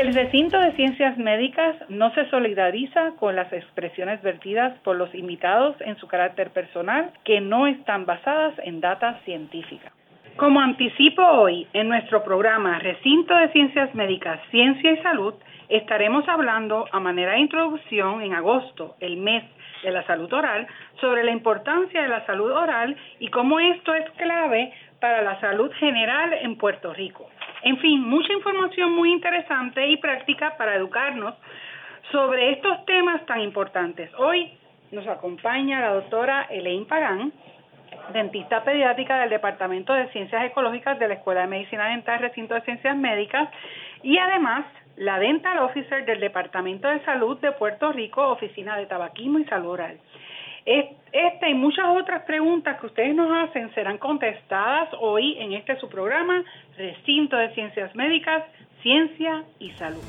El 0.00 0.14
recinto 0.14 0.58
de 0.58 0.72
ciencias 0.76 1.18
médicas 1.18 1.76
no 1.90 2.10
se 2.14 2.24
solidariza 2.30 3.10
con 3.18 3.36
las 3.36 3.52
expresiones 3.52 4.22
vertidas 4.22 4.72
por 4.78 4.96
los 4.96 5.14
invitados 5.14 5.76
en 5.80 5.94
su 5.98 6.08
carácter 6.08 6.52
personal 6.52 7.10
que 7.22 7.42
no 7.42 7.66
están 7.66 8.06
basadas 8.06 8.54
en 8.64 8.80
data 8.80 9.20
científica. 9.26 9.92
Como 10.36 10.58
anticipo 10.58 11.22
hoy 11.22 11.66
en 11.74 11.90
nuestro 11.90 12.24
programa 12.24 12.78
Recinto 12.78 13.34
de 13.34 13.52
Ciencias 13.52 13.94
Médicas, 13.94 14.40
Ciencia 14.50 14.90
y 14.90 15.02
Salud, 15.02 15.34
estaremos 15.68 16.26
hablando 16.30 16.86
a 16.90 16.98
manera 16.98 17.32
de 17.32 17.40
introducción 17.40 18.22
en 18.22 18.32
agosto, 18.32 18.96
el 19.00 19.18
mes 19.18 19.44
de 19.82 19.90
la 19.90 20.02
salud 20.06 20.32
oral, 20.32 20.66
sobre 20.98 21.24
la 21.24 21.32
importancia 21.32 22.00
de 22.00 22.08
la 22.08 22.24
salud 22.24 22.50
oral 22.52 22.96
y 23.18 23.28
cómo 23.28 23.60
esto 23.60 23.94
es 23.94 24.10
clave 24.12 24.72
para 24.98 25.20
la 25.20 25.38
salud 25.40 25.70
general 25.72 26.32
en 26.40 26.56
Puerto 26.56 26.94
Rico. 26.94 27.28
En 27.62 27.78
fin, 27.78 28.02
mucha 28.08 28.32
información 28.32 28.92
muy 28.92 29.12
interesante 29.12 29.86
y 29.86 29.98
práctica 29.98 30.56
para 30.56 30.76
educarnos 30.76 31.34
sobre 32.10 32.52
estos 32.52 32.84
temas 32.86 33.24
tan 33.26 33.40
importantes. 33.40 34.10
Hoy 34.18 34.50
nos 34.90 35.06
acompaña 35.06 35.80
la 35.80 35.94
doctora 35.94 36.46
Elaine 36.50 36.86
Pagán, 36.86 37.32
dentista 38.12 38.64
pediátrica 38.64 39.20
del 39.20 39.30
Departamento 39.30 39.92
de 39.92 40.08
Ciencias 40.08 40.44
Ecológicas 40.44 40.98
de 40.98 41.08
la 41.08 41.14
Escuela 41.14 41.42
de 41.42 41.48
Medicina 41.48 41.88
Dental 41.88 42.18
Recinto 42.20 42.54
de 42.54 42.62
Ciencias 42.62 42.96
Médicas 42.96 43.48
y 44.02 44.16
además 44.18 44.64
la 44.96 45.18
Dental 45.18 45.58
Officer 45.58 46.04
del 46.04 46.20
Departamento 46.20 46.88
de 46.88 47.00
Salud 47.04 47.38
de 47.40 47.52
Puerto 47.52 47.92
Rico, 47.92 48.26
Oficina 48.28 48.76
de 48.76 48.86
Tabaquismo 48.86 49.38
y 49.38 49.44
Salud 49.44 49.70
Oral. 49.70 49.98
Esta 50.64 51.48
y 51.48 51.54
muchas 51.54 51.86
otras 51.88 52.22
preguntas 52.22 52.78
que 52.80 52.86
ustedes 52.86 53.14
nos 53.14 53.30
hacen 53.32 53.72
serán 53.74 53.98
contestadas 53.98 54.90
hoy 55.00 55.36
en 55.38 55.54
este 55.54 55.78
su 55.80 55.88
programa, 55.88 56.44
Recinto 56.76 57.36
de 57.36 57.52
Ciencias 57.54 57.94
Médicas, 57.94 58.44
Ciencia 58.82 59.44
y 59.58 59.70
Salud. 59.72 60.02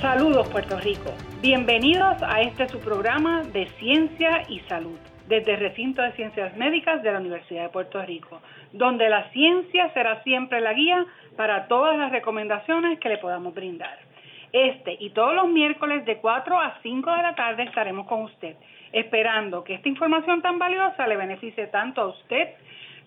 Saludos 0.00 0.48
Puerto 0.50 0.78
Rico, 0.78 1.14
bienvenidos 1.40 2.22
a 2.22 2.42
este 2.42 2.68
su 2.68 2.78
programa 2.78 3.42
de 3.44 3.66
Ciencia 3.78 4.42
y 4.48 4.60
Salud 4.60 4.98
desde 5.26 5.54
el 5.54 5.60
Recinto 5.60 6.02
de 6.02 6.12
Ciencias 6.12 6.56
Médicas 6.56 7.02
de 7.02 7.12
la 7.12 7.18
Universidad 7.18 7.64
de 7.64 7.68
Puerto 7.70 8.00
Rico, 8.02 8.40
donde 8.72 9.08
la 9.08 9.28
ciencia 9.30 9.92
será 9.94 10.22
siempre 10.22 10.60
la 10.60 10.72
guía 10.74 11.04
para 11.36 11.66
todas 11.66 11.98
las 11.98 12.12
recomendaciones 12.12 13.00
que 13.00 13.08
le 13.08 13.18
podamos 13.18 13.54
brindar. 13.54 14.05
Este 14.56 14.96
y 15.00 15.10
todos 15.10 15.34
los 15.34 15.48
miércoles 15.48 16.06
de 16.06 16.16
4 16.16 16.58
a 16.58 16.78
5 16.82 17.10
de 17.10 17.22
la 17.22 17.34
tarde 17.34 17.64
estaremos 17.64 18.06
con 18.06 18.22
usted, 18.22 18.56
esperando 18.90 19.62
que 19.62 19.74
esta 19.74 19.90
información 19.90 20.40
tan 20.40 20.58
valiosa 20.58 21.06
le 21.06 21.18
beneficie 21.18 21.66
tanto 21.66 22.00
a 22.00 22.06
usted, 22.06 22.54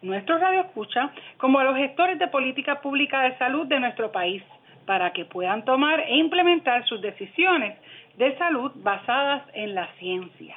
nuestro 0.03 0.37
radio 0.37 0.61
escucha, 0.61 1.09
como 1.37 1.57
a 1.57 1.63
los 1.63 1.75
gestores 1.75 2.19
de 2.19 2.27
política 2.27 2.81
pública 2.81 3.23
de 3.23 3.35
salud 3.39 3.65
de 3.65 3.79
nuestro 3.79 4.11
país, 4.11 4.43
para 4.85 5.11
que 5.11 5.25
puedan 5.25 5.65
tomar 5.65 6.01
e 6.01 6.17
implementar 6.17 6.85
sus 6.85 7.01
decisiones 7.01 7.79
de 8.17 8.37
salud 8.37 8.71
basadas 8.75 9.41
en 9.53 9.73
la 9.73 9.87
ciencia. 9.97 10.55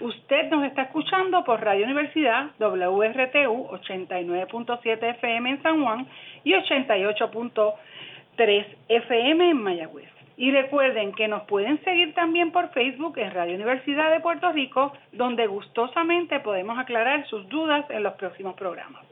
Usted 0.00 0.48
nos 0.48 0.64
está 0.64 0.84
escuchando 0.84 1.44
por 1.44 1.62
Radio 1.62 1.84
Universidad 1.84 2.46
WRTU 2.58 3.68
89.7 3.72 5.02
FM 5.16 5.50
en 5.50 5.62
San 5.62 5.82
Juan 5.82 6.06
y 6.44 6.54
88.3 6.54 8.64
FM 8.88 9.50
en 9.50 9.62
Mayagüez. 9.62 10.19
Y 10.40 10.50
recuerden 10.52 11.12
que 11.12 11.28
nos 11.28 11.42
pueden 11.42 11.84
seguir 11.84 12.14
también 12.14 12.50
por 12.50 12.70
Facebook 12.70 13.18
en 13.18 13.30
Radio 13.30 13.56
Universidad 13.56 14.10
de 14.10 14.20
Puerto 14.20 14.50
Rico, 14.52 14.90
donde 15.12 15.46
gustosamente 15.46 16.40
podemos 16.40 16.78
aclarar 16.78 17.26
sus 17.26 17.46
dudas 17.50 17.84
en 17.90 18.02
los 18.02 18.14
próximos 18.14 18.54
programas. 18.54 19.04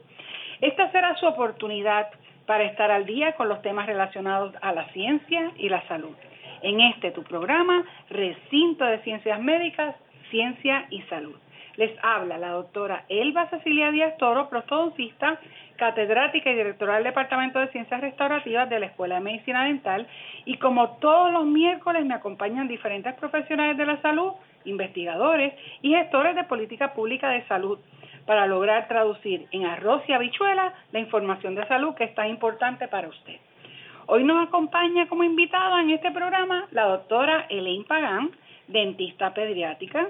Esta 0.59 0.91
será 0.91 1.15
su 1.17 1.27
oportunidad 1.27 2.07
para 2.47 2.63
estar 2.63 2.89
al 2.89 3.05
día 3.05 3.33
con 3.33 3.47
los 3.47 3.61
temas 3.61 3.85
relacionados 3.85 4.55
a 4.59 4.73
la 4.73 4.85
ciencia 4.85 5.51
y 5.55 5.69
la 5.69 5.87
salud. 5.87 6.15
En 6.63 6.81
este 6.81 7.11
tu 7.11 7.21
programa, 7.21 7.85
Recinto 8.09 8.85
de 8.85 8.97
Ciencias 9.03 9.39
Médicas, 9.39 9.95
Ciencia 10.31 10.87
y 10.89 11.03
Salud. 11.03 11.35
Les 11.79 11.97
habla 12.03 12.37
la 12.37 12.49
doctora 12.49 13.05
Elba 13.07 13.49
Cecilia 13.49 13.89
Díaz 13.89 14.17
Toro, 14.17 14.49
prostodoncista, 14.49 15.39
catedrática 15.77 16.51
y 16.51 16.55
directora 16.55 16.95
del 16.95 17.05
Departamento 17.05 17.57
de 17.57 17.69
Ciencias 17.69 18.01
Restaurativas 18.01 18.69
de 18.69 18.81
la 18.81 18.87
Escuela 18.87 19.15
de 19.15 19.21
Medicina 19.21 19.63
Dental. 19.63 20.05
Y 20.43 20.57
como 20.57 20.97
todos 20.97 21.31
los 21.31 21.45
miércoles 21.45 22.05
me 22.05 22.15
acompañan 22.15 22.67
diferentes 22.67 23.13
profesionales 23.13 23.77
de 23.77 23.85
la 23.85 24.01
salud, 24.01 24.33
investigadores 24.65 25.53
y 25.81 25.91
gestores 25.91 26.35
de 26.35 26.43
política 26.43 26.93
pública 26.93 27.29
de 27.29 27.47
salud 27.47 27.79
para 28.25 28.45
lograr 28.45 28.89
traducir 28.89 29.47
en 29.51 29.65
arroz 29.65 30.03
y 30.09 30.11
habichuela 30.11 30.73
la 30.91 30.99
información 30.99 31.55
de 31.55 31.65
salud 31.69 31.95
que 31.95 32.03
es 32.03 32.13
tan 32.13 32.27
importante 32.27 32.89
para 32.89 33.07
usted. 33.07 33.37
Hoy 34.07 34.25
nos 34.25 34.45
acompaña 34.45 35.07
como 35.07 35.23
invitada 35.23 35.79
en 35.81 35.91
este 35.91 36.11
programa 36.11 36.67
la 36.71 36.87
doctora 36.87 37.45
Elaine 37.47 37.85
Pagán, 37.85 38.31
dentista 38.67 39.33
pediátrica, 39.33 40.09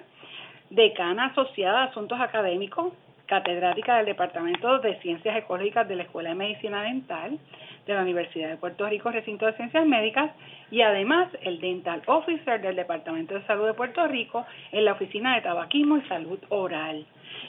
decana 0.70 1.28
asociada 1.28 1.82
a 1.82 1.86
asuntos 1.86 2.20
académicos, 2.20 2.94
catedrática 3.26 3.98
del 3.98 4.08
Departamento 4.08 4.80
de 4.80 5.00
Ciencias 5.02 5.38
Ecológicas 5.38 5.88
de 5.88 5.96
la 5.96 6.04
Escuela 6.04 6.30
de 6.30 6.36
Medicina 6.36 6.82
Dental 6.82 7.38
de 7.86 7.94
la 7.94 8.02
Universidad 8.02 8.50
de 8.50 8.58
Puerto 8.58 8.88
Rico, 8.88 9.12
recinto 9.12 9.46
de 9.46 9.54
Ciencias 9.54 9.86
Médicas, 9.86 10.32
y 10.72 10.82
además 10.82 11.30
el 11.42 11.60
Dental 11.60 12.02
Officer 12.06 12.62
del 12.62 12.76
Departamento 12.76 13.34
de 13.34 13.46
Salud 13.46 13.66
de 13.66 13.74
Puerto 13.74 14.06
Rico 14.08 14.46
en 14.72 14.86
la 14.86 14.94
Oficina 14.94 15.36
de 15.36 15.42
Tabaquismo 15.42 15.98
y 15.98 16.02
Salud 16.08 16.40
Oral. 16.50 17.06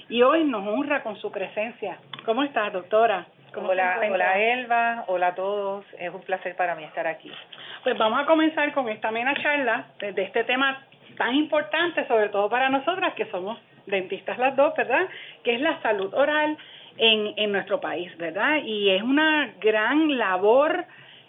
Y 0.08 0.22
hoy 0.22 0.44
nos 0.44 0.66
honra 0.66 1.02
con 1.02 1.16
su 1.16 1.30
presencia. 1.30 1.98
¿Cómo 2.24 2.42
estás, 2.42 2.72
doctora? 2.72 3.26
hola, 3.56 4.00
hola 4.10 4.38
Elba, 4.38 5.04
hola 5.08 5.28
a 5.28 5.34
todos, 5.34 5.84
es 5.98 6.12
un 6.14 6.20
placer 6.20 6.54
para 6.56 6.74
mí 6.74 6.84
estar 6.84 7.06
aquí. 7.06 7.30
Pues 7.82 7.98
vamos 7.98 8.20
a 8.20 8.26
comenzar 8.26 8.72
con 8.72 8.88
esta 8.88 9.08
amena 9.08 9.34
charla 9.42 9.86
de 9.98 10.22
este 10.22 10.44
tema 10.44 10.84
tan 11.20 11.34
importante, 11.34 12.08
sobre 12.08 12.30
todo 12.30 12.48
para 12.48 12.70
nosotras 12.70 13.12
que 13.12 13.26
somos 13.26 13.58
dentistas 13.84 14.38
las 14.38 14.56
dos, 14.56 14.74
¿verdad? 14.74 15.06
Que 15.44 15.54
es 15.54 15.60
la 15.60 15.78
salud 15.82 16.14
oral 16.14 16.56
en, 16.96 17.34
en 17.36 17.52
nuestro 17.52 17.78
país, 17.78 18.16
¿verdad? 18.16 18.62
Y 18.64 18.88
es 18.88 19.02
una 19.02 19.52
gran 19.60 20.16
labor 20.16 20.86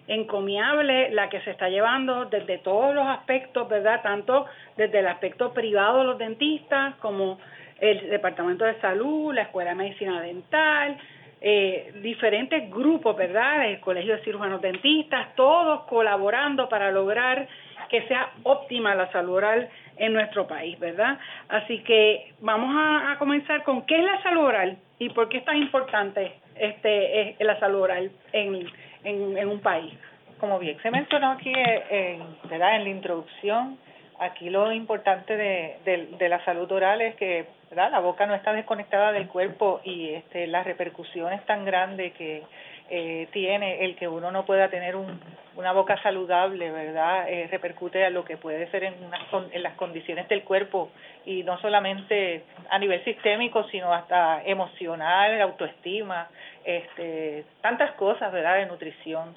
encomiable 0.07 1.09
la 1.09 1.27
que 1.27 1.41
se 1.41 1.51
está 1.51 1.67
llevando 1.67 2.23
desde 2.23 2.59
todos 2.59 2.95
los 2.95 3.05
aspectos, 3.05 3.67
¿verdad? 3.67 4.01
Tanto 4.01 4.45
desde 4.77 4.99
el 4.99 5.07
aspecto 5.07 5.51
privado 5.51 5.99
de 5.99 6.03
los 6.05 6.17
dentistas 6.17 6.95
como 7.01 7.37
el 7.81 8.09
Departamento 8.09 8.63
de 8.63 8.79
Salud, 8.79 9.33
la 9.33 9.41
Escuela 9.41 9.71
de 9.71 9.75
Medicina 9.75 10.21
Dental, 10.21 10.97
eh, 11.43 11.91
diferentes 12.03 12.69
grupos, 12.69 13.15
¿verdad? 13.15 13.65
El 13.65 13.79
Colegio 13.79 14.15
de 14.15 14.23
Cirujanos 14.23 14.61
Dentistas, 14.61 15.35
todos 15.35 15.85
colaborando 15.85 16.69
para 16.69 16.91
lograr 16.91 17.47
que 17.89 18.03
sea 18.07 18.31
óptima 18.43 18.93
la 18.93 19.11
salud 19.11 19.37
oral 19.37 19.67
en 19.97 20.13
nuestro 20.13 20.45
país, 20.45 20.79
¿verdad? 20.79 21.17
Así 21.49 21.79
que 21.79 22.33
vamos 22.41 22.75
a, 22.77 23.17
comenzar 23.17 23.63
con 23.63 23.87
qué 23.87 23.97
es 23.97 24.05
la 24.05 24.21
salud 24.21 24.43
oral 24.43 24.77
y 24.99 25.09
por 25.09 25.29
qué 25.29 25.37
es 25.39 25.45
tan 25.45 25.57
importante 25.57 26.33
este 26.55 27.35
la 27.39 27.59
salud 27.59 27.81
oral 27.81 28.11
en, 28.33 28.67
en, 29.03 29.47
un 29.47 29.59
país. 29.61 29.93
Como 30.39 30.59
bien 30.59 30.77
se 30.83 30.91
mencionó 30.91 31.31
aquí 31.31 31.51
eh, 31.51 31.83
en, 31.89 32.49
¿verdad? 32.49 32.75
en 32.75 32.83
la 32.83 32.89
introducción, 32.89 33.79
aquí 34.19 34.51
lo 34.51 34.71
importante 34.71 35.35
de, 35.35 36.07
de 36.19 36.29
la 36.29 36.43
salud 36.45 36.71
oral 36.71 37.01
es 37.01 37.15
que 37.15 37.47
la 37.75 37.99
boca 37.99 38.25
no 38.25 38.35
está 38.35 38.53
desconectada 38.53 39.11
del 39.11 39.27
cuerpo 39.27 39.81
y 39.83 40.09
este, 40.09 40.47
las 40.47 40.65
repercusiones 40.65 41.45
tan 41.45 41.63
grandes 41.63 42.13
que 42.13 42.43
eh, 42.89 43.29
tiene 43.31 43.85
el 43.85 43.95
que 43.95 44.07
uno 44.09 44.31
no 44.31 44.45
pueda 44.45 44.67
tener 44.69 44.97
un, 44.97 45.21
una 45.55 45.71
boca 45.71 46.01
saludable, 46.03 46.69
¿verdad? 46.71 47.29
Eh, 47.29 47.47
repercute 47.49 48.03
a 48.03 48.09
lo 48.09 48.25
que 48.25 48.35
puede 48.35 48.69
ser 48.71 48.83
en, 48.83 48.95
en 49.51 49.63
las 49.63 49.73
condiciones 49.75 50.27
del 50.27 50.43
cuerpo 50.43 50.89
y 51.25 51.43
no 51.43 51.57
solamente 51.61 52.43
a 52.69 52.77
nivel 52.77 53.01
sistémico, 53.05 53.63
sino 53.69 53.93
hasta 53.93 54.43
emocional, 54.43 55.39
autoestima, 55.41 56.27
este, 56.65 57.45
tantas 57.61 57.91
cosas, 57.93 58.33
¿verdad? 58.33 58.57
De 58.57 58.65
nutrición. 58.65 59.33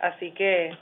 Así 0.00 0.32
que 0.32 0.76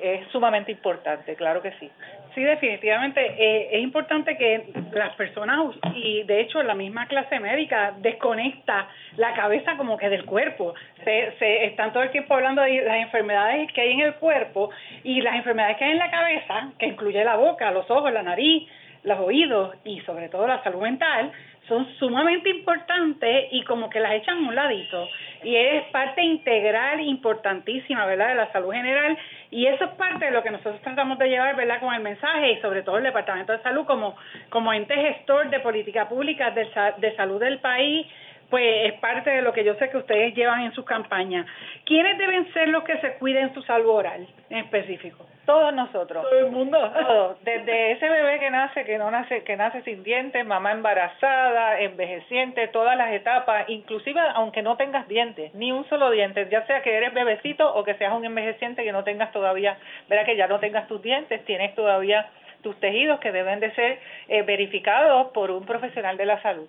es 0.00 0.28
sumamente 0.28 0.70
importante, 0.70 1.34
claro 1.34 1.62
que 1.62 1.72
sí. 1.80 1.90
Sí, 2.36 2.44
definitivamente. 2.44 3.18
Eh, 3.38 3.68
es 3.72 3.82
importante 3.82 4.36
que 4.36 4.66
las 4.92 5.14
personas, 5.14 5.74
y 5.94 6.22
de 6.24 6.42
hecho 6.42 6.62
la 6.62 6.74
misma 6.74 7.06
clase 7.06 7.40
médica, 7.40 7.94
desconecta 7.96 8.88
la 9.16 9.32
cabeza 9.32 9.78
como 9.78 9.96
que 9.96 10.10
del 10.10 10.26
cuerpo. 10.26 10.74
Se, 11.02 11.32
se 11.38 11.64
están 11.64 11.94
todo 11.94 12.02
el 12.02 12.10
tiempo 12.10 12.34
hablando 12.34 12.60
de 12.60 12.82
las 12.82 12.98
enfermedades 12.98 13.72
que 13.72 13.80
hay 13.80 13.92
en 13.92 14.00
el 14.00 14.14
cuerpo 14.16 14.68
y 15.02 15.22
las 15.22 15.34
enfermedades 15.36 15.78
que 15.78 15.86
hay 15.86 15.92
en 15.92 15.98
la 15.98 16.10
cabeza, 16.10 16.72
que 16.78 16.84
incluye 16.88 17.24
la 17.24 17.36
boca, 17.36 17.70
los 17.70 17.90
ojos, 17.90 18.12
la 18.12 18.22
nariz, 18.22 18.68
los 19.02 19.18
oídos 19.20 19.74
y 19.84 20.00
sobre 20.00 20.28
todo 20.28 20.46
la 20.46 20.62
salud 20.62 20.82
mental, 20.82 21.32
son 21.68 21.86
sumamente 21.98 22.50
importantes 22.50 23.48
y 23.50 23.62
como 23.64 23.88
que 23.90 24.00
las 24.00 24.12
echan 24.12 24.36
a 24.36 24.48
un 24.48 24.54
ladito. 24.54 25.08
Y 25.42 25.56
es 25.56 25.84
parte 25.84 26.22
integral 26.22 27.00
importantísima, 27.00 28.06
¿verdad?, 28.06 28.28
de 28.28 28.34
la 28.34 28.52
salud 28.52 28.72
general. 28.72 29.16
Y 29.56 29.66
eso 29.66 29.86
es 29.86 29.90
parte 29.92 30.26
de 30.26 30.32
lo 30.32 30.42
que 30.42 30.50
nosotros 30.50 30.82
tratamos 30.82 31.18
de 31.18 31.30
llevar, 31.30 31.56
¿verdad?, 31.56 31.80
con 31.80 31.94
el 31.94 32.02
mensaje 32.02 32.52
y 32.52 32.60
sobre 32.60 32.82
todo 32.82 32.98
el 32.98 33.04
Departamento 33.04 33.52
de 33.52 33.62
Salud 33.62 33.86
como, 33.86 34.14
como 34.50 34.70
ente 34.70 34.94
gestor 34.94 35.48
de 35.48 35.60
política 35.60 36.10
pública 36.10 36.50
de, 36.50 36.68
de 36.98 37.16
salud 37.16 37.40
del 37.40 37.58
país 37.60 38.06
pues 38.50 38.92
es 38.92 39.00
parte 39.00 39.30
de 39.30 39.42
lo 39.42 39.52
que 39.52 39.64
yo 39.64 39.74
sé 39.74 39.90
que 39.90 39.96
ustedes 39.96 40.34
llevan 40.34 40.62
en 40.62 40.72
sus 40.72 40.84
campañas. 40.84 41.46
¿Quiénes 41.84 42.18
deben 42.18 42.52
ser 42.52 42.68
los 42.68 42.84
que 42.84 42.98
se 42.98 43.14
cuiden 43.14 43.52
su 43.54 43.62
salud 43.62 43.90
oral 43.90 44.26
en 44.50 44.58
específico? 44.58 45.26
Todos 45.46 45.72
nosotros. 45.72 46.24
Todo 46.24 46.38
el 46.40 46.50
mundo. 46.50 46.78
Todos. 46.92 47.44
Desde 47.44 47.92
ese 47.92 48.08
bebé 48.08 48.40
que 48.40 48.50
nace, 48.50 48.84
que 48.84 48.98
no 48.98 49.10
nace, 49.10 49.44
que 49.44 49.56
nace 49.56 49.80
sin 49.82 50.02
dientes, 50.02 50.44
mamá 50.44 50.72
embarazada, 50.72 51.80
envejeciente, 51.80 52.66
todas 52.68 52.96
las 52.96 53.12
etapas, 53.12 53.68
inclusive 53.68 54.20
aunque 54.34 54.62
no 54.62 54.76
tengas 54.76 55.06
dientes, 55.06 55.54
ni 55.54 55.70
un 55.70 55.88
solo 55.88 56.10
diente, 56.10 56.48
ya 56.50 56.66
sea 56.66 56.82
que 56.82 56.96
eres 56.96 57.14
bebecito 57.14 57.72
o 57.74 57.84
que 57.84 57.94
seas 57.94 58.12
un 58.12 58.24
envejeciente 58.24 58.82
que 58.82 58.92
no 58.92 59.04
tengas 59.04 59.30
todavía, 59.30 59.78
verá 60.08 60.24
que 60.24 60.36
ya 60.36 60.48
no 60.48 60.58
tengas 60.58 60.88
tus 60.88 61.00
dientes, 61.00 61.44
tienes 61.44 61.74
todavía 61.76 62.28
tus 62.62 62.78
tejidos 62.80 63.20
que 63.20 63.30
deben 63.30 63.60
de 63.60 63.70
ser 63.72 64.00
eh, 64.28 64.42
verificados 64.42 65.28
por 65.28 65.52
un 65.52 65.64
profesional 65.64 66.16
de 66.16 66.26
la 66.26 66.42
salud. 66.42 66.66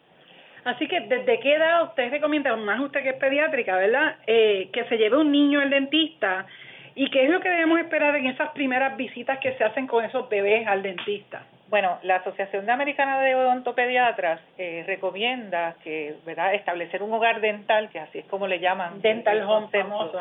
Así 0.67 0.85
que, 0.85 0.99
¿desde 0.99 1.39
qué 1.39 1.53
edad 1.53 1.83
usted 1.83 2.11
recomienda, 2.11 2.53
más 2.57 2.81
usted 2.81 3.01
que 3.01 3.11
es 3.11 3.15
pediátrica, 3.15 3.77
¿verdad?, 3.77 4.17
eh, 4.27 4.67
que 4.73 4.83
se 4.89 4.97
lleve 4.97 5.15
un 5.15 5.31
niño 5.31 5.61
al 5.61 5.69
dentista 5.69 6.45
y 6.93 7.09
qué 7.09 7.23
es 7.23 7.29
lo 7.29 7.39
que 7.39 7.49
debemos 7.49 7.79
esperar 7.79 8.13
en 8.17 8.25
esas 8.25 8.49
primeras 8.49 8.97
visitas 8.97 9.39
que 9.39 9.53
se 9.53 9.63
hacen 9.63 9.87
con 9.87 10.03
esos 10.03 10.27
bebés 10.27 10.67
al 10.67 10.83
dentista. 10.83 11.43
Bueno, 11.69 11.99
la 12.03 12.17
Asociación 12.17 12.69
Americana 12.69 13.21
de 13.21 13.35
Odontopediatras 13.35 14.41
eh, 14.57 14.83
recomienda 14.85 15.75
que, 15.85 16.15
¿verdad?, 16.25 16.53
establecer 16.53 17.01
un 17.01 17.13
hogar 17.13 17.39
dental, 17.39 17.87
que 17.89 17.99
así 17.99 18.19
es 18.19 18.25
como 18.25 18.45
le 18.45 18.59
llaman. 18.59 19.01
Dental 19.01 19.41
home 19.43 19.69
famoso, 19.69 20.19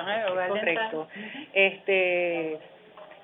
correcto. 0.49 1.09
Este, 1.55 2.57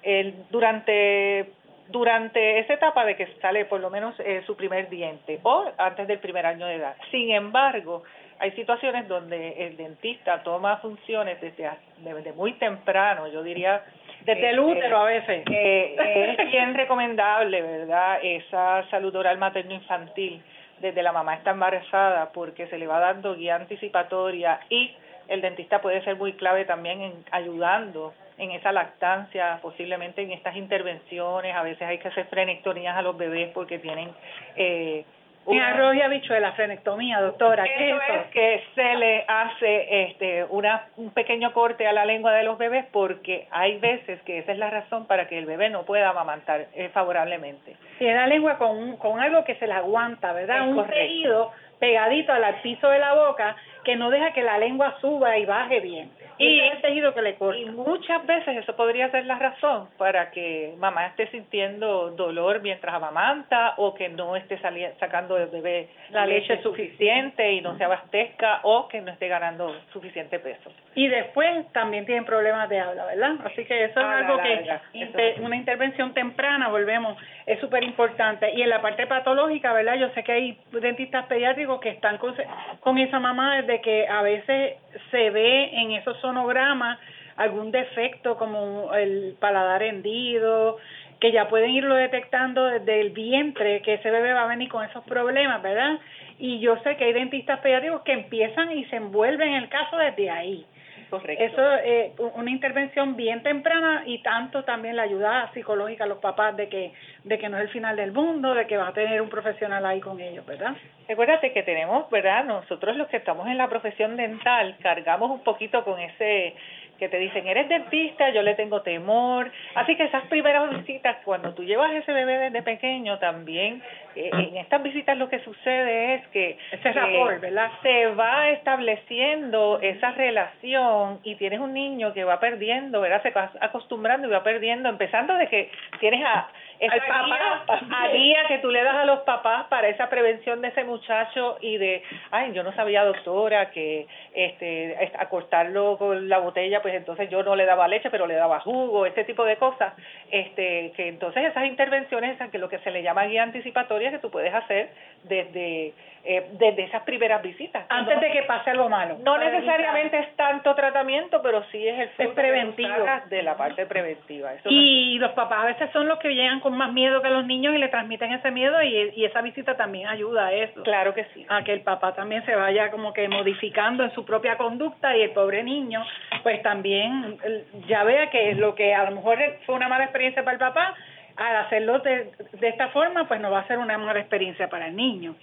el, 0.03 0.35
durante 0.51 1.53
durante 1.89 2.59
esa 2.61 2.75
etapa 2.75 3.05
de 3.05 3.17
que 3.17 3.27
sale 3.41 3.65
por 3.65 3.81
lo 3.81 3.91
menos 3.91 4.19
eh, 4.21 4.43
su 4.47 4.57
primer 4.57 4.89
diente 4.89 5.41
o 5.43 5.71
antes 5.79 6.07
del 6.07 6.19
primer 6.19 6.47
año 6.47 6.67
de 6.67 6.77
edad. 6.77 6.97
Sin 7.11 7.31
embargo, 7.31 8.03
hay 8.39 8.53
situaciones 8.53 9.07
donde 9.09 9.67
el 9.67 9.77
dentista 9.77 10.43
toma 10.43 10.79
funciones 10.79 11.41
desde, 11.41 11.71
desde 11.99 12.33
muy 12.33 12.55
temprano, 12.55 13.29
yo 13.29 13.43
diría... 13.43 13.83
Desde 14.25 14.51
el 14.51 14.59
este, 14.59 14.71
útero 14.71 14.99
a 14.99 15.05
veces. 15.05 15.45
Eh, 15.51 16.37
es 16.39 16.51
bien 16.51 16.75
recomendable, 16.75 17.61
¿verdad? 17.61 18.19
Esa 18.23 18.89
salud 18.89 19.15
oral 19.17 19.39
materno-infantil 19.39 20.43
desde 20.81 21.03
la 21.03 21.13
mamá 21.13 21.35
está 21.35 21.53
embarazada 21.53 22.33
porque 22.33 22.67
se 22.67 22.79
le 22.79 22.87
va 22.87 22.99
dando 22.99 23.37
guía 23.37 23.57
anticipatoria 23.57 24.61
y 24.69 24.95
el 25.29 25.41
dentista 25.41 25.81
puede 25.81 26.03
ser 26.03 26.17
muy 26.17 26.33
clave 26.35 26.65
también 26.65 27.01
en 27.01 27.13
ayudando 27.31 28.13
en 28.39 28.51
esa 28.53 28.73
lactancia, 28.73 29.59
posiblemente 29.63 30.23
en 30.23 30.33
estas 30.33 30.57
intervenciones, 30.57 31.55
a 31.55 31.63
veces 31.63 31.83
hay 31.83 31.99
que 31.99 32.09
hacer 32.09 32.27
frenectomías 32.27 32.97
a 32.97 33.03
los 33.03 33.17
bebés 33.17 33.51
porque 33.53 33.79
tienen... 33.79 34.11
Eh, 34.57 35.05
una, 35.45 35.71
arroz 35.71 35.97
y 35.97 36.01
habichuela, 36.01 36.53
frenectomía, 36.53 37.21
doctora. 37.21 37.65
¿qué 37.65 37.91
eso 37.91 38.01
es, 38.15 38.27
que 38.29 38.63
se 38.77 38.95
le 38.95 39.25
hace 39.27 40.05
este 40.05 40.45
una, 40.45 40.87
un 40.97 41.11
pequeño 41.11 41.53
corte 41.53 41.85
a 41.87 41.93
la 41.93 42.05
lengua 42.05 42.33
de 42.33 42.45
los 42.45 42.59
bebés 42.59 42.87
porque 42.93 43.49
hay 43.51 43.79
veces 43.79 44.23
que 44.23 44.39
esa 44.39 44.53
es 44.53 44.59
la 44.59 44.71
razón 44.71 45.07
para 45.07 45.27
que 45.27 45.39
el 45.39 45.47
bebé 45.47 45.69
no 45.69 45.83
pueda 45.83 46.11
amamantar 46.11 46.69
eh, 46.75 46.91
favorablemente. 46.91 47.75
Tiene 47.99 48.15
la 48.15 48.29
lengua 48.29 48.57
con, 48.57 48.97
con 48.99 49.19
algo 49.19 49.45
que 49.45 49.57
se 49.57 49.67
la 49.67 49.79
aguanta, 49.79 50.33
¿verdad? 50.33 50.69
un 50.69 50.87
tejido 50.87 51.51
pegadito 51.81 52.33
al 52.33 52.61
piso 52.63 52.89
de 52.89 53.01
la 53.01 53.13
boca 53.15 53.57
que 53.83 53.97
no 53.97 54.11
deja 54.11 54.33
que 54.33 54.43
la 54.43 54.59
lengua 54.59 54.97
suba 55.01 55.37
y 55.39 55.45
baje 55.45 55.81
bien. 55.81 56.13
Y, 56.39 56.61
el 56.61 56.81
tejido 56.81 57.15
que 57.15 57.23
le 57.23 57.35
corta. 57.37 57.59
Y 57.59 57.67
muchas 57.67 58.27
veces 58.27 58.57
eso 58.59 58.75
podría 58.77 59.11
ser 59.11 59.27
la 59.27 59.39
razón 59.39 59.89
para 59.99 60.31
que 60.31 60.75
mamá 60.79 61.07
esté 61.07 61.29
sintiendo 61.29 62.11
dolor 62.11 62.61
mientras 62.63 62.95
amamanta 62.95 63.75
o 63.77 63.95
que 63.95 64.09
no 64.09 64.37
esté 64.37 64.59
sacando 64.99 65.37
del 65.37 65.49
bebé 65.49 65.89
la 66.11 66.27
leche, 66.27 66.63
suficiente 66.63 67.53
y 67.53 67.61
no 67.61 67.77
se 67.79 67.85
abastezca 67.85 68.61
o 68.63 68.89
que 68.89 69.01
no 69.01 69.13
esté 69.13 69.29
ganando 69.29 69.75
suficiente 69.93 70.39
peso. 70.39 70.71
Y 70.95 71.09
después 71.09 71.71
también 71.73 72.05
tienen 72.05 72.25
problemas 72.25 72.69
de 72.69 72.81
habla, 72.81 73.07
¿verdad? 73.07 73.37
Así 73.45 73.65
que 73.65 73.85
eso 73.85 74.01
es 74.01 74.07
algo 74.07 74.39
que 74.43 75.41
una 75.41 75.57
intervención 75.57 76.13
temprana, 76.13 76.69
volvemos, 76.69 77.17
es 77.47 77.59
súper 77.61 77.83
importante. 77.83 78.53
Y 78.53 78.63
en 78.63 78.69
la 78.69 78.83
parte 78.83 79.07
patológica, 79.07 79.73
¿verdad? 79.73 79.95
Yo 79.95 80.11
sé 80.11 80.23
que 80.23 80.33
hay 80.33 80.59
dentistas 80.73 81.27
pediátricos 81.27 81.81
que 81.81 81.91
están 81.91 82.19
con, 82.19 82.35
con 82.81 82.99
esa 82.99 83.19
mamá 83.19 83.57
desde 83.57 83.81
que 83.81 84.07
a 84.07 84.23
veces 84.23 84.77
se 85.11 85.31
ve 85.31 85.71
en 85.73 85.93
esos 85.93 86.22
sonogramas 86.23 86.99
algún 87.37 87.71
defecto 87.71 88.37
como 88.37 88.95
el 88.95 89.37
paladar 89.39 89.83
hendido, 89.83 90.79
que 91.21 91.33
ya 91.33 91.49
pueden 91.49 91.71
irlo 91.71 91.95
detectando 91.95 92.67
desde 92.67 93.01
el 93.01 93.11
vientre, 93.11 93.81
que 93.83 93.95
ese 93.95 94.11
bebé 94.11 94.33
va 94.33 94.45
a 94.45 94.49
venir 94.49 94.69
con 94.69 94.85
esos 94.85 95.05
problemas, 95.05 95.63
¿verdad? 95.63 95.99
Y 96.39 96.59
yo 96.59 96.77
sé 96.79 96.97
que 96.97 97.05
hay 97.05 97.13
dentistas 97.13 97.61
pediátricos 97.61 98.03
que 98.03 98.13
empiezan 98.13 98.73
y 98.73 98.85
se 98.87 98.97
envuelven 98.97 99.49
en 99.49 99.63
el 99.63 99.69
caso 99.69 99.97
desde 99.97 100.31
ahí. 100.31 100.67
Correcto. 101.13 101.45
Eso 101.45 101.75
es 101.75 101.83
eh, 101.85 102.13
una 102.37 102.51
intervención 102.51 103.17
bien 103.17 103.43
temprana 103.43 104.05
y 104.07 104.23
tanto 104.23 104.65
también 104.65 104.97
la 104.97 105.03
ayuda 105.03 105.51
psicológica 105.53 106.05
a 106.05 106.07
los 106.07 106.21
papás 106.21 106.57
de 106.57 106.71
que 106.71 106.91
de 107.25 107.39
que 107.39 107.51
no 107.51 107.59
es 107.59 107.65
el 107.65 107.69
final 107.69 107.97
del 107.97 108.13
mundo, 108.13 108.55
de 108.55 108.67
que 108.67 108.79
va 108.79 108.89
a 108.89 108.93
tener 108.95 109.21
un 109.21 109.29
profesional 109.29 109.85
ahí 109.85 110.01
con 110.01 110.19
ellos, 110.19 110.47
¿verdad? 110.47 110.75
Recuérdate 111.07 111.53
que 111.53 111.65
tenemos, 111.65 112.09
¿verdad? 112.09 112.45
Nosotros 112.47 112.97
los 112.97 113.09
que 113.09 113.19
estamos 113.19 113.47
en 113.47 113.59
la 113.59 113.69
profesión 113.69 114.17
dental 114.17 114.75
cargamos 114.81 115.31
un 115.31 115.45
poquito 115.45 115.85
con 115.85 116.01
ese 116.01 116.55
que 116.99 117.09
te 117.09 117.19
dicen, 117.19 117.47
eres 117.47 117.69
dentista, 117.69 118.31
yo 118.31 118.43
le 118.43 118.55
tengo 118.55 118.83
temor. 118.83 119.51
Así 119.75 119.97
que 119.97 120.05
esas 120.05 120.25
primeras 120.29 120.71
visitas, 120.71 121.17
cuando 121.25 121.53
tú 121.55 121.65
llevas 121.65 121.93
ese 121.93 122.13
bebé 122.13 122.39
desde 122.39 122.63
pequeño, 122.63 123.19
también 123.19 123.83
eh, 124.15 124.31
en 124.33 124.57
estas 124.57 124.83
visitas 124.83 125.17
lo 125.17 125.29
que 125.29 125.41
sucede 125.41 126.15
es 126.15 126.27
que 126.29 126.59
ese 126.71 126.93
¿verdad? 127.41 127.71
se 127.83 128.07
va 128.09 128.51
estableciendo 128.51 129.81
esa 129.81 130.13
relación 130.13 131.21
y 131.25 131.35
tienes 131.37 131.61
un 131.61 131.73
niño 131.73 132.13
que 132.13 132.25
va 132.25 132.41
perdiendo, 132.41 133.01
¿verdad? 133.01 133.23
Se 133.23 133.31
va 133.31 133.51
acostumbrando 133.61 134.29
y 134.29 134.31
va 134.31 134.43
perdiendo, 134.43 134.89
empezando 134.89 135.35
de 135.35 135.49
que 135.49 135.71
tienes 136.01 136.25
a 136.25 136.49
esa 136.87 137.07
papá, 137.07 138.09
guía, 138.13 138.45
que 138.49 138.59
tú 138.59 138.71
le 138.71 138.83
das 138.83 138.97
a 138.97 139.05
los 139.05 139.21
papás 139.21 139.67
para 139.69 139.89
esa 139.89 140.09
prevención 140.09 140.61
de 140.61 140.69
ese 140.69 140.83
muchacho 140.85 141.59
y 141.61 141.77
de, 141.77 142.03
ay, 142.31 142.53
yo 142.53 142.63
no 142.63 142.73
sabía, 142.73 143.05
doctora, 143.05 143.71
que 143.71 144.07
este 144.35 145.11
acortarlo 145.19 145.97
con 145.97 146.29
la 146.29 146.39
botella, 146.39 146.83
pues 146.83 146.95
entonces 146.95 147.31
yo 147.31 147.43
no 147.43 147.55
le 147.55 147.67
daba 147.67 147.87
leche, 147.87 148.11
pero 148.11 148.27
le 148.27 148.35
daba 148.35 148.61
jugo, 148.61 149.07
ese 149.07 149.25
tipo 149.25 149.45
de 149.45 149.57
cosas, 149.57 149.95
este 150.31 150.93
que 150.97 151.09
entonces 151.09 151.45
esas 151.45 151.67
intervenciones, 151.67 152.37
que 152.51 152.59
lo 152.59 152.69
que 152.69 152.79
se 152.79 152.91
le 152.91 153.03
llama 153.03 153.27
guía 153.27 153.45
anticipatoria, 153.45 154.11
que 154.11 154.19
tú 154.19 154.31
puedes 154.31 154.53
hacer 154.53 154.91
desde 155.25 155.93
eh, 156.25 156.49
desde 156.53 156.85
esas 156.85 157.03
primeras 157.03 157.43
visitas. 157.43 157.85
Antes 157.89 158.21
de 158.21 158.31
que 158.31 158.43
pase 158.43 158.71
algo 158.71 158.89
malo. 158.89 159.19
No 159.25 159.39
necesariamente 159.39 160.19
es 160.19 160.37
tanto 160.37 160.75
tratamiento, 160.75 161.43
pero 161.43 161.65
sí 161.71 161.87
es 161.87 162.11
el 162.19 162.27
es 162.27 162.35
preventivo 162.35 163.05
de 163.29 163.43
la 163.43 163.57
parte 163.57 163.87
preventiva. 163.87 164.53
y 164.65 165.19
los 165.19 165.33
papás 165.33 165.61
a 165.63 165.67
veces 165.67 165.91
son 165.93 166.09
los 166.09 166.19
que 166.19 166.35
llegan 166.35 166.61
con 166.61 166.77
más 166.77 166.93
miedo 166.93 167.23
que 167.23 167.31
los 167.31 167.47
niños 167.47 167.75
y 167.75 167.79
le 167.79 167.89
transmiten 167.89 168.33
ese 168.33 168.51
miedo 168.51 168.83
y, 168.83 169.13
y 169.15 169.25
esa 169.25 169.43
visita 169.43 169.77
también 169.77 170.09
ayuda 170.09 170.47
a 170.47 170.53
eso. 170.53 170.83
Claro 170.83 171.15
que 171.15 171.25
sí. 171.35 171.47
A 171.49 171.63
que 171.65 171.73
el 171.73 171.81
papá 171.81 172.15
también 172.15 172.45
se 172.45 172.55
vaya 172.55 172.91
como 172.91 173.13
que 173.13 173.29
modificando 173.29 174.05
en 174.05 174.13
su 174.13 174.25
propia 174.25 174.57
conducta 174.57 175.17
y 175.17 175.23
el 175.23 175.31
pobre 175.31 175.63
niño 175.63 176.05
pues 176.43 176.63
también 176.63 177.39
ya 177.87 178.05
vea 178.05 178.31
que 178.31 178.55
lo 178.55 178.75
que 178.75 178.95
a 178.95 179.05
lo 179.05 179.17
mejor 179.17 179.39
fue 179.65 179.75
una 179.75 179.89
mala 179.89 180.05
experiencia 180.05 180.43
para 180.43 180.55
el 180.55 180.59
papá, 180.59 180.95
al 181.37 181.57
hacerlo 181.57 181.99
de, 182.01 182.33
de, 182.53 182.69
esta 182.69 182.89
forma, 182.89 183.27
pues 183.27 183.41
no 183.41 183.51
va 183.51 183.61
a 183.61 183.67
ser 183.67 183.79
una 183.79 183.97
mala 183.99 184.21
experiencia 184.21 184.69
para 184.69 184.89
el 184.89 184.97
niño. 184.97 185.35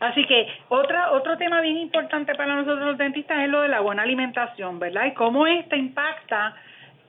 Así 0.00 0.26
que 0.26 0.46
otra, 0.68 1.12
otro 1.12 1.36
tema 1.36 1.60
bien 1.60 1.78
importante 1.78 2.34
para 2.34 2.54
nosotros 2.54 2.86
los 2.86 2.98
dentistas 2.98 3.42
es 3.42 3.48
lo 3.48 3.62
de 3.62 3.68
la 3.68 3.80
buena 3.80 4.02
alimentación, 4.02 4.78
¿verdad? 4.78 5.06
Y 5.06 5.12
cómo 5.14 5.46
esta 5.46 5.76
impacta 5.76 6.54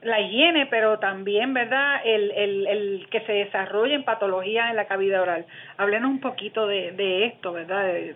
la 0.02 0.20
higiene, 0.20 0.66
pero 0.66 0.98
también, 0.98 1.52
¿verdad?, 1.54 2.00
el, 2.04 2.30
el, 2.32 2.66
el 2.66 3.08
que 3.10 3.20
se 3.22 3.32
desarrollen 3.32 4.04
patologías 4.04 4.70
en 4.70 4.76
la 4.76 4.86
cavidad 4.86 5.22
oral. 5.22 5.46
Háblenos 5.78 6.10
un 6.10 6.20
poquito 6.20 6.66
de, 6.66 6.92
de 6.92 7.26
esto, 7.26 7.52
¿verdad?, 7.52 7.84
de, 7.86 8.14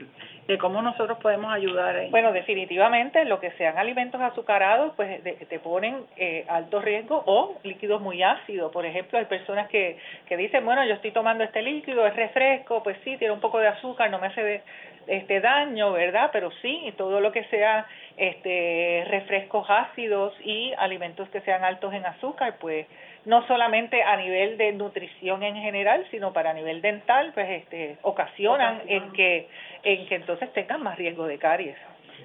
de 0.50 0.58
cómo 0.58 0.82
nosotros 0.82 1.16
podemos 1.18 1.52
ayudar. 1.52 2.10
Bueno, 2.10 2.32
definitivamente 2.32 3.24
lo 3.24 3.38
que 3.38 3.52
sean 3.52 3.78
alimentos 3.78 4.20
azucarados, 4.20 4.92
pues 4.96 5.22
te 5.22 5.58
ponen 5.60 6.06
eh, 6.16 6.44
alto 6.48 6.80
riesgo 6.80 7.22
o 7.24 7.54
líquidos 7.62 8.00
muy 8.00 8.20
ácidos. 8.24 8.72
Por 8.72 8.84
ejemplo, 8.84 9.20
hay 9.20 9.26
personas 9.26 9.68
que, 9.68 9.96
que 10.26 10.36
dicen, 10.36 10.64
bueno, 10.64 10.84
yo 10.84 10.94
estoy 10.94 11.12
tomando 11.12 11.44
este 11.44 11.62
líquido, 11.62 12.04
es 12.04 12.16
refresco, 12.16 12.82
pues 12.82 12.98
sí, 13.04 13.16
tiene 13.16 13.32
un 13.32 13.38
poco 13.38 13.60
de 13.60 13.68
azúcar, 13.68 14.10
no 14.10 14.18
me 14.18 14.26
hace 14.26 14.62
este 15.06 15.40
daño, 15.40 15.92
¿verdad? 15.92 16.30
Pero 16.32 16.50
sí, 16.62 16.92
todo 16.96 17.20
lo 17.20 17.30
que 17.30 17.44
sea 17.44 17.86
este 18.16 19.04
refrescos 19.06 19.70
ácidos 19.70 20.34
y 20.44 20.72
alimentos 20.78 21.28
que 21.28 21.42
sean 21.42 21.62
altos 21.62 21.94
en 21.94 22.04
azúcar, 22.06 22.56
pues 22.60 22.88
no 23.24 23.46
solamente 23.46 24.02
a 24.02 24.16
nivel 24.16 24.56
de 24.56 24.72
nutrición 24.72 25.42
en 25.42 25.56
general, 25.56 26.06
sino 26.10 26.32
para 26.32 26.52
nivel 26.52 26.80
dental, 26.80 27.32
pues 27.34 27.48
este 27.50 27.98
ocasionan 28.02 28.82
en 28.86 29.12
que 29.12 29.48
en 29.82 30.06
que 30.06 30.14
entonces 30.16 30.52
tengan 30.52 30.82
más 30.82 30.96
riesgo 30.96 31.26
de 31.26 31.38
caries. 31.38 31.76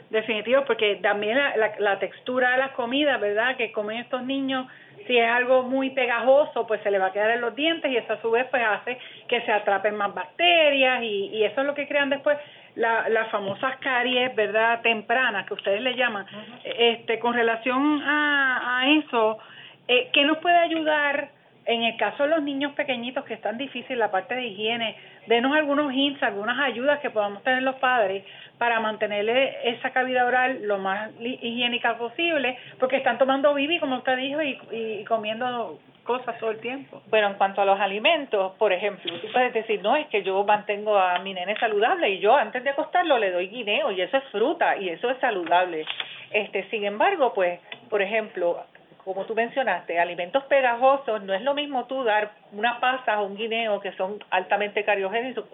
Definitivo, 0.10 0.64
porque 0.66 0.96
también 0.98 1.38
la, 1.38 1.74
la, 1.80 2.00
textura 2.00 2.52
de 2.52 2.58
las 2.58 2.72
comidas, 2.72 3.20
¿verdad? 3.20 3.56
Que 3.56 3.72
comen 3.72 3.98
estos 3.98 4.24
niños, 4.24 4.68
si 5.08 5.18
es 5.18 5.28
algo 5.28 5.64
muy 5.64 5.90
pegajoso, 5.92 6.68
pues 6.68 6.82
se 6.82 6.92
le 6.92 7.00
va 7.00 7.08
a 7.08 7.12
quedar 7.12 7.32
en 7.32 7.42
los 7.42 7.56
dientes 7.56 7.90
y 7.92 7.98
eso 7.98 8.14
a 8.14 8.22
su 8.22 8.30
vez 8.30 8.46
pues 8.52 8.62
hace 8.64 9.00
que 9.28 9.42
se 9.42 9.52
atrapen 9.52 9.96
más 9.96 10.14
bacterias 10.14 11.02
y, 11.02 11.30
y 11.34 11.44
eso 11.44 11.62
es 11.62 11.68
lo 11.68 11.74
que 11.74 11.88
crean 11.88 12.10
después 12.10 12.38
la, 12.76 13.10
las 13.10 13.30
famosas 13.30 13.78
caries, 13.78 14.36
¿verdad? 14.36 14.82
Tempranas, 14.82 15.46
que 15.46 15.54
ustedes 15.54 15.82
le 15.82 15.96
llaman. 15.96 16.26
Este, 16.64 17.20
con 17.20 17.34
relación 17.34 18.02
a, 18.04 18.80
a 18.80 18.90
eso, 18.90 19.40
eh, 19.88 20.10
¿qué 20.14 20.24
nos 20.24 20.38
puede 20.40 20.58
ayudar 20.58 21.30
en 21.66 21.84
el 21.84 21.98
caso 21.98 22.24
de 22.24 22.30
los 22.30 22.44
niños 22.44 22.74
pequeñitos 22.74 23.26
que 23.26 23.36
es 23.36 23.42
tan 23.42 23.58
difícil 23.58 24.00
la 24.00 24.12
parte 24.12 24.36
de 24.36 24.46
higiene? 24.46 24.96
Denos 25.28 25.56
algunos 25.56 25.92
hints, 25.94 26.22
algunas 26.24 26.60
ayudas 26.60 27.00
que 27.00 27.10
podamos 27.10 27.44
tener 27.44 27.64
los 27.64 27.76
padres 27.76 28.24
para 28.58 28.80
mantenerle 28.80 29.56
esa 29.70 29.90
cavidad 29.90 30.28
oral 30.28 30.60
lo 30.64 30.78
más 30.78 31.12
higiénica 31.20 31.98
posible, 31.98 32.58
porque 32.80 32.98
están 32.98 33.18
tomando 33.18 33.54
bibi, 33.54 33.80
como 33.80 33.98
usted 33.98 34.18
dijo, 34.18 34.42
y, 34.42 34.60
y 34.72 35.04
comiendo 35.06 35.80
cosas 36.06 36.38
todo 36.40 36.52
el 36.52 36.60
tiempo. 36.60 37.02
Bueno, 37.10 37.28
en 37.28 37.34
cuanto 37.34 37.62
a 37.62 37.66
los 37.66 37.80
alimentos, 37.80 38.54
por 38.54 38.72
ejemplo, 38.72 39.12
tú 39.20 39.28
puedes 39.34 39.54
decir, 39.54 39.82
no, 39.82 39.98
es 39.98 40.08
que 40.08 40.24
yo 40.24 40.42
mantengo 40.46 40.98
a 40.98 41.20
mi 41.20 41.34
nene 41.34 41.58
saludable 41.58 42.10
y 42.12 42.20
yo 42.20 42.36
antes 42.36 42.64
de 42.64 42.70
acostarlo 42.70 43.18
le 43.18 43.32
doy 43.32 43.50
guineo 43.50 43.92
y 43.92 44.02
eso 44.02 44.18
es 44.18 44.24
fruta 44.26 44.78
y 44.78 44.90
eso 44.90 45.10
es 45.10 45.18
saludable. 45.18 45.86
Este, 46.32 46.70
sin 46.70 46.86
embargo, 46.86 47.34
pues, 47.34 47.60
por 47.90 48.02
ejemplo, 48.02 48.64
como 49.06 49.24
tú 49.26 49.36
mencionaste, 49.36 50.00
alimentos 50.00 50.44
pegajosos, 50.46 51.22
no 51.24 51.34
es 51.36 51.42
lo 51.44 51.54
mismo 51.54 51.86
tú 51.86 52.04
dar 52.04 52.32
una 52.52 52.80
pasa 52.80 53.22
o 53.22 53.28
un 53.28 53.38
guineo 53.38 53.80
que 53.80 53.92
son 53.94 54.18
altamente 54.32 54.84
cariogénicos, 54.84 55.46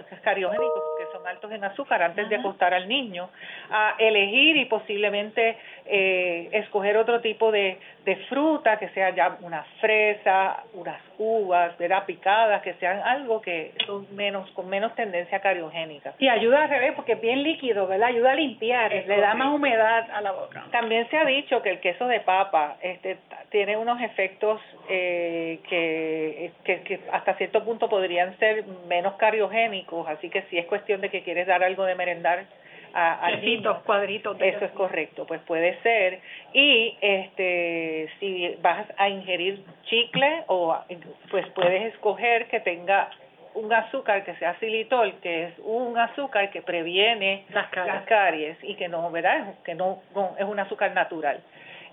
son 1.21 1.27
altos 1.27 1.51
en 1.51 1.63
azúcar 1.63 2.01
antes 2.01 2.29
de 2.29 2.35
acostar 2.35 2.73
al 2.73 2.87
niño, 2.87 3.29
a 3.69 3.95
elegir 3.99 4.57
y 4.57 4.65
posiblemente 4.65 5.57
eh, 5.85 6.49
escoger 6.51 6.97
otro 6.97 7.21
tipo 7.21 7.51
de, 7.51 7.77
de 8.05 8.15
fruta, 8.27 8.77
que 8.77 8.89
sea 8.89 9.11
ya 9.11 9.37
una 9.41 9.63
fresa, 9.79 10.63
unas 10.73 11.01
uvas, 11.17 11.77
¿verdad? 11.77 12.05
picadas, 12.05 12.61
que 12.61 12.73
sean 12.75 12.99
algo 12.99 13.41
que 13.41 13.73
son 13.85 14.07
menos, 14.15 14.49
con 14.51 14.67
menos 14.67 14.95
tendencia 14.95 15.39
cariogénica. 15.39 16.13
Y 16.17 16.27
ayuda 16.27 16.63
al 16.63 16.69
revés, 16.69 16.93
porque 16.95 17.13
es 17.13 17.21
bien 17.21 17.43
líquido, 17.43 17.87
¿verdad? 17.87 18.09
Ayuda 18.09 18.31
a 18.31 18.35
limpiar, 18.35 18.91
le 18.91 19.17
da 19.17 19.35
más 19.35 19.53
humedad 19.53 20.09
a 20.11 20.21
la 20.21 20.31
boca. 20.31 20.65
También 20.71 21.07
se 21.09 21.17
ha 21.17 21.25
dicho 21.25 21.61
que 21.61 21.69
el 21.69 21.79
queso 21.79 22.07
de 22.07 22.21
papa 22.21 22.77
este, 22.81 23.17
tiene 23.49 23.77
unos 23.77 24.01
efectos 24.01 24.59
eh, 24.89 25.59
que, 25.69 26.51
que, 26.63 26.81
que 26.81 26.99
hasta 27.11 27.35
cierto 27.35 27.63
punto 27.63 27.87
podrían 27.87 28.37
ser 28.39 28.65
menos 28.87 29.13
cariogénicos, 29.15 30.07
así 30.07 30.29
que 30.29 30.41
si 30.43 30.57
es 30.57 30.65
cuestión 30.65 31.01
de 31.01 31.09
que 31.11 31.23
quieres 31.23 31.47
dar 31.47 31.63
algo 31.63 31.85
de 31.85 31.95
merendar, 31.95 32.45
a, 32.93 33.31
cuadritos. 33.85 34.37
Eso 34.41 34.65
es 34.65 34.71
correcto, 34.71 35.25
pues 35.25 35.41
puede 35.41 35.79
ser. 35.81 36.19
Y 36.53 36.97
este 37.01 38.09
si 38.19 38.55
vas 38.61 38.85
a 38.97 39.09
ingerir 39.09 39.63
chicle 39.85 40.43
o 40.47 40.77
pues 41.29 41.47
puedes 41.49 41.93
escoger 41.93 42.47
que 42.47 42.59
tenga 42.59 43.09
un 43.53 43.71
azúcar 43.73 44.23
que 44.23 44.33
sea 44.35 44.55
xilitol, 44.59 45.13
que 45.21 45.45
es 45.45 45.53
un 45.59 45.97
azúcar 45.97 46.49
que 46.51 46.61
previene 46.61 47.45
las 47.49 48.05
caries, 48.05 48.57
y 48.61 48.75
que 48.75 48.87
no, 48.87 49.11
¿verdad? 49.11 49.55
Que 49.65 49.75
no, 49.75 50.01
es 50.37 50.45
un 50.45 50.59
azúcar 50.59 50.93
natural. 50.93 51.41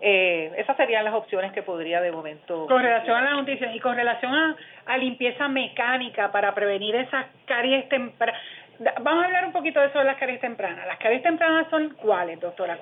Eh, 0.01 0.53
esas 0.57 0.77
serían 0.77 1.05
las 1.05 1.15
opciones 1.15 1.51
que 1.53 1.63
podría 1.65 2.01
de 2.01 2.13
momento. 2.13 2.67
Con 2.67 2.81
relación 2.81 3.17
a 3.17 3.23
la 3.23 3.31
nutrición 3.33 3.75
y 3.75 3.81
con 3.81 3.97
relación 3.97 4.33
a, 4.33 4.57
a 4.87 4.97
limpieza 4.97 5.49
mecánica 5.49 6.31
para 6.31 6.55
prevenir 6.55 6.95
esas 6.95 7.27
caries 7.47 7.89
tempranas, 7.89 8.41
Vamos 8.79 9.25
a 9.25 9.27
hablar 9.27 9.45
un 9.47 9.53
poquito 9.53 9.81
de 9.81 9.87
eso 9.87 9.99
de 9.99 10.05
las 10.05 10.17
caries 10.17 10.41
tempranas. 10.41 10.87
¿Las 10.87 10.99
caries 10.99 11.23
tempranas 11.23 11.69
son 11.71 11.91
cuáles, 11.95 12.41
doctora? 12.41 12.79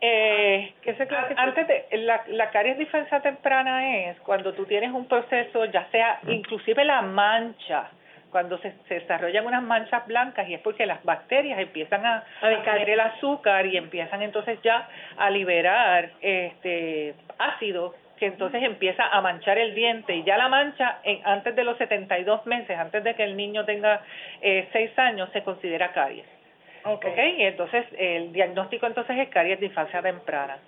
Eh, 0.00 0.74
¿Qué 0.82 0.94
se 0.94 1.08
antes 1.36 1.66
de 1.66 1.98
la, 1.98 2.22
la 2.28 2.50
caries 2.50 2.78
diferencia 2.78 3.20
temprana 3.20 4.10
es 4.10 4.20
cuando 4.20 4.52
tú 4.52 4.64
tienes 4.64 4.92
un 4.92 5.08
proceso, 5.08 5.64
ya 5.64 5.88
sea 5.90 6.20
inclusive 6.28 6.84
la 6.84 7.02
mancha, 7.02 7.90
cuando 8.30 8.58
se, 8.58 8.72
se 8.86 8.94
desarrollan 8.94 9.46
unas 9.46 9.62
manchas 9.62 10.06
blancas 10.06 10.48
y 10.48 10.54
es 10.54 10.60
porque 10.60 10.86
las 10.86 11.02
bacterias 11.02 11.58
empiezan 11.58 12.04
a, 12.06 12.22
a 12.42 12.48
decaer 12.48 12.90
el 12.90 13.00
azúcar 13.00 13.66
y 13.66 13.76
empiezan 13.76 14.22
entonces 14.22 14.60
ya 14.62 14.88
a 15.16 15.30
liberar 15.30 16.10
este 16.20 17.14
ácido 17.38 17.94
que 18.18 18.26
entonces 18.26 18.62
empieza 18.62 19.06
a 19.06 19.20
manchar 19.20 19.58
el 19.58 19.74
diente 19.74 20.14
y 20.14 20.24
ya 20.24 20.36
la 20.36 20.48
mancha 20.48 20.98
en, 21.04 21.20
antes 21.24 21.54
de 21.56 21.64
los 21.64 21.78
72 21.78 22.46
meses, 22.46 22.78
antes 22.78 23.02
de 23.04 23.14
que 23.14 23.24
el 23.24 23.36
niño 23.36 23.64
tenga 23.64 24.02
eh, 24.40 24.68
6 24.72 24.98
años, 24.98 25.30
se 25.32 25.42
considera 25.42 25.92
caries. 25.92 26.26
Okay. 26.84 27.12
okay. 27.12 27.34
Y 27.38 27.42
entonces 27.44 27.86
el 27.96 28.32
diagnóstico 28.32 28.86
entonces 28.86 29.18
es 29.18 29.28
caries 29.28 29.60
de 29.60 29.66
infancia 29.66 30.00
temprana. 30.02 30.58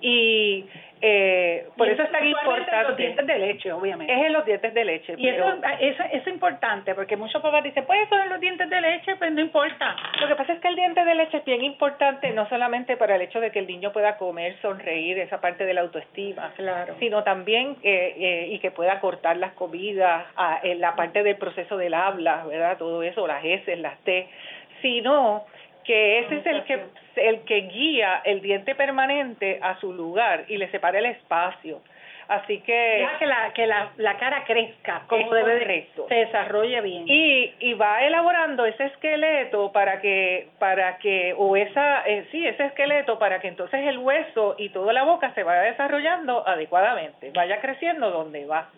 Y 0.00 0.64
eh, 1.02 1.68
por 1.76 1.88
eso 1.88 2.02
es 2.02 2.10
tan 2.10 2.26
importante. 2.26 2.88
los 2.88 2.96
dientes 2.96 3.26
de 3.26 3.38
leche, 3.38 3.72
obviamente. 3.72 4.12
Es 4.12 4.26
en 4.26 4.32
los 4.32 4.46
dientes 4.46 4.72
de 4.72 4.84
leche. 4.84 5.14
Y 5.18 5.28
eso, 5.28 5.54
eso, 5.80 6.02
es 6.10 6.26
importante, 6.26 6.94
porque 6.94 7.16
muchos 7.16 7.42
papás 7.42 7.62
dicen, 7.64 7.84
pues 7.84 8.06
eso 8.06 8.16
en 8.16 8.30
los 8.30 8.40
dientes 8.40 8.68
de 8.70 8.80
leche, 8.80 9.14
pues 9.16 9.30
no 9.32 9.40
importa. 9.40 9.94
Lo 10.20 10.26
que 10.26 10.34
pasa 10.36 10.54
es 10.54 10.60
que 10.60 10.68
el 10.68 10.76
diente 10.76 11.04
de 11.04 11.14
leche 11.14 11.36
es 11.36 11.44
bien 11.44 11.62
importante, 11.64 12.30
no 12.30 12.48
solamente 12.48 12.96
para 12.96 13.16
el 13.16 13.22
hecho 13.22 13.40
de 13.40 13.50
que 13.50 13.58
el 13.58 13.66
niño 13.66 13.92
pueda 13.92 14.16
comer, 14.16 14.56
sonreír, 14.62 15.18
esa 15.18 15.40
parte 15.40 15.66
de 15.66 15.74
la 15.74 15.82
autoestima, 15.82 16.52
claro. 16.56 16.94
sino 16.98 17.22
también 17.22 17.76
eh, 17.82 18.14
eh, 18.18 18.48
y 18.50 18.58
que 18.58 18.70
pueda 18.70 18.98
cortar 19.00 19.36
las 19.36 19.52
comidas, 19.52 20.24
a, 20.36 20.60
en 20.62 20.80
la 20.80 20.96
parte 20.96 21.22
del 21.22 21.36
proceso 21.36 21.76
del 21.76 21.92
habla, 21.92 22.44
¿verdad? 22.46 22.78
Todo 22.78 23.02
eso, 23.02 23.26
las 23.26 23.44
S, 23.44 23.76
las 23.76 23.98
T, 23.98 24.28
sino 24.80 25.44
que 25.86 26.18
ese 26.20 26.38
es 26.38 26.46
el 26.46 26.64
que 26.64 26.80
el 27.16 27.40
que 27.44 27.60
guía 27.62 28.20
el 28.24 28.40
diente 28.42 28.74
permanente 28.74 29.58
a 29.62 29.78
su 29.80 29.92
lugar 29.92 30.44
y 30.48 30.56
le 30.56 30.70
separa 30.70 30.98
el 30.98 31.06
espacio. 31.06 31.80
Así 32.28 32.58
que 32.62 32.72
Deja 32.72 33.18
que 33.18 33.26
la 33.26 33.52
que 33.54 33.66
la, 33.66 33.92
la 33.98 34.16
cara 34.16 34.42
crezca 34.44 35.02
como 35.06 35.32
debe 35.32 35.64
de, 35.64 35.88
se 36.08 36.14
desarrolle 36.14 36.80
bien. 36.80 37.04
Y 37.06 37.54
y 37.60 37.74
va 37.74 38.02
elaborando 38.02 38.66
ese 38.66 38.86
esqueleto 38.86 39.70
para 39.70 40.00
que 40.00 40.48
para 40.58 40.98
que 40.98 41.34
o 41.38 41.56
esa 41.56 42.02
eh, 42.06 42.26
sí 42.32 42.44
ese 42.44 42.64
esqueleto 42.64 43.18
para 43.20 43.38
que 43.40 43.46
entonces 43.46 43.80
el 43.86 43.98
hueso 43.98 44.56
y 44.58 44.70
toda 44.70 44.92
la 44.92 45.04
boca 45.04 45.32
se 45.34 45.44
vaya 45.44 45.62
desarrollando 45.62 46.46
adecuadamente 46.46 47.30
vaya 47.32 47.60
creciendo 47.60 48.10
donde 48.10 48.44
va 48.44 48.70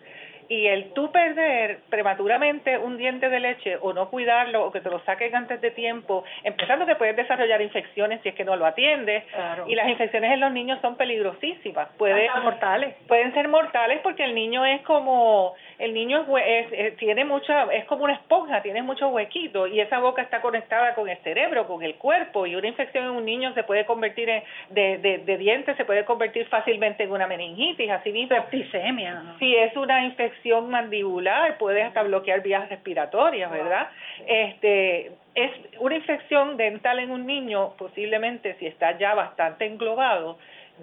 y 0.49 0.65
el 0.65 0.93
tú 0.93 1.11
perder 1.11 1.81
prematuramente 1.89 2.77
un 2.77 2.97
diente 2.97 3.29
de 3.29 3.39
leche 3.39 3.77
o 3.81 3.93
no 3.93 4.09
cuidarlo 4.09 4.65
o 4.65 4.71
que 4.71 4.81
te 4.81 4.89
lo 4.89 4.99
saquen 5.01 5.35
antes 5.35 5.61
de 5.61 5.69
tiempo, 5.71 6.23
empezando 6.43 6.87
que 6.87 6.95
puedes 6.95 7.15
desarrollar 7.15 7.61
infecciones 7.61 8.19
si 8.23 8.29
es 8.29 8.35
que 8.35 8.43
no 8.43 8.55
lo 8.55 8.65
atiendes. 8.65 9.23
Y 9.67 9.75
las 9.75 9.87
infecciones 9.87 10.31
en 10.33 10.39
los 10.39 10.51
niños 10.51 10.79
son 10.81 10.97
peligrosísimas. 10.97 11.89
Puede, 11.97 12.29
mortales. 12.43 12.95
Pueden 13.07 13.31
ser 13.33 13.47
mortales 13.47 13.99
porque 14.01 14.23
el 14.23 14.33
niño 14.33 14.65
es 14.65 14.81
como, 14.81 15.53
el 15.79 15.93
niño 15.93 16.25
es, 16.37 16.97
tiene 16.97 17.23
mucha, 17.23 17.63
es 17.73 17.85
como 17.85 18.03
una 18.03 18.13
esponja, 18.13 18.61
tiene 18.61 18.81
muchos 18.81 19.11
huequitos 19.11 19.71
y 19.71 19.79
esa 19.79 19.99
boca 19.99 20.21
está 20.21 20.41
conectada 20.41 20.93
con 20.93 21.07
el 21.07 21.17
cerebro, 21.19 21.67
con 21.67 21.81
el 21.83 21.95
cuerpo 21.95 22.45
y 22.45 22.55
una 22.55 22.67
infección 22.67 23.05
en 23.05 23.11
un 23.11 23.25
niño 23.25 23.53
se 23.53 23.63
puede 23.63 23.85
convertir 23.85 24.29
en, 24.29 24.43
de, 24.69 24.97
de, 24.97 25.17
de 25.19 25.37
dientes, 25.37 25.77
se 25.77 25.85
puede 25.85 26.03
convertir 26.03 26.47
fácilmente 26.47 27.03
en 27.03 27.11
una 27.11 27.27
meningitis, 27.27 27.89
así 27.89 28.11
mismo. 28.11 28.35
Septicemia. 28.35 29.35
Si 29.39 29.55
es 29.55 29.75
una 29.77 30.03
infección 30.03 30.69
mandibular, 30.69 31.57
puede 31.57 31.81
hasta 31.81 32.03
bloquear 32.03 32.41
vías 32.41 32.67
respiratorias, 32.69 33.49
¿verdad? 33.49 33.87
Este, 34.27 35.11
es 35.35 35.51
una 35.79 35.95
infección 35.95 36.57
dental 36.57 36.99
en 36.99 37.11
un 37.11 37.25
niño, 37.25 37.73
posiblemente 37.77 38.55
si 38.55 38.67
está 38.67 38.97
ya 38.97 39.13
bastante 39.13 39.65
englobado, 39.65 40.37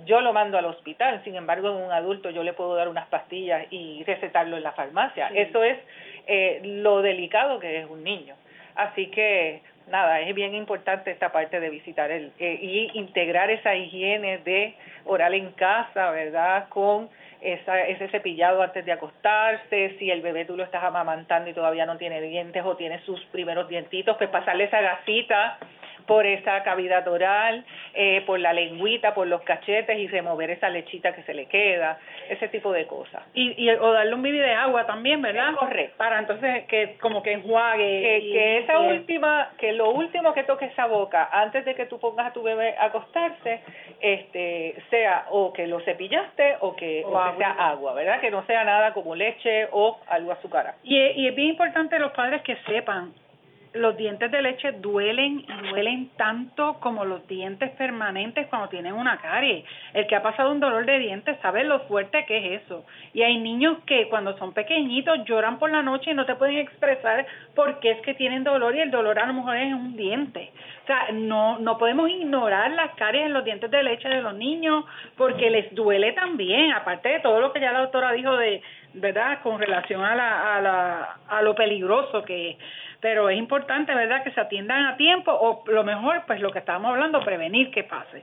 yo 0.05 0.21
lo 0.21 0.33
mando 0.33 0.59
al 0.59 0.67
hospital, 0.67 1.23
sin 1.25 1.37
embargo 1.37 1.69
en 1.71 1.77
un 1.77 1.93
adulto 1.93 2.31
yo 2.31 2.43
le 2.43 2.53
puedo 2.53 2.75
dar 2.75 2.89
unas 2.89 3.07
pastillas 3.09 3.67
y 3.71 4.05
recetarlo 4.05 4.57
en 4.57 4.63
la 4.63 4.73
farmacia. 4.73 5.29
Eso 5.35 5.63
es 5.63 5.79
eh, 6.27 6.61
lo 6.63 7.03
delicado 7.03 7.59
que 7.59 7.81
es 7.81 7.87
un 7.89 8.03
niño. 8.03 8.35
Así 8.75 9.07
que 9.07 9.63
nada, 9.89 10.21
es 10.21 10.35
bien 10.35 10.55
importante 10.55 11.11
esta 11.11 11.33
parte 11.33 11.61
de 11.61 11.71
visitar 11.71 12.11
el 12.11 12.33
eh, 12.39 12.59
y 12.61 12.91
integrar 12.99 13.51
esa 13.51 13.75
higiene 13.75 14.39
de 14.39 14.75
oral 15.05 15.35
en 15.35 15.53
casa, 15.53 16.11
¿verdad? 16.11 16.69
Con 16.69 17.09
esa, 17.41 17.81
ese 17.87 18.09
cepillado 18.09 18.63
antes 18.63 18.85
de 18.85 18.93
acostarse, 18.93 19.97
si 19.99 20.11
el 20.11 20.21
bebé 20.21 20.45
tú 20.45 20.57
lo 20.57 20.65
estás 20.65 20.83
amamantando 20.83 21.51
y 21.51 21.55
todavía 21.55 21.87
no 21.87 21.97
tiene 21.97 22.21
dientes 22.21 22.63
o 22.65 22.77
tiene 22.77 23.01
sus 23.01 23.23
primeros 23.27 23.69
dientitos, 23.69 24.17
pues 24.17 24.31
pasarle 24.31 24.65
esa 24.65 24.81
gasita 24.81 25.59
por 26.07 26.27
esa 26.27 26.63
cavidad 26.63 27.07
oral, 27.09 27.65
eh, 27.95 28.23
por 28.27 28.39
la 28.41 28.53
lengüita, 28.53 29.15
por 29.15 29.27
los 29.27 29.43
cachetes 29.43 29.99
y 29.99 30.09
remover 30.09 30.51
esa 30.51 30.69
lechita 30.69 31.15
que 31.15 31.23
se 31.23 31.35
le 31.35 31.47
queda, 31.47 31.99
ese 32.29 32.49
tipo 32.49 32.73
de 32.73 32.87
cosas. 32.87 33.23
Y, 33.35 33.55
y 33.57 33.71
o 33.71 33.93
darle 33.93 34.15
un 34.15 34.23
bibi 34.23 34.39
de 34.39 34.53
agua 34.53 34.87
también, 34.87 35.21
¿verdad? 35.23 35.55
correcto. 35.57 35.97
Para 35.97 36.19
entonces 36.19 36.65
que 36.67 36.97
como 37.01 37.23
que 37.23 37.33
enjuague. 37.33 38.03
Que, 38.03 38.33
que 38.33 38.59
esa 38.59 38.79
última, 38.79 39.51
que 39.59 39.73
lo 39.73 39.91
último 39.91 40.33
que 40.33 40.45
toque 40.45 40.67
esa 40.67 40.87
boca 40.87 41.29
antes 41.33 41.65
de 41.65 41.75
que 41.75 41.87
tú 41.87 41.99
pongas 41.99 42.29
a 42.29 42.33
tu 42.33 42.43
bebé 42.43 42.75
a 42.79 42.87
acostarse, 42.87 43.61
este, 44.01 44.77
sea 44.91 45.27
o 45.31 45.53
que 45.53 45.67
lo 45.67 45.81
cepillaste 45.81 46.57
o 46.61 46.77
que, 46.77 47.05
sea 47.39 47.51
agua, 47.71 47.95
¿verdad? 47.95 48.21
Que 48.21 48.31
no 48.31 48.45
sea 48.47 48.65
nada 48.65 48.93
como 48.93 49.15
leche 49.15 49.69
o 49.73 49.99
algo 50.09 50.33
azucarado. 50.33 50.77
Y, 50.83 50.97
y 50.97 51.29
es 51.29 51.35
bien 51.35 51.51
importante 51.51 51.99
los 51.99 52.13
padres 52.13 52.43
que 52.43 52.57
sepan 52.67 53.13
los 53.77 53.97
dientes 53.97 54.31
de 54.31 54.43
leche 54.43 54.73
duelen 54.73 55.41
y 55.41 55.69
duelen 55.71 56.11
tanto 56.17 56.79
como 56.81 57.05
los 57.05 57.27
dientes 57.27 57.71
permanentes 57.73 58.47
cuando 58.49 58.69
tienen 58.69 58.95
una 58.95 59.19
carie. 59.19 59.65
El 59.95 60.07
que 60.07 60.17
ha 60.17 60.23
pasado 60.23 60.51
un 60.51 60.61
dolor 60.61 60.85
de 60.87 60.99
dientes 60.99 61.39
sabe 61.43 61.65
lo 61.65 61.81
fuerte 61.81 62.25
que 62.27 62.55
es 62.55 62.63
eso. 62.63 62.85
Y 63.13 63.23
hay 63.23 63.39
niños 63.39 63.79
que 63.87 64.09
cuando 64.09 64.37
son 64.39 64.53
pequeñitos 64.53 65.25
lloran 65.25 65.59
por 65.59 65.71
la 65.71 65.83
noche 65.83 66.11
y 66.11 66.15
no 66.15 66.27
te 66.27 66.35
pueden 66.35 66.59
expresar 66.59 67.27
por 67.55 67.81
qué 67.81 67.93
es 67.93 68.01
que 68.03 68.15
tienen 68.15 68.45
dolor 68.45 68.75
y 68.75 68.81
el 68.81 68.91
dolor 68.91 69.19
a 69.19 69.27
lo 69.27 69.35
mejor 69.35 69.57
es 69.57 69.73
un 69.73 69.97
diente. 69.97 70.51
O 70.83 70.87
sea, 70.87 71.09
no, 71.13 71.59
no 71.59 71.79
podemos 71.79 72.09
ignorar 72.09 72.71
las 72.71 72.95
caries 72.95 73.27
en 73.27 73.33
los 73.33 73.45
dientes 73.45 73.71
de 73.71 73.83
leche 73.83 74.09
de 74.09 74.23
los 74.23 74.35
niños 74.35 74.85
porque 75.17 75.51
les 75.51 75.75
duele 75.75 76.13
también, 76.13 76.73
aparte 76.73 77.09
de 77.09 77.21
todo 77.21 77.41
lo 77.41 77.53
que 77.53 77.61
ya 77.61 77.73
la 77.73 77.81
doctora 77.81 78.13
dijo 78.13 78.37
de, 78.37 78.63
¿verdad?, 78.95 79.41
con 79.43 79.59
relación 79.59 80.05
a, 80.05 80.15
la, 80.15 80.57
a, 80.57 80.61
la, 80.61 81.17
a 81.29 81.43
lo 81.43 81.55
peligroso 81.55 82.23
que 82.23 82.51
es 82.51 82.57
pero 83.07 83.29
es 83.29 83.39
importante, 83.39 83.95
¿verdad?, 83.95 84.25
que 84.25 84.33
se 84.33 84.41
atiendan 84.41 84.85
a 84.85 84.97
tiempo 84.97 85.31
o 85.31 85.63
lo 85.71 85.85
mejor, 85.85 86.25
pues 86.27 86.41
lo 86.41 86.51
que 86.51 86.59
estábamos 86.59 86.91
hablando, 86.91 87.21
prevenir 87.21 87.71
que 87.71 87.85
pase. 87.85 88.21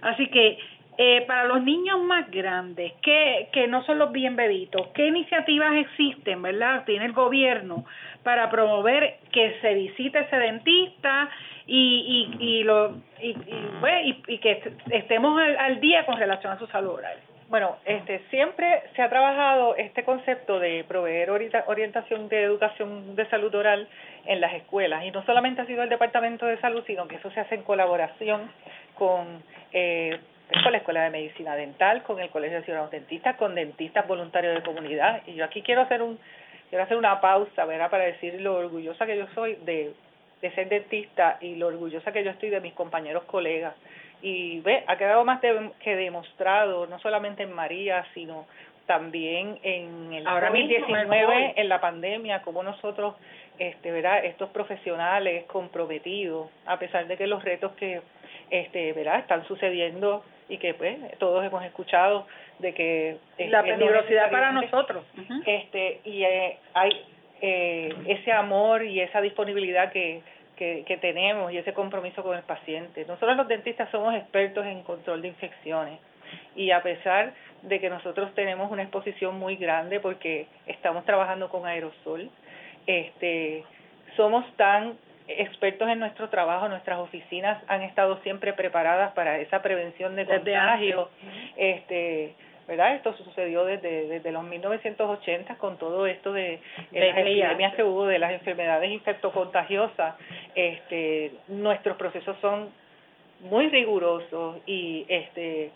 Así 0.00 0.26
que 0.30 0.58
eh, 0.98 1.22
para 1.28 1.44
los 1.44 1.62
niños 1.62 2.00
más 2.00 2.28
grandes, 2.28 2.94
que, 3.02 3.48
que 3.52 3.68
no 3.68 3.84
son 3.84 4.00
los 4.00 4.10
bien 4.10 4.34
bebitos, 4.34 4.88
¿qué 4.94 5.06
iniciativas 5.06 5.76
existen, 5.76 6.42
verdad? 6.42 6.82
Tiene 6.84 7.04
el 7.04 7.12
gobierno 7.12 7.84
para 8.24 8.50
promover 8.50 9.18
que 9.30 9.60
se 9.60 9.74
visite 9.74 10.18
ese 10.18 10.36
dentista 10.38 11.30
y, 11.68 12.36
y, 12.40 12.44
y, 12.44 12.64
lo, 12.64 12.96
y, 13.22 13.32
pues, 13.80 14.40
que 14.40 14.72
estemos 14.90 15.40
al 15.56 15.78
día 15.78 16.04
con 16.04 16.18
relación 16.18 16.52
a 16.52 16.58
su 16.58 16.66
salud 16.66 16.94
oral. 16.94 17.16
Bueno, 17.48 17.76
este, 17.84 18.22
siempre 18.30 18.82
se 18.96 19.02
ha 19.02 19.08
trabajado 19.08 19.76
este 19.76 20.02
concepto 20.02 20.58
de 20.58 20.84
proveer 20.88 21.30
orientación 21.30 22.28
de 22.28 22.42
educación 22.42 23.14
de 23.14 23.24
salud 23.28 23.54
oral 23.54 23.86
en 24.24 24.40
las 24.40 24.52
escuelas 24.54 25.04
y 25.04 25.12
no 25.12 25.24
solamente 25.24 25.62
ha 25.62 25.66
sido 25.66 25.84
el 25.84 25.88
Departamento 25.88 26.44
de 26.46 26.58
Salud, 26.58 26.82
sino 26.88 27.06
que 27.06 27.16
eso 27.16 27.30
se 27.30 27.38
hace 27.38 27.54
en 27.54 27.62
colaboración 27.62 28.50
con, 28.96 29.44
eh, 29.72 30.18
con 30.60 30.72
la 30.72 30.78
Escuela 30.78 31.04
de 31.04 31.10
Medicina 31.10 31.54
Dental, 31.54 32.02
con 32.02 32.18
el 32.18 32.30
Colegio 32.30 32.58
de 32.58 32.64
Ciudadanos 32.64 32.90
Dentistas, 32.90 33.36
con 33.36 33.54
dentistas 33.54 34.08
voluntarios 34.08 34.56
de 34.56 34.62
comunidad. 34.62 35.22
Y 35.26 35.34
yo 35.34 35.44
aquí 35.44 35.62
quiero 35.62 35.82
hacer 35.82 36.02
un 36.02 36.18
quiero 36.68 36.82
hacer 36.82 36.96
una 36.96 37.20
pausa, 37.20 37.64
¿verdad? 37.64 37.90
Para 37.90 38.06
decir 38.06 38.40
lo 38.40 38.56
orgullosa 38.56 39.06
que 39.06 39.16
yo 39.16 39.28
soy 39.36 39.54
de, 39.64 39.94
de 40.42 40.50
ser 40.50 40.68
dentista 40.68 41.38
y 41.40 41.54
lo 41.54 41.68
orgullosa 41.68 42.10
que 42.10 42.24
yo 42.24 42.32
estoy 42.32 42.50
de 42.50 42.60
mis 42.60 42.74
compañeros 42.74 43.22
colegas 43.22 43.74
y 44.22 44.60
ve, 44.60 44.84
ha 44.86 44.96
quedado 44.96 45.24
más 45.24 45.40
que 45.40 45.96
demostrado, 45.96 46.86
no 46.86 46.98
solamente 46.98 47.42
en 47.42 47.52
María, 47.52 48.04
sino 48.14 48.46
también 48.86 49.58
en 49.62 50.12
el 50.12 50.26
Ahora 50.26 50.48
2019, 50.48 51.54
en 51.56 51.68
la 51.68 51.80
pandemia, 51.80 52.42
como 52.42 52.62
nosotros, 52.62 53.14
este, 53.58 53.90
¿verdad? 53.90 54.24
estos 54.24 54.50
profesionales 54.50 55.44
comprometidos, 55.46 56.48
a 56.66 56.78
pesar 56.78 57.06
de 57.06 57.16
que 57.16 57.26
los 57.26 57.42
retos 57.42 57.72
que 57.72 58.00
este, 58.50 58.92
¿verdad? 58.92 59.18
están 59.18 59.44
sucediendo 59.46 60.24
y 60.48 60.58
que 60.58 60.74
pues 60.74 60.96
todos 61.18 61.44
hemos 61.44 61.64
escuchado 61.64 62.26
de 62.60 62.72
que 62.72 63.16
la 63.38 63.62
peligrosidad 63.62 64.30
para 64.30 64.52
nosotros 64.52 65.04
este 65.44 66.00
y 66.04 66.22
eh, 66.22 66.56
hay 66.72 66.90
eh, 67.42 67.92
ese 68.06 68.30
amor 68.30 68.84
y 68.84 69.00
esa 69.00 69.20
disponibilidad 69.20 69.90
que 69.90 70.22
que, 70.56 70.84
que 70.86 70.96
tenemos 70.96 71.52
y 71.52 71.58
ese 71.58 71.72
compromiso 71.72 72.22
con 72.22 72.36
el 72.36 72.42
paciente. 72.42 73.04
Nosotros 73.06 73.36
los 73.36 73.48
dentistas 73.48 73.90
somos 73.90 74.14
expertos 74.14 74.66
en 74.66 74.82
control 74.82 75.22
de 75.22 75.28
infecciones 75.28 76.00
y 76.54 76.70
a 76.70 76.82
pesar 76.82 77.32
de 77.62 77.80
que 77.80 77.90
nosotros 77.90 78.34
tenemos 78.34 78.70
una 78.70 78.82
exposición 78.82 79.38
muy 79.38 79.56
grande 79.56 80.00
porque 80.00 80.46
estamos 80.66 81.04
trabajando 81.04 81.48
con 81.48 81.66
aerosol, 81.66 82.30
este, 82.86 83.64
somos 84.16 84.44
tan 84.56 84.94
expertos 85.28 85.88
en 85.88 85.98
nuestro 85.98 86.28
trabajo, 86.28 86.68
nuestras 86.68 86.98
oficinas 86.98 87.62
han 87.66 87.82
estado 87.82 88.18
siempre 88.22 88.52
preparadas 88.52 89.12
para 89.12 89.38
esa 89.38 89.60
prevención 89.60 90.14
de 90.14 90.24
contagio, 90.24 91.10
este, 91.56 92.34
¿verdad? 92.66 92.96
Esto 92.96 93.16
sucedió 93.16 93.64
desde, 93.64 94.08
desde 94.08 94.32
los 94.32 94.42
1980 94.44 95.56
con 95.56 95.78
todo 95.78 96.06
esto 96.06 96.32
de, 96.32 96.60
las 96.92 97.18
epidemias 97.18 97.74
que 97.74 97.84
hubo 97.84 98.06
de 98.06 98.18
las 98.18 98.32
enfermedades 98.32 98.90
infectocontagiosas. 98.90 100.16
Este, 100.54 101.32
nuestros 101.48 101.96
procesos 101.96 102.36
son 102.40 102.70
muy 103.40 103.68
rigurosos 103.68 104.58
y 104.66 105.04
este 105.08 105.70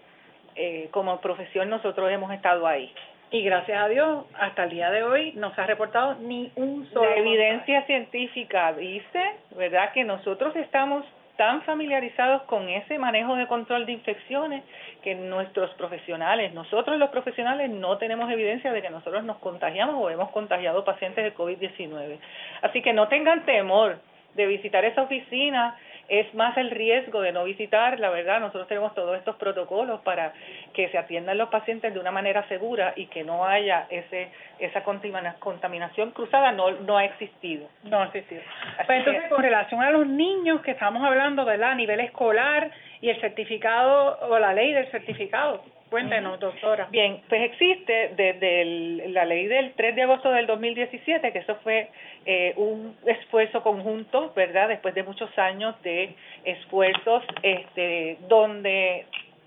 eh, 0.57 0.89
como 0.91 1.21
profesión 1.21 1.71
nosotros 1.71 2.11
hemos 2.11 2.33
estado 2.33 2.67
ahí. 2.67 2.93
Y 3.33 3.43
gracias 3.43 3.81
a 3.81 3.89
Dios, 3.89 4.25
hasta 4.35 4.65
el 4.65 4.71
día 4.71 4.91
de 4.91 5.05
hoy 5.05 5.33
no 5.37 5.55
se 5.55 5.61
ha 5.61 5.67
reportado 5.67 6.17
ni 6.17 6.51
un 6.57 6.89
solo. 6.93 7.09
La 7.09 7.17
evidencia 7.17 7.83
científica 7.87 8.73
dice, 8.73 9.23
¿verdad?, 9.57 9.93
que 9.93 10.03
nosotros 10.03 10.57
estamos 10.57 11.05
tan 11.41 11.63
familiarizados 11.63 12.43
con 12.43 12.69
ese 12.69 12.99
manejo 12.99 13.35
de 13.35 13.47
control 13.47 13.87
de 13.87 13.93
infecciones 13.93 14.63
que 15.03 15.15
nuestros 15.15 15.71
profesionales, 15.71 16.53
nosotros 16.53 16.99
los 16.99 17.09
profesionales 17.09 17.71
no 17.71 17.97
tenemos 17.97 18.31
evidencia 18.31 18.71
de 18.71 18.83
que 18.83 18.91
nosotros 18.91 19.25
nos 19.25 19.39
contagiamos 19.39 19.95
o 19.99 20.11
hemos 20.11 20.29
contagiado 20.33 20.85
pacientes 20.85 21.25
de 21.25 21.35
COVID-19. 21.35 22.19
Así 22.61 22.83
que 22.83 22.93
no 22.93 23.09
tengan 23.09 23.47
temor 23.47 24.01
de 24.35 24.47
visitar 24.49 24.85
esa 24.85 25.01
oficina 25.01 25.79
es 26.11 26.35
más 26.35 26.57
el 26.57 26.71
riesgo 26.73 27.23
de 27.23 27.31
no 27.31 27.45
visitar, 27.45 28.01
la 28.01 28.11
verdad, 28.11 28.41
nosotros 28.41 28.67
tenemos 28.67 28.93
todos 28.95 29.17
estos 29.17 29.37
protocolos 29.37 30.01
para 30.01 30.33
que 30.75 30.89
se 30.89 30.99
atiendan 30.99 31.39
los 31.39 31.49
pacientes 31.51 31.95
de 31.95 32.01
una 32.01 32.11
manera 32.11 32.47
segura 32.49 32.93
y 32.97 33.07
que 33.07 33.23
no 33.23 33.47
haya 33.47 33.87
ese 33.91 34.29
esa 34.59 34.83
contaminación 34.83 36.11
cruzada, 36.11 36.53
no, 36.53 36.71
no 36.73 36.99
ha 36.99 37.05
existido. 37.05 37.69
No 37.85 38.03
ha 38.03 38.07
existido. 38.07 38.43
Pues 38.85 38.99
entonces, 38.99 39.23
con 39.31 39.43
relación 39.43 39.81
a 39.83 39.91
los 39.91 40.07
niños 40.07 40.61
que 40.63 40.73
estamos 40.73 41.03
hablando, 41.03 41.45
¿verdad? 41.45 41.71
A 41.71 41.75
nivel 41.77 42.01
escolar 42.01 42.71
y 43.01 43.09
el 43.09 43.21
certificado 43.21 44.19
o 44.29 44.39
la 44.39 44.53
ley 44.53 44.73
del 44.73 44.91
certificado, 44.91 45.63
Cuéntenos, 45.91 46.39
doctora. 46.39 46.87
Bien, 46.93 47.21
pues 47.29 47.43
existe 47.43 48.13
desde 48.17 49.09
la 49.09 49.25
ley 49.25 49.49
del 49.49 49.73
3 49.73 49.97
de 49.97 50.03
agosto 50.03 50.31
del 50.31 50.47
2017, 50.47 51.33
que 51.33 51.39
eso 51.41 51.57
fue 51.65 51.91
eh, 52.25 52.55
un 52.57 52.97
esfuerzo 53.07 53.61
conjunto, 53.65 54.33
¿verdad? 54.37 54.69
Después 54.69 54.95
de 54.95 55.03
muchos 55.03 55.37
años 55.37 55.75
de 55.83 56.15
esfuerzos, 56.45 57.25
este, 57.43 58.19
donde 58.29 59.05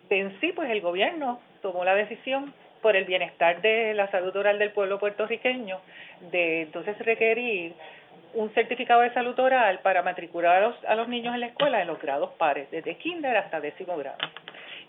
en 0.09 0.39
sí, 0.41 0.51
pues 0.51 0.69
el 0.69 0.81
gobierno 0.81 1.39
tomó 1.61 1.85
la 1.85 1.95
decisión 1.95 2.53
por 2.81 2.97
el 2.97 3.05
bienestar 3.05 3.61
de 3.61 3.93
la 3.93 4.11
salud 4.11 4.35
oral 4.35 4.59
del 4.59 4.71
pueblo 4.71 4.99
puertorriqueño, 4.99 5.79
de 6.29 6.63
entonces 6.63 6.99
requerir 6.99 7.73
un 8.33 8.53
certificado 8.53 8.99
de 9.01 9.13
salud 9.13 9.39
oral 9.39 9.79
para 9.79 10.03
matricular 10.03 10.57
a 10.57 10.67
los, 10.67 10.85
a 10.85 10.95
los 10.95 11.07
niños 11.07 11.33
en 11.33 11.39
la 11.39 11.47
escuela 11.47 11.81
en 11.81 11.87
los 11.87 12.01
grados 12.01 12.31
pares, 12.31 12.69
desde 12.69 12.95
kinder 12.95 13.37
hasta 13.37 13.61
décimo 13.61 13.95
grado 13.95 14.17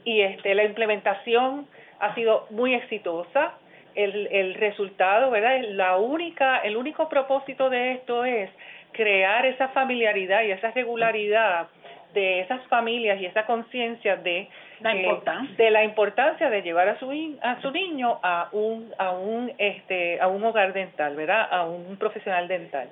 y 0.04 0.20
este 0.20 0.54
la 0.54 0.64
implementación 0.64 1.66
ha 2.00 2.14
sido 2.14 2.46
muy 2.50 2.74
exitosa. 2.74 3.54
El, 3.94 4.26
el 4.32 4.54
resultado, 4.54 5.30
¿verdad? 5.30 5.60
La 5.68 5.96
única, 5.98 6.58
el 6.58 6.76
único 6.76 7.08
propósito 7.08 7.70
de 7.70 7.92
esto 7.92 8.24
es 8.24 8.50
crear 8.90 9.46
esa 9.46 9.68
familiaridad 9.68 10.42
y 10.42 10.50
esa 10.50 10.72
regularidad 10.72 11.68
de 12.12 12.40
esas 12.40 12.60
familias 12.68 13.20
y 13.20 13.26
esa 13.26 13.44
conciencia 13.44 14.16
de 14.16 14.48
la 14.80 14.94
importancia. 14.94 15.56
de 15.56 15.70
la 15.70 15.84
importancia 15.84 16.48
de 16.48 16.62
llevar 16.62 16.88
a 16.88 16.98
su 16.98 17.10
a 17.42 17.60
su 17.60 17.70
niño 17.70 18.18
a 18.22 18.48
un 18.52 18.92
a 18.98 19.10
un 19.10 19.52
este 19.58 20.20
a 20.20 20.28
un 20.28 20.42
hogar 20.44 20.72
dental, 20.72 21.16
¿verdad? 21.16 21.48
A 21.50 21.64
un 21.64 21.96
profesional 21.96 22.48
dental. 22.48 22.88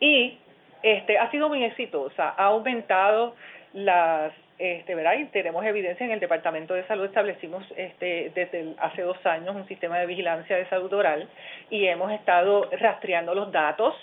Y 0.00 0.38
este 0.82 1.18
ha 1.18 1.30
sido 1.30 1.48
muy 1.48 1.64
exitosa, 1.64 2.34
ha 2.36 2.44
aumentado 2.44 3.34
las 3.72 4.32
este, 4.58 4.94
¿verdad? 4.94 5.14
Y 5.18 5.24
tenemos 5.26 5.64
evidencia 5.64 6.06
en 6.06 6.12
el 6.12 6.20
Departamento 6.20 6.74
de 6.74 6.86
Salud, 6.86 7.06
establecimos 7.06 7.64
este, 7.76 8.30
desde 8.34 8.74
hace 8.78 9.02
dos 9.02 9.24
años 9.26 9.54
un 9.56 9.66
sistema 9.66 9.98
de 9.98 10.06
vigilancia 10.06 10.56
de 10.56 10.68
salud 10.68 10.92
oral 10.92 11.28
y 11.70 11.86
hemos 11.86 12.12
estado 12.12 12.68
rastreando 12.78 13.34
los 13.34 13.50
datos 13.50 13.94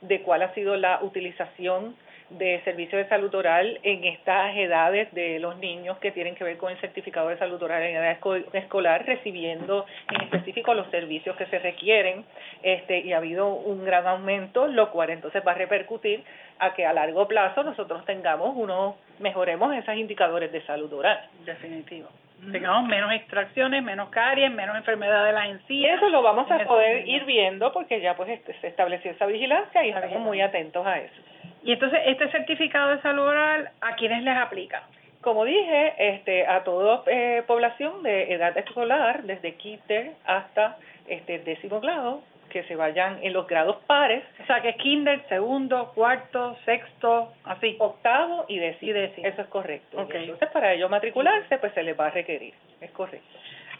de 0.00 0.22
cuál 0.22 0.42
ha 0.42 0.54
sido 0.54 0.76
la 0.76 1.00
utilización 1.02 1.94
de 2.30 2.60
servicio 2.64 2.96
de 2.96 3.08
salud 3.08 3.34
oral 3.34 3.78
en 3.82 4.04
estas 4.04 4.56
edades 4.56 5.12
de 5.12 5.38
los 5.40 5.58
niños 5.58 5.98
que 5.98 6.12
tienen 6.12 6.34
que 6.34 6.44
ver 6.44 6.56
con 6.58 6.70
el 6.70 6.78
certificado 6.78 7.28
de 7.28 7.38
salud 7.38 7.60
oral 7.62 7.82
en 7.82 7.96
edad 7.96 8.16
escolar, 8.52 9.04
recibiendo 9.04 9.84
en 10.12 10.22
específico 10.22 10.74
los 10.74 10.88
servicios 10.90 11.36
que 11.36 11.46
se 11.46 11.58
requieren, 11.58 12.24
este, 12.62 13.00
y 13.00 13.12
ha 13.12 13.18
habido 13.18 13.48
un 13.48 13.84
gran 13.84 14.06
aumento, 14.06 14.66
lo 14.68 14.90
cual 14.90 15.10
entonces 15.10 15.42
va 15.46 15.52
a 15.52 15.56
repercutir 15.56 16.22
a 16.58 16.72
que 16.74 16.86
a 16.86 16.92
largo 16.92 17.26
plazo 17.26 17.62
nosotros 17.62 18.04
tengamos 18.04 18.54
unos, 18.54 18.94
mejoremos 19.18 19.74
esos 19.74 19.96
indicadores 19.96 20.52
de 20.52 20.62
salud 20.62 20.92
oral. 20.92 21.20
Definitivo 21.44 22.08
tengamos 22.52 22.88
menos 22.88 23.12
extracciones, 23.12 23.82
menos 23.82 24.08
caries, 24.08 24.50
menos 24.50 24.76
enfermedades 24.76 25.26
de 25.26 25.32
las 25.32 25.48
encías. 25.50 25.98
Eso 25.98 26.08
lo 26.08 26.22
vamos 26.22 26.50
a 26.50 26.58
poder 26.64 27.06
ir 27.06 27.24
viendo 27.24 27.72
porque 27.72 28.00
ya 28.00 28.16
pues 28.16 28.30
este, 28.30 28.54
se 28.60 28.68
estableció 28.68 29.10
esa 29.10 29.26
vigilancia 29.26 29.84
y 29.84 29.90
estamos 29.90 30.20
muy 30.20 30.40
atentos 30.40 30.86
a 30.86 30.98
eso. 30.98 31.29
Y 31.62 31.72
entonces, 31.72 32.00
¿este 32.06 32.30
certificado 32.30 32.90
de 32.90 33.02
salud 33.02 33.24
oral 33.24 33.70
a 33.80 33.94
quiénes 33.96 34.22
les 34.22 34.36
aplica? 34.36 34.82
Como 35.20 35.44
dije, 35.44 35.94
este, 35.98 36.46
a 36.46 36.64
toda 36.64 37.02
eh, 37.06 37.42
población 37.46 38.02
de 38.02 38.32
edad 38.32 38.56
escolar, 38.56 39.22
desde 39.24 39.54
kinder 39.54 40.12
hasta 40.24 40.78
este 41.06 41.40
décimo 41.40 41.80
grado, 41.80 42.22
que 42.48 42.64
se 42.64 42.74
vayan 42.74 43.18
en 43.22 43.32
los 43.32 43.46
grados 43.46 43.76
pares. 43.86 44.24
O 44.42 44.46
sea, 44.46 44.62
que 44.62 44.74
kinder, 44.76 45.22
segundo, 45.28 45.92
cuarto, 45.94 46.56
sexto, 46.64 47.32
así. 47.44 47.76
Octavo 47.78 48.46
y 48.48 48.58
décimo. 48.58 48.98
Eso 48.98 49.42
es 49.42 49.48
correcto. 49.48 50.00
Entonces, 50.00 50.48
para 50.50 50.72
ellos 50.72 50.90
matricularse, 50.90 51.58
pues 51.58 51.72
se 51.74 51.82
les 51.82 51.98
va 51.98 52.06
a 52.06 52.10
requerir. 52.10 52.54
Es 52.80 52.90
correcto. 52.90 53.26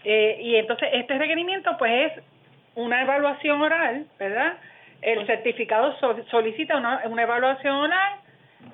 Eh, 0.05 0.39
y 0.41 0.57
entonces, 0.57 0.89
este 0.93 1.19
requerimiento, 1.19 1.77
pues, 1.79 2.13
es 2.13 2.23
una 2.75 3.03
evaluación 3.03 3.61
oral, 3.61 4.07
¿verdad? 4.19 4.55
El 5.03 5.27
certificado 5.27 5.97
solicita 6.31 6.77
una, 6.77 7.03
una 7.07 7.23
evaluación 7.23 7.75
oral 7.75 8.21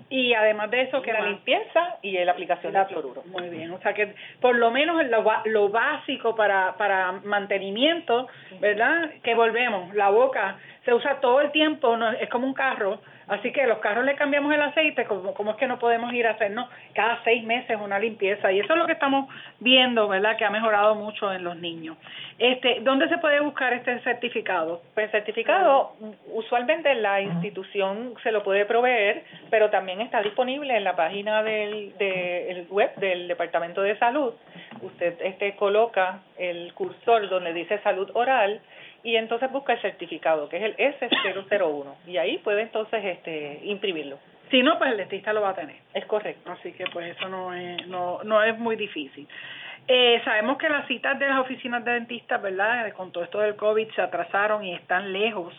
y 0.08 0.34
además 0.34 0.70
de 0.70 0.82
eso, 0.82 1.02
que 1.02 1.12
la 1.12 1.20
limpieza 1.22 1.96
y 2.00 2.12
la 2.12 2.32
aplicación 2.32 2.72
de 2.72 2.84
fluoruro. 2.86 3.24
Muy 3.26 3.48
bien, 3.48 3.72
o 3.72 3.80
sea 3.80 3.92
que 3.92 4.14
por 4.40 4.56
lo 4.56 4.70
menos 4.70 5.04
lo, 5.06 5.24
lo 5.46 5.68
básico 5.68 6.36
para, 6.36 6.76
para 6.76 7.12
mantenimiento, 7.24 8.28
¿verdad? 8.60 9.10
Que 9.22 9.34
volvemos, 9.34 9.92
la 9.94 10.10
boca 10.10 10.58
se 10.86 10.94
usa 10.94 11.20
todo 11.20 11.42
el 11.42 11.50
tiempo, 11.50 11.96
no, 11.98 12.10
es 12.12 12.30
como 12.30 12.46
un 12.46 12.54
carro, 12.54 12.98
Así 13.28 13.50
que 13.50 13.66
los 13.66 13.78
carros 13.78 14.04
le 14.04 14.14
cambiamos 14.14 14.54
el 14.54 14.62
aceite, 14.62 15.04
como, 15.04 15.34
como 15.34 15.50
es 15.50 15.56
que 15.56 15.66
no 15.66 15.80
podemos 15.80 16.12
ir 16.12 16.26
a 16.26 16.32
hacernos 16.32 16.68
cada 16.94 17.22
seis 17.24 17.42
meses 17.44 17.76
una 17.80 17.98
limpieza. 17.98 18.52
Y 18.52 18.60
eso 18.60 18.72
es 18.72 18.78
lo 18.78 18.86
que 18.86 18.92
estamos 18.92 19.28
viendo, 19.58 20.06
¿verdad? 20.06 20.36
Que 20.36 20.44
ha 20.44 20.50
mejorado 20.50 20.94
mucho 20.94 21.32
en 21.32 21.42
los 21.42 21.56
niños. 21.56 21.96
Este, 22.38 22.78
¿Dónde 22.82 23.08
se 23.08 23.18
puede 23.18 23.40
buscar 23.40 23.72
este 23.72 23.98
certificado? 24.00 24.80
Pues 24.94 25.06
el 25.06 25.10
certificado, 25.10 25.94
usualmente 26.32 26.94
la 26.94 27.20
institución 27.20 28.14
se 28.22 28.30
lo 28.30 28.44
puede 28.44 28.64
proveer, 28.64 29.24
pero 29.50 29.70
también 29.70 30.00
está 30.00 30.22
disponible 30.22 30.76
en 30.76 30.84
la 30.84 30.94
página 30.94 31.42
del, 31.42 31.96
del 31.98 32.66
web 32.70 32.94
del 32.96 33.26
Departamento 33.26 33.82
de 33.82 33.98
Salud. 33.98 34.34
Usted 34.82 35.20
este, 35.22 35.56
coloca 35.56 36.20
el 36.38 36.72
cursor 36.74 37.28
donde 37.28 37.52
dice 37.52 37.80
salud 37.82 38.08
oral 38.14 38.60
y 39.06 39.14
entonces 39.14 39.52
busca 39.52 39.72
el 39.74 39.80
certificado, 39.80 40.48
que 40.48 40.56
es 40.56 40.64
el 40.64 40.76
S001, 40.76 41.94
y 42.08 42.16
ahí 42.16 42.38
puede 42.38 42.62
entonces 42.62 43.04
este 43.04 43.60
imprimirlo. 43.62 44.18
Si 44.50 44.64
no, 44.64 44.78
pues 44.78 44.90
el 44.90 44.96
dentista 44.96 45.32
lo 45.32 45.42
va 45.42 45.50
a 45.50 45.54
tener. 45.54 45.76
Es 45.94 46.04
correcto. 46.06 46.50
Así 46.50 46.72
que 46.72 46.86
pues 46.92 47.16
eso 47.16 47.28
no 47.28 47.54
es, 47.54 47.86
no, 47.86 48.24
no 48.24 48.42
es 48.42 48.58
muy 48.58 48.74
difícil. 48.74 49.28
Eh, 49.86 50.20
sabemos 50.24 50.58
que 50.58 50.68
las 50.68 50.88
citas 50.88 51.16
de 51.20 51.28
las 51.28 51.38
oficinas 51.38 51.84
de 51.84 51.92
dentistas, 51.92 52.42
¿verdad? 52.42 52.92
Con 52.94 53.12
todo 53.12 53.22
esto 53.22 53.38
del 53.38 53.54
COVID 53.54 53.88
se 53.92 54.02
atrasaron 54.02 54.64
y 54.64 54.74
están 54.74 55.12
lejos. 55.12 55.54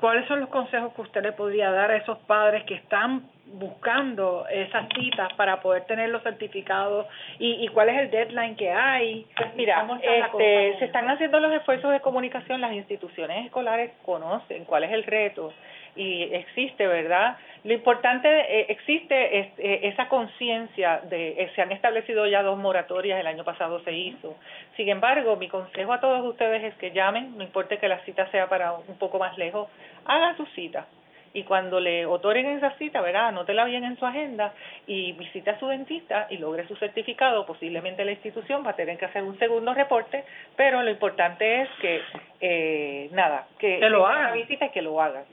¿Cuáles 0.00 0.26
son 0.26 0.40
los 0.40 0.48
consejos 0.48 0.92
que 0.94 1.02
usted 1.02 1.22
le 1.22 1.32
podría 1.32 1.70
dar 1.70 1.92
a 1.92 1.96
esos 1.96 2.18
padres 2.26 2.64
que 2.64 2.74
están 2.74 3.30
buscando 3.46 4.46
esas 4.48 4.88
citas 4.94 5.32
para 5.34 5.60
poder 5.60 5.84
tener 5.84 6.10
los 6.10 6.22
certificados 6.22 7.06
y, 7.38 7.64
y 7.64 7.68
cuál 7.68 7.88
es 7.88 7.98
el 7.98 8.10
deadline 8.10 8.56
que 8.56 8.70
hay. 8.70 9.26
Pues 9.36 9.54
mira, 9.54 9.86
este, 10.02 10.78
se 10.78 10.84
están 10.86 11.08
haciendo 11.08 11.40
los 11.40 11.52
esfuerzos 11.52 11.92
de 11.92 12.00
comunicación, 12.00 12.60
las 12.60 12.72
instituciones 12.72 13.46
escolares 13.46 13.92
conocen 14.04 14.64
cuál 14.64 14.84
es 14.84 14.92
el 14.92 15.04
reto 15.04 15.52
y 15.96 16.24
existe, 16.34 16.86
¿verdad? 16.86 17.38
Lo 17.64 17.72
importante, 17.72 18.28
eh, 18.28 18.66
existe 18.68 19.40
es, 19.40 19.46
eh, 19.58 19.80
esa 19.84 20.08
conciencia 20.08 21.00
de, 21.08 21.30
eh, 21.30 21.50
se 21.54 21.62
han 21.62 21.72
establecido 21.72 22.26
ya 22.26 22.42
dos 22.42 22.58
moratorias, 22.58 23.18
el 23.18 23.26
año 23.26 23.44
pasado 23.44 23.80
se 23.80 23.92
hizo. 23.92 24.36
Sin 24.76 24.88
embargo, 24.88 25.36
mi 25.36 25.48
consejo 25.48 25.92
a 25.92 26.00
todos 26.00 26.24
ustedes 26.24 26.62
es 26.62 26.74
que 26.74 26.92
llamen, 26.92 27.36
no 27.36 27.42
importa 27.42 27.78
que 27.78 27.88
la 27.88 28.00
cita 28.00 28.30
sea 28.30 28.48
para 28.48 28.74
un 28.74 28.98
poco 28.98 29.18
más 29.18 29.36
lejos, 29.38 29.68
hagan 30.04 30.36
su 30.36 30.44
cita 30.46 30.86
y 31.36 31.42
cuando 31.44 31.80
le 31.80 32.06
otorguen 32.06 32.46
esa 32.56 32.70
cita, 32.78 33.02
verá, 33.02 33.28
anótela 33.28 33.66
bien 33.66 33.84
en 33.84 33.98
su 33.98 34.06
agenda 34.06 34.54
y 34.86 35.12
visite 35.12 35.50
a 35.50 35.58
su 35.58 35.66
dentista 35.66 36.28
y 36.30 36.38
logre 36.38 36.66
su 36.66 36.74
certificado, 36.76 37.44
posiblemente 37.44 38.06
la 38.06 38.12
institución 38.12 38.64
va 38.66 38.70
a 38.70 38.76
tener 38.76 38.96
que 38.96 39.04
hacer 39.04 39.22
un 39.22 39.38
segundo 39.38 39.74
reporte, 39.74 40.24
pero 40.56 40.82
lo 40.82 40.90
importante 40.90 41.60
es 41.60 41.68
que, 41.82 42.00
eh, 42.40 43.10
nada, 43.12 43.48
que, 43.58 43.78
lo 43.90 44.06
hagan. 44.06 44.32
visita 44.32 44.64
y 44.64 44.70
que 44.70 44.80
lo 44.80 45.00
hagan 45.00 45.24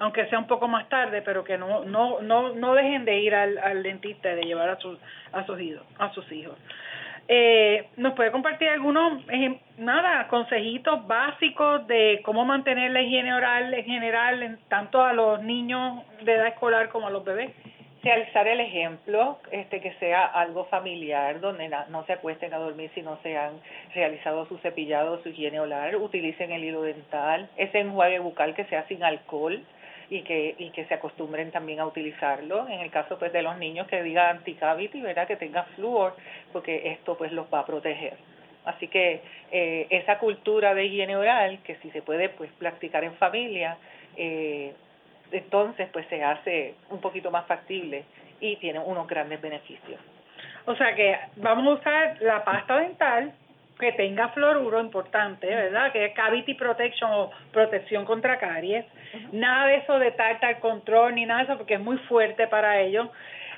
aunque 0.00 0.26
sea 0.26 0.40
un 0.40 0.48
poco 0.48 0.66
más 0.66 0.88
tarde, 0.88 1.22
pero 1.22 1.44
que 1.44 1.56
no 1.56 1.84
no 1.84 2.20
no 2.20 2.52
no 2.52 2.74
dejen 2.74 3.04
de 3.04 3.16
ir 3.20 3.32
al, 3.32 3.56
al 3.58 3.84
dentista 3.84 4.32
y 4.32 4.34
de 4.34 4.42
llevar 4.42 4.68
a 4.68 4.76
sus 4.76 4.98
a 5.32 5.46
sus 5.46 5.60
hijos, 5.60 5.86
a 6.00 6.12
sus 6.12 6.30
hijos. 6.32 6.58
Eh, 7.26 7.88
¿Nos 7.96 8.12
puede 8.14 8.30
compartir 8.30 8.68
algunos, 8.68 9.22
nada, 9.78 10.28
consejitos 10.28 11.06
básicos 11.06 11.86
de 11.86 12.20
cómo 12.24 12.44
mantener 12.44 12.90
la 12.90 13.00
higiene 13.00 13.32
oral 13.32 13.72
en 13.72 13.84
general, 13.84 14.42
en, 14.42 14.58
tanto 14.68 15.02
a 15.02 15.12
los 15.12 15.42
niños 15.42 16.02
de 16.22 16.34
edad 16.34 16.48
escolar 16.48 16.90
como 16.90 17.06
a 17.06 17.10
los 17.10 17.24
bebés? 17.24 17.50
Realizar 18.02 18.46
el 18.46 18.60
ejemplo, 18.60 19.38
este 19.50 19.80
que 19.80 19.94
sea 19.94 20.26
algo 20.26 20.66
familiar, 20.66 21.40
donde 21.40 21.70
no 21.88 22.04
se 22.04 22.12
acuesten 22.12 22.52
a 22.52 22.58
dormir 22.58 22.90
si 22.94 23.00
no 23.00 23.18
se 23.22 23.38
han 23.38 23.54
realizado 23.94 24.44
su 24.44 24.58
cepillado, 24.58 25.22
su 25.22 25.30
higiene 25.30 25.58
oral, 25.58 25.96
utilicen 25.96 26.52
el 26.52 26.64
hilo 26.64 26.82
dental, 26.82 27.48
ese 27.56 27.80
enjuague 27.80 28.18
bucal 28.18 28.54
que 28.54 28.66
sea 28.66 28.86
sin 28.88 29.02
alcohol, 29.02 29.64
y 30.10 30.22
que, 30.22 30.54
y 30.58 30.70
que 30.70 30.84
se 30.86 30.94
acostumbren 30.94 31.50
también 31.50 31.80
a 31.80 31.86
utilizarlo. 31.86 32.68
En 32.68 32.80
el 32.80 32.90
caso 32.90 33.18
pues 33.18 33.32
de 33.32 33.42
los 33.42 33.56
niños 33.58 33.86
que 33.86 34.02
diga 34.02 34.30
anticavity, 34.30 35.00
¿verdad? 35.00 35.26
que 35.26 35.36
tenga 35.36 35.64
flúor, 35.74 36.16
porque 36.52 36.90
esto 36.90 37.16
pues 37.16 37.32
los 37.32 37.46
va 37.52 37.60
a 37.60 37.66
proteger. 37.66 38.16
Así 38.64 38.88
que 38.88 39.20
eh, 39.52 39.86
esa 39.90 40.18
cultura 40.18 40.74
de 40.74 40.86
higiene 40.86 41.16
oral, 41.16 41.58
que 41.64 41.76
si 41.76 41.90
se 41.90 42.02
puede 42.02 42.30
pues 42.30 42.50
practicar 42.52 43.04
en 43.04 43.14
familia, 43.16 43.76
eh, 44.16 44.72
entonces 45.32 45.88
pues 45.92 46.06
se 46.08 46.22
hace 46.22 46.74
un 46.90 47.00
poquito 47.00 47.30
más 47.30 47.46
factible 47.46 48.04
y 48.40 48.56
tiene 48.56 48.78
unos 48.78 49.06
grandes 49.06 49.40
beneficios. 49.40 50.00
O 50.66 50.74
sea 50.76 50.94
que 50.94 51.18
vamos 51.36 51.66
a 51.66 51.80
usar 51.80 52.22
la 52.22 52.42
pasta 52.44 52.78
dental 52.78 53.32
que 53.78 53.92
tenga 53.92 54.28
fluoruro 54.28 54.80
importante, 54.80 55.46
¿verdad? 55.46 55.92
Que 55.92 56.06
es 56.06 56.14
cavity 56.14 56.54
protection 56.54 57.10
o 57.12 57.30
protección 57.52 58.04
contra 58.04 58.38
caries. 58.38 58.84
Nada 59.32 59.66
de 59.66 59.76
eso 59.76 59.98
de 59.98 60.12
tartar 60.12 60.60
control 60.60 61.14
ni 61.14 61.26
nada 61.26 61.40
de 61.40 61.44
eso 61.46 61.56
porque 61.56 61.74
es 61.74 61.80
muy 61.80 61.98
fuerte 61.98 62.46
para 62.46 62.80
ellos. 62.80 63.08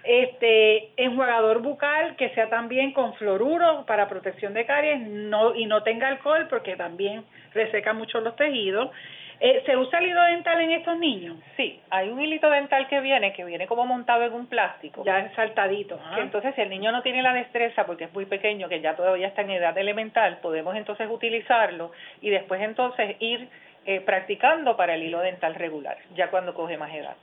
Este 0.05 0.90
enjuagador 0.96 1.61
bucal 1.61 2.14
que 2.16 2.31
sea 2.31 2.48
también 2.48 2.92
con 2.92 3.14
fluoruro 3.14 3.85
para 3.87 4.09
protección 4.09 4.55
de 4.55 4.64
caries 4.64 5.00
no 5.00 5.55
y 5.55 5.66
no 5.66 5.83
tenga 5.83 6.09
alcohol 6.09 6.46
porque 6.48 6.76
también 6.76 7.24
reseca 7.52 7.92
mucho 7.92 8.20
los 8.20 8.37
tejidos 8.37 8.90
eh, 9.38 9.62
¿Se 9.66 9.77
usa 9.77 9.99
el 9.99 10.07
hilo 10.07 10.22
dental 10.22 10.61
en 10.61 10.72
estos 10.72 10.99
niños? 10.99 11.37
Sí, 11.57 11.81
hay 11.90 12.09
un 12.09 12.20
hilito 12.20 12.49
dental 12.49 12.88
que 12.88 13.01
viene, 13.01 13.33
que 13.33 13.44
viene 13.44 13.66
como 13.66 13.85
montado 13.85 14.25
en 14.25 14.33
un 14.33 14.46
plástico. 14.46 15.05
Ya 15.05 15.20
es 15.20 15.35
saltadito. 15.35 15.99
entonces, 16.18 16.55
si 16.55 16.62
el 16.62 16.70
niño 16.70 16.90
no 16.90 17.03
tiene 17.03 17.22
la 17.22 17.33
destreza, 17.33 17.85
porque 17.85 18.05
es 18.05 18.14
muy 18.14 18.25
pequeño, 18.25 18.68
que 18.68 18.81
ya 18.81 18.96
todavía 18.96 19.29
está 19.29 19.42
en 19.42 19.51
edad 19.51 19.77
elemental, 19.77 20.38
podemos 20.38 20.75
entonces 20.75 21.09
utilizarlo 21.11 21.92
y 22.20 22.31
después 22.31 22.62
entonces 22.62 23.16
ir 23.20 23.49
eh, 23.85 24.01
practicando 24.01 24.77
para 24.77 24.94
el 24.94 25.03
hilo 25.03 25.20
dental 25.20 25.55
regular, 25.55 25.99
ya 26.14 26.29
cuando 26.31 26.55
coge 26.55 26.79
más 26.79 26.92
edad. 26.94 27.16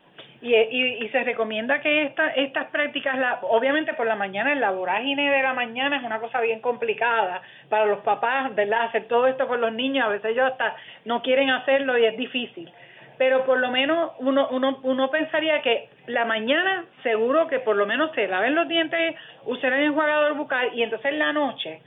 Y, 0.43 0.53
y, 0.53 1.05
y 1.05 1.09
se 1.09 1.23
recomienda 1.23 1.79
que 1.79 2.03
esta, 2.03 2.27
estas 2.31 2.65
prácticas, 2.65 3.17
la, 3.17 3.39
obviamente 3.43 3.93
por 3.93 4.05
la 4.05 4.17
mañana, 4.17 4.51
en 4.51 4.59
la 4.59 4.71
vorágine 4.71 5.31
de 5.31 5.41
la 5.41 5.53
mañana 5.53 5.95
es 5.95 6.03
una 6.03 6.19
cosa 6.19 6.41
bien 6.41 6.59
complicada 6.59 7.41
para 7.69 7.85
los 7.85 7.99
papás, 7.99 8.53
¿verdad? 8.53 8.87
Hacer 8.87 9.07
todo 9.07 9.27
esto 9.27 9.47
con 9.47 9.61
los 9.61 9.71
niños, 9.71 10.05
a 10.05 10.09
veces 10.09 10.31
ellos 10.31 10.51
hasta 10.51 10.75
no 11.05 11.21
quieren 11.21 11.49
hacerlo 11.49 11.97
y 11.97 12.03
es 12.03 12.17
difícil. 12.17 12.69
Pero 13.17 13.45
por 13.45 13.57
lo 13.57 13.71
menos 13.71 14.11
uno, 14.19 14.49
uno, 14.49 14.79
uno 14.83 15.09
pensaría 15.09 15.61
que 15.61 15.87
la 16.07 16.25
mañana 16.25 16.87
seguro 17.03 17.47
que 17.47 17.59
por 17.59 17.77
lo 17.77 17.85
menos 17.85 18.11
se 18.13 18.27
laven 18.27 18.53
los 18.53 18.67
dientes, 18.67 19.15
usen 19.45 19.71
el 19.71 19.83
enjuagador 19.85 20.33
bucal 20.33 20.71
y 20.73 20.83
entonces 20.83 21.13
en 21.13 21.19
la 21.19 21.31
noche 21.31 21.79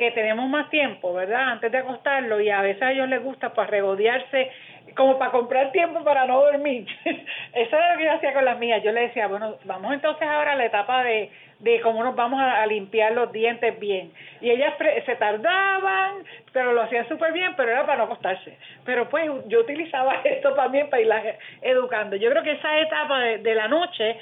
que 0.00 0.10
tenemos 0.12 0.48
más 0.48 0.70
tiempo, 0.70 1.12
¿verdad? 1.12 1.50
Antes 1.50 1.70
de 1.70 1.76
acostarlo 1.76 2.40
y 2.40 2.48
a 2.48 2.62
veces 2.62 2.82
a 2.82 2.90
ellos 2.90 3.08
les 3.08 3.22
gusta 3.22 3.52
pues 3.52 3.68
regodearse 3.68 4.50
como 4.96 5.18
para 5.18 5.30
comprar 5.30 5.72
tiempo 5.72 6.02
para 6.04 6.26
no 6.26 6.40
dormir. 6.40 6.86
Eso 7.54 7.76
era 7.76 7.92
lo 7.92 7.98
que 7.98 8.04
yo 8.04 8.12
hacía 8.12 8.32
con 8.32 8.44
las 8.44 8.58
mías. 8.58 8.82
Yo 8.82 8.92
le 8.92 9.02
decía, 9.02 9.26
bueno, 9.26 9.56
vamos 9.64 9.92
entonces 9.92 10.26
ahora 10.26 10.52
a 10.52 10.56
la 10.56 10.66
etapa 10.66 11.02
de 11.04 11.30
de 11.60 11.80
cómo 11.82 12.02
nos 12.02 12.16
vamos 12.16 12.40
a, 12.40 12.66
limpiar 12.66 13.12
los 13.12 13.30
dientes 13.32 13.78
bien. 13.78 14.12
Y 14.40 14.50
ellas 14.50 14.74
se 15.04 15.16
tardaban, 15.16 16.24
pero 16.52 16.72
lo 16.72 16.82
hacían 16.82 17.06
súper 17.08 17.32
bien, 17.32 17.54
pero 17.56 17.70
era 17.70 17.84
para 17.84 17.98
no 17.98 18.04
acostarse. 18.04 18.56
Pero 18.84 19.08
pues 19.08 19.30
yo 19.46 19.60
utilizaba 19.60 20.20
esto 20.24 20.54
también 20.54 20.88
para 20.88 21.02
irlas 21.02 21.24
educando. 21.60 22.16
Yo 22.16 22.30
creo 22.30 22.42
que 22.42 22.52
esa 22.52 22.78
etapa 22.80 23.20
de, 23.20 23.38
de 23.38 23.54
la 23.54 23.68
noche 23.68 24.16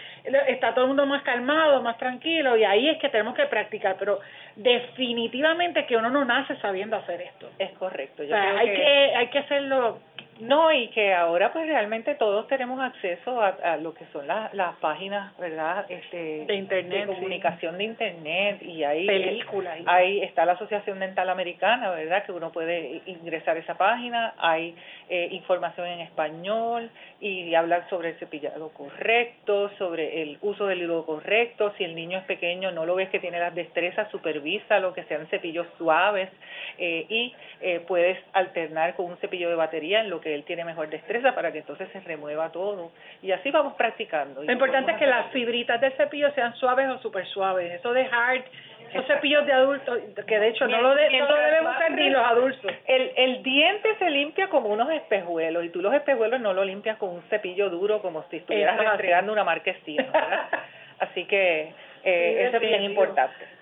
está 0.49 0.75
todo 0.75 0.85
el 0.85 0.89
mundo 0.89 1.07
más 1.07 1.23
calmado, 1.23 1.81
más 1.83 1.97
tranquilo, 1.99 2.57
y 2.57 2.65
ahí 2.65 2.89
es 2.89 2.99
que 2.99 3.09
tenemos 3.09 3.35
que 3.35 3.47
practicar. 3.47 3.97
Pero 3.99 4.19
definitivamente 4.57 5.87
que 5.87 5.97
uno 5.97 6.11
no 6.11 6.25
nace 6.25 6.57
sabiendo 6.57 6.97
hacer 6.97 7.21
esto. 7.21 7.51
Es 7.59 7.71
correcto. 7.79 8.25
Yo 8.25 8.35
hay, 8.35 8.75
que, 8.75 9.13
hay 9.15 9.27
que 9.29 9.39
hacerlo 9.39 10.01
no, 10.41 10.73
y 10.73 10.89
que 10.89 11.15
ahora 11.15 11.53
pues 11.53 11.67
realmente 11.67 12.15
todos 12.15 12.47
tenemos 12.49 12.81
acceso 12.81 13.41
a, 13.41 13.77
lo 13.79 13.95
que 13.95 14.05
son 14.13 14.27
las, 14.27 14.53
las 14.55 14.77
páginas, 14.77 15.37
¿verdad? 15.39 15.87
Este, 15.89 16.45
de 16.47 16.55
internet, 16.55 17.07
de 17.07 17.15
comunicación 17.15 17.79
de 17.79 17.85
internet 17.85 18.63
y 18.63 18.85
ahí 18.85 19.07
películas. 19.07 19.79
Ahí 19.87 20.21
está 20.23 20.45
la 20.45 20.53
Asociación 20.53 20.99
Dental 21.01 21.29
Americana, 21.29 21.91
¿verdad? 21.91 22.25
Que 22.25 22.33
uno 22.33 22.53
puede 22.53 23.03
ingresar 23.07 23.57
a 23.57 23.61
esa 23.61 23.77
página, 23.77 24.35
hay 24.39 24.75
eh, 25.09 25.29
información 25.31 25.87
en 25.89 26.01
español 26.01 26.91
y 27.21 27.55
hablar 27.55 27.89
sobre 27.89 28.11
el 28.11 28.19
cepillado 28.19 28.69
correcto, 28.71 29.71
sobre 29.79 30.23
el 30.23 30.39
uso 30.41 30.67
del 30.67 30.83
hilo 30.83 31.05
correcto, 31.05 31.73
si 31.77 31.85
el 31.85 31.95
niño 31.95 32.19
es 32.19 32.25
pequeño 32.25 32.71
no 32.73 32.87
lo 32.87 32.95
ves 32.95 33.09
que 33.11 33.19
tiene 33.19 33.39
las 33.39 33.55
destrezas, 33.55 34.11
supervisa 34.11 34.79
lo 34.79 34.95
que 34.95 35.05
sean 35.05 35.27
cepillos 35.29 35.67
suaves 35.77 36.29
eh, 36.79 37.07
y 37.09 37.35
eh, 37.61 37.81
puedes 37.87 38.19
alternar 38.33 38.95
con 38.95 39.07
un 39.07 39.17
cepillo 39.19 39.49
de 39.49 39.55
batería 39.55 40.01
en 40.01 40.11
lo 40.11 40.21
que 40.21 40.28
él 40.35 40.45
tiene 40.45 40.65
mejor 40.65 40.89
destreza 40.89 41.35
para 41.35 41.53
que 41.53 41.59
entonces 41.59 41.89
se 41.93 42.01
remueva 42.01 42.51
todo 42.51 42.93
y 43.23 43.33
así 43.33 43.51
vamos 43.51 43.75
practicando. 43.75 44.43
Lo 44.43 44.53
importante 44.53 44.93
es 44.93 44.99
que 44.99 45.07
las 45.07 45.31
fibritas 45.33 45.81
del 45.81 45.93
cepillo 45.93 46.33
sean 46.33 46.55
suaves 46.57 46.89
o 46.89 46.99
super 46.99 47.27
suaves, 47.27 47.73
eso 47.73 47.93
de 47.93 48.03
hard 48.03 48.45
esos 48.91 49.07
cepillos 49.07 49.45
de 49.47 49.53
adultos, 49.53 49.99
que 50.27 50.39
de 50.39 50.49
hecho 50.49 50.67
no 50.67 50.81
lo, 50.81 50.95
de, 50.95 51.11
no 51.19 51.29
lo 51.29 51.37
debemos 51.37 51.77
usar 51.77 51.91
ni 51.91 52.11
los 52.11 52.25
adultos. 52.25 52.73
El, 52.87 53.13
el 53.17 53.43
diente 53.43 53.95
se 53.99 54.11
limpia 54.11 54.49
como 54.49 54.69
unos 54.69 54.91
espejuelos 54.91 55.65
y 55.65 55.69
tú 55.69 55.83
los 55.83 55.93
espejuelos 55.93 56.41
no 56.41 56.55
lo 56.55 56.65
limpias 56.65 56.97
con 56.97 57.11
un 57.11 57.23
cepillo 57.29 57.69
duro 57.69 58.01
como 58.01 58.25
si 58.31 58.39
estuvieras 58.39 58.81
entregando 58.81 59.33
una 59.33 59.45
marquesina. 59.45 60.07
así 61.01 61.25
que 61.27 61.73
eh, 62.05 62.47
eso 62.47 62.57
es 62.57 62.63
bien 62.63 62.83
importante. 62.85 63.59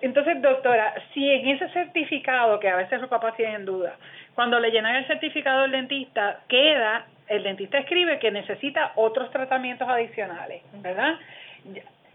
Entonces, 0.00 0.42
doctora, 0.42 0.94
si 1.14 1.30
en 1.30 1.48
ese 1.48 1.68
certificado, 1.70 2.58
que 2.60 2.68
a 2.68 2.76
veces 2.76 3.00
los 3.00 3.08
papás 3.08 3.36
tienen 3.36 3.64
duda, 3.64 3.96
cuando 4.34 4.58
le 4.58 4.70
llenan 4.70 4.96
el 4.96 5.06
certificado 5.06 5.62
del 5.62 5.72
dentista, 5.72 6.40
queda, 6.48 7.06
el 7.28 7.42
dentista 7.42 7.78
escribe 7.78 8.18
que 8.18 8.30
necesita 8.30 8.92
otros 8.96 9.30
tratamientos 9.30 9.88
adicionales, 9.88 10.62
¿verdad? 10.74 11.14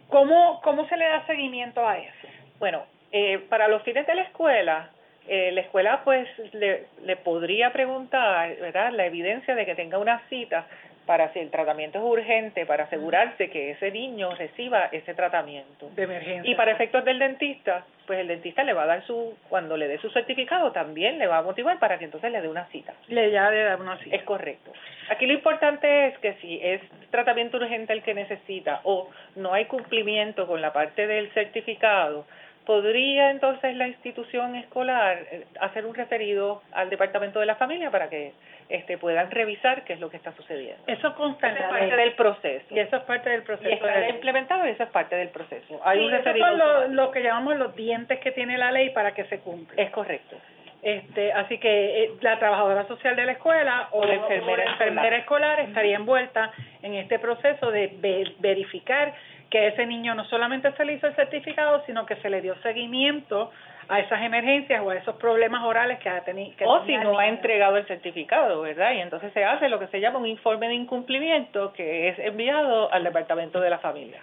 ¿Cómo, 0.10 0.60
cómo 0.62 0.88
se 0.88 0.98
le 0.98 1.06
da 1.06 1.26
seguimiento 1.26 1.88
a 1.88 1.98
eso? 1.98 2.28
Bueno, 2.60 2.86
eh, 3.12 3.40
para 3.50 3.68
los 3.68 3.84
fines 3.84 4.06
de 4.06 4.16
la 4.16 4.24
escuela, 4.24 4.90
eh, 5.28 5.52
la 5.52 5.62
escuela 5.62 6.02
pues 6.04 6.28
le, 6.54 6.88
le 7.04 7.16
podría 7.16 7.72
preguntar, 7.72 8.56
¿verdad?, 8.58 8.92
la 8.92 9.06
evidencia 9.06 9.56
de 9.56 9.66
que 9.66 9.76
tenga 9.76 9.98
una 9.98 10.20
cita 10.30 10.66
para 11.10 11.34
si 11.34 11.40
el 11.40 11.50
tratamiento 11.50 11.98
es 11.98 12.04
urgente, 12.04 12.68
para 12.68 12.84
asegurarse 12.84 13.50
que 13.50 13.72
ese 13.72 13.90
niño 13.90 14.30
reciba 14.36 14.90
ese 14.92 15.16
tratamiento. 15.16 15.90
De 15.96 16.04
emergencia. 16.04 16.52
Y 16.52 16.54
para 16.54 16.72
efectos 16.72 17.04
del 17.04 17.18
dentista, 17.18 17.84
pues 18.06 18.20
el 18.20 18.28
dentista 18.28 18.64
le 18.64 18.74
va 18.74 18.84
a 18.84 18.86
dar 18.86 19.04
su, 19.08 19.36
cuando 19.50 19.76
le 19.76 19.88
dé 19.88 19.98
su 19.98 20.12
certificado, 20.12 20.72
también 20.72 21.18
le 21.18 21.26
va 21.26 21.40
a 21.40 21.42
motivar 21.42 21.80
para 21.80 21.98
que 21.98 22.06
entonces 22.06 22.32
le 22.32 22.40
dé 22.40 22.48
una 22.48 22.68
cita. 22.68 22.94
Le 23.08 23.32
ya 23.32 23.50
le 23.50 23.64
da 23.64 23.78
una 23.78 23.98
cita. 23.98 24.16
Es 24.16 24.22
correcto. 24.22 24.72
Aquí 25.10 25.26
lo 25.26 25.34
importante 25.34 26.10
es 26.10 26.18
que 26.20 26.36
si 26.42 26.60
es 26.62 26.80
tratamiento 27.10 27.58
urgente 27.58 27.92
el 27.92 28.04
que 28.04 28.14
necesita 28.14 28.82
o 28.84 29.10
no 29.36 29.52
hay 29.52 29.66
cumplimiento 29.66 30.46
con 30.46 30.62
la 30.62 30.74
parte 30.74 31.08
del 31.08 31.32
certificado, 31.32 32.28
podría 32.70 33.32
entonces 33.32 33.76
la 33.76 33.88
institución 33.88 34.56
escolar 34.56 35.26
eh, 35.32 35.48
hacer 35.60 35.88
un 35.88 35.96
referido 35.96 36.62
al 36.72 36.92
departamento 36.92 37.40
de 37.40 37.48
la 37.48 37.56
familia 37.56 37.90
para 37.90 38.12
que 38.12 38.34
este, 38.70 39.00
puedan 39.00 39.32
revisar 39.32 39.84
qué 39.84 39.94
es 39.94 40.00
lo 40.00 40.10
que 40.10 40.18
está 40.18 40.32
sucediendo. 40.34 40.84
Eso 40.86 41.16
consta 41.16 41.50
en 41.50 41.58
parte 41.58 41.96
del 41.96 42.14
proceso. 42.14 42.66
Y 42.70 42.80
eso 42.80 42.98
es 42.98 43.04
parte 43.04 43.30
del 43.30 43.42
proceso. 43.42 43.70
Y 43.70 43.74
está 43.74 44.10
implementado 44.10 44.66
y 44.68 44.70
eso 44.70 44.84
es 44.84 44.90
parte 44.90 45.16
del 45.16 45.30
proceso. 45.30 45.82
Hay 45.84 46.06
un 46.06 46.12
referido. 46.12 46.48
Son 46.48 46.96
lo, 46.96 47.12
que 47.12 47.24
llamamos 47.24 47.58
los 47.58 47.76
dientes 47.76 48.20
que 48.20 48.32
tiene 48.32 48.58
la 48.58 48.72
ley 48.72 48.92
para 48.92 49.14
que 49.14 49.26
se 49.26 49.40
cumpla. 49.40 49.82
Es 49.82 49.90
correcto. 49.90 50.38
Este, 50.82 51.34
así 51.34 51.58
que 51.58 52.04
eh, 52.04 52.12
la 52.22 52.40
trabajadora 52.40 52.88
social 52.88 53.16
de 53.16 53.26
la 53.26 53.34
escuela 53.34 53.90
o, 53.92 54.06
la 54.06 54.14
enfermera, 54.14 54.64
enfermera 54.64 55.18
escolar 55.18 55.60
estaría 55.60 55.98
envuelta 55.98 56.54
en 56.82 56.94
este 56.94 57.20
proceso 57.20 57.72
de 57.72 58.32
verificar 58.40 59.14
que 59.50 59.68
ese 59.68 59.86
niño 59.86 60.16
no 60.16 60.26
solamente 60.26 60.72
se 60.74 60.86
le 60.86 60.94
hizo 60.94 61.08
el 61.08 61.16
certificado, 61.16 61.84
sino 61.86 62.06
que 62.06 62.16
se 62.18 62.30
le 62.30 62.42
dio 62.42 62.56
seguimiento 62.62 63.52
a 63.88 64.00
esas 64.00 64.22
emergencias 64.22 64.82
o 64.84 64.92
a 64.92 64.96
esos 64.96 65.16
problemas 65.16 65.64
orales 65.64 66.00
que 66.00 66.10
ha 66.10 66.24
tenido. 66.24 66.54
O 66.66 66.86
si 66.86 66.96
no 66.98 67.18
ha 67.18 67.28
entregado 67.28 67.78
el 67.78 67.88
certificado, 67.88 68.62
¿verdad? 68.62 68.94
Y 68.94 69.00
entonces 69.00 69.34
se 69.34 69.44
hace 69.44 69.68
lo 69.68 69.80
que 69.80 69.88
se 69.88 70.00
llama 70.00 70.20
un 70.20 70.28
informe 70.28 70.68
de 70.68 70.76
incumplimiento 70.76 71.74
que 71.74 72.10
es 72.10 72.20
enviado 72.20 72.92
al 72.94 73.04
Departamento 73.04 73.60
de 73.60 73.70
la 73.72 73.80
Familia. 73.80 74.22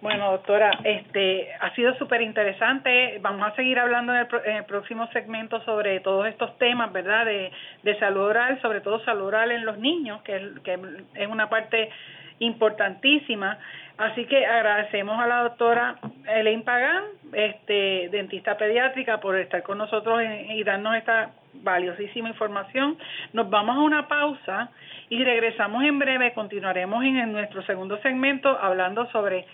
Bueno, 0.00 0.30
doctora, 0.30 0.70
este 0.84 1.52
ha 1.58 1.74
sido 1.74 1.92
súper 1.96 2.22
interesante. 2.22 3.18
Vamos 3.20 3.48
a 3.48 3.56
seguir 3.56 3.80
hablando 3.80 4.14
en 4.14 4.26
el, 4.54 4.64
próximo 4.64 5.08
segmento 5.08 5.60
sobre 5.64 5.98
todos 5.98 6.28
estos 6.28 6.56
temas, 6.58 6.92
¿verdad? 6.92 7.24
De, 7.24 7.50
de 7.82 7.98
salud 7.98 8.26
oral, 8.26 8.60
sobre 8.62 8.80
todo 8.80 9.04
salud 9.04 9.26
oral 9.26 9.50
en 9.50 9.64
los 9.64 9.78
niños, 9.78 10.22
que, 10.22 10.52
que 10.62 10.78
es 11.14 11.26
una 11.26 11.50
parte 11.50 11.90
importantísima. 12.38 13.58
Así 13.96 14.26
que 14.26 14.46
agradecemos 14.46 15.18
a 15.18 15.26
la 15.26 15.42
doctora 15.42 15.96
Elaine 16.28 16.62
Pagán, 16.62 17.04
este, 17.32 18.08
dentista 18.10 18.56
pediátrica, 18.56 19.18
por 19.18 19.36
estar 19.36 19.62
con 19.62 19.78
nosotros 19.78 20.22
y 20.48 20.62
darnos 20.62 20.96
esta 20.96 21.30
valiosísima 21.54 22.28
información. 22.28 22.96
Nos 23.32 23.50
vamos 23.50 23.76
a 23.76 23.80
una 23.80 24.06
pausa 24.06 24.70
y 25.08 25.24
regresamos 25.24 25.82
en 25.82 25.98
breve. 25.98 26.32
Continuaremos 26.32 27.04
en, 27.04 27.32
nuestro 27.32 27.62
segundo 27.62 27.98
segmento 27.98 28.56
hablando 28.60 29.10
sobre 29.10 29.46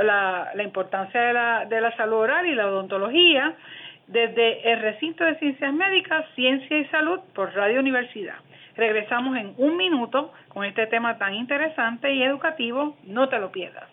la, 0.00 0.50
la 0.54 0.62
importancia 0.62 1.20
de 1.20 1.32
la, 1.32 1.64
de 1.64 1.80
la 1.80 1.96
salud 1.96 2.18
oral 2.18 2.46
y 2.46 2.54
la 2.54 2.68
odontología 2.68 3.54
desde 4.08 4.72
el 4.72 4.80
recinto 4.80 5.24
de 5.24 5.36
ciencias 5.36 5.72
médicas, 5.72 6.24
ciencia 6.34 6.78
y 6.78 6.84
salud 6.86 7.20
por 7.34 7.54
Radio 7.54 7.80
Universidad. 7.80 8.36
Regresamos 8.78 9.36
en 9.36 9.54
un 9.58 9.76
minuto 9.76 10.32
con 10.50 10.64
este 10.64 10.86
tema 10.86 11.18
tan 11.18 11.34
interesante 11.34 12.14
y 12.14 12.22
educativo. 12.22 12.96
No 13.02 13.28
te 13.28 13.40
lo 13.40 13.50
pierdas. 13.50 13.90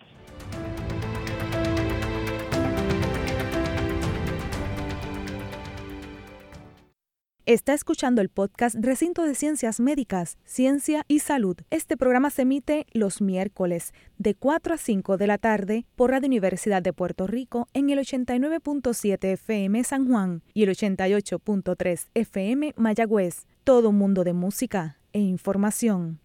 Está 7.48 7.74
escuchando 7.74 8.21
el 8.21 8.30
podcast 8.30 8.76
Recinto 8.80 9.24
de 9.24 9.34
Ciencias 9.34 9.80
Médicas, 9.80 10.38
Ciencia 10.45 11.04
y 11.08 11.19
Salud. 11.19 11.58
Este 11.71 11.98
programa 11.98 12.30
se 12.30 12.43
emite 12.43 12.86
los 12.91 13.21
miércoles 13.21 13.91
de 14.19 14.36
4 14.36 14.76
a 14.76 14.78
5 14.78 15.17
de 15.17 15.28
la 15.28 15.38
tarde 15.39 15.86
por 15.95 16.12
Radio 16.12 16.28
Universidad 16.28 16.84
de 16.84 16.93
Puerto 16.93 17.26
Rico 17.26 17.67
en 17.74 17.89
el 17.89 18.00
89.7 18.00 19.34
FM 19.34 19.84
San 19.84 20.08
Juan 20.08 20.43
y 20.54 20.63
el 20.63 20.69
88.3 20.69 22.10
FM 22.13 22.74
Mayagüez. 22.78 23.45
Todo 23.65 23.91
mundo 23.91 24.23
de 24.23 24.34
música 24.34 24.97
e 25.12 25.17
información. 25.19 26.19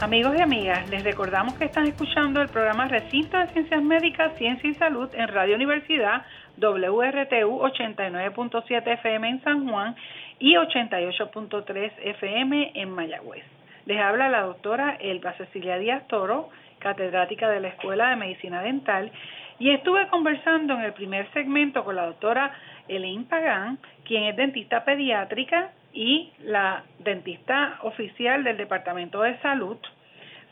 Amigos 0.00 0.36
y 0.36 0.42
amigas, 0.42 0.90
les 0.90 1.02
recordamos 1.04 1.54
que 1.54 1.64
están 1.64 1.86
escuchando 1.86 2.42
el 2.42 2.48
programa 2.50 2.88
Recinto 2.88 3.38
de 3.38 3.46
Ciencias 3.54 3.82
Médicas, 3.82 4.36
Ciencia 4.36 4.68
y 4.68 4.74
Salud 4.74 5.08
en 5.14 5.28
Radio 5.28 5.56
Universidad 5.56 6.26
WRTU 6.58 7.58
89.7 7.58 8.86
FM 8.86 9.30
en 9.30 9.42
San 9.42 9.66
Juan 9.66 9.96
y 10.38 10.56
88.3 10.56 11.90
FM 12.02 12.72
en 12.74 12.90
Mayagüez. 12.90 13.44
Les 13.86 13.98
habla 13.98 14.28
la 14.28 14.42
doctora 14.42 14.98
Elba 15.00 15.32
Cecilia 15.38 15.78
Díaz 15.78 16.06
Toro, 16.06 16.50
catedrática 16.80 17.48
de 17.48 17.60
la 17.60 17.68
Escuela 17.68 18.10
de 18.10 18.16
Medicina 18.16 18.60
Dental, 18.60 19.10
y 19.58 19.70
estuve 19.70 20.06
conversando 20.08 20.74
en 20.74 20.82
el 20.82 20.92
primer 20.92 21.30
segmento 21.32 21.84
con 21.84 21.96
la 21.96 22.06
doctora 22.06 22.52
Elaine 22.86 23.24
Pagán, 23.24 23.78
quien 24.04 24.24
es 24.24 24.36
dentista 24.36 24.84
pediátrica 24.84 25.72
y 25.92 26.32
la 26.40 26.84
dentista 27.00 27.78
oficial 27.82 28.44
del 28.44 28.56
Departamento 28.56 29.22
de 29.22 29.38
Salud 29.40 29.78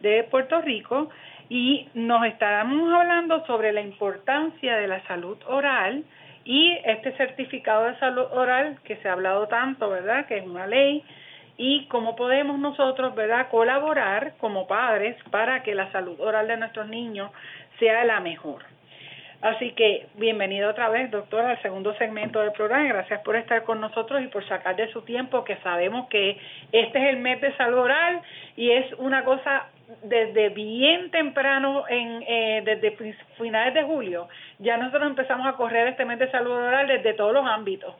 de 0.01 0.25
Puerto 0.25 0.61
Rico 0.61 1.09
y 1.49 1.89
nos 1.95 2.27
estaremos 2.27 2.93
hablando 2.93 3.47
sobre 3.47 3.73
la 3.73 3.81
importancia 3.81 4.77
de 4.77 4.89
la 4.89 5.01
salud 5.07 5.39
oral 5.47 6.05
y 6.45 6.77
este 6.85 7.17
certificado 7.17 7.85
de 7.85 7.99
salud 7.99 8.27
oral 8.33 8.79
que 8.85 8.97
se 8.97 9.09
ha 9.09 9.13
hablado 9.13 9.47
tanto, 9.47 9.89
¿verdad? 9.89 10.27
Que 10.27 10.39
es 10.39 10.47
una 10.47 10.67
ley 10.67 11.05
y 11.57 11.87
cómo 11.87 12.17
podemos 12.17 12.59
nosotros, 12.59 13.15
¿verdad?, 13.15 13.49
colaborar 13.51 14.35
como 14.39 14.67
padres 14.67 15.17
para 15.31 15.63
que 15.63 15.75
la 15.75 15.91
salud 15.93 16.19
oral 16.21 16.49
de 16.49 16.57
nuestros 16.57 16.89
niños 16.89 17.31
sea 17.79 18.05
la 18.05 18.21
mejor. 18.21 18.76
Así 19.47 19.71
que 19.75 20.09
bienvenido 20.15 20.69
otra 20.69 20.89
vez, 20.89 21.09
doctora, 21.13 21.51
al 21.51 21.63
segundo 21.63 21.95
segmento 21.99 22.41
del 22.41 22.51
programa. 22.51 22.89
Gracias 22.89 23.21
por 23.21 23.37
estar 23.37 23.63
con 23.63 23.81
nosotros 23.81 24.21
y 24.21 24.27
por 24.27 24.45
sacar 24.49 24.75
de 24.75 24.91
su 24.91 25.03
tiempo, 25.03 25.45
que 25.45 25.55
sabemos 25.59 26.09
que 26.09 26.37
este 26.73 26.99
es 26.99 27.15
el 27.15 27.19
mes 27.19 27.41
de 27.41 27.57
salud 27.57 27.79
oral 27.79 28.23
y 28.57 28.73
es 28.73 28.93
una 28.95 29.23
cosa 29.23 29.67
desde 30.03 30.49
bien 30.49 31.13
temprano, 31.13 31.85
en, 31.89 32.25
eh, 32.27 32.63
desde 32.65 33.15
finales 33.39 33.73
de 33.73 33.85
julio, 33.85 34.29
ya 34.59 34.77
nosotros 34.79 35.11
empezamos 35.11 35.47
a 35.47 35.53
correr 35.53 35.87
este 35.87 36.05
mes 36.05 36.19
de 36.19 36.29
salud 36.33 36.51
oral 36.51 36.89
desde 36.89 37.15
todos 37.15 37.33
los 37.33 37.47
ámbitos 37.47 37.95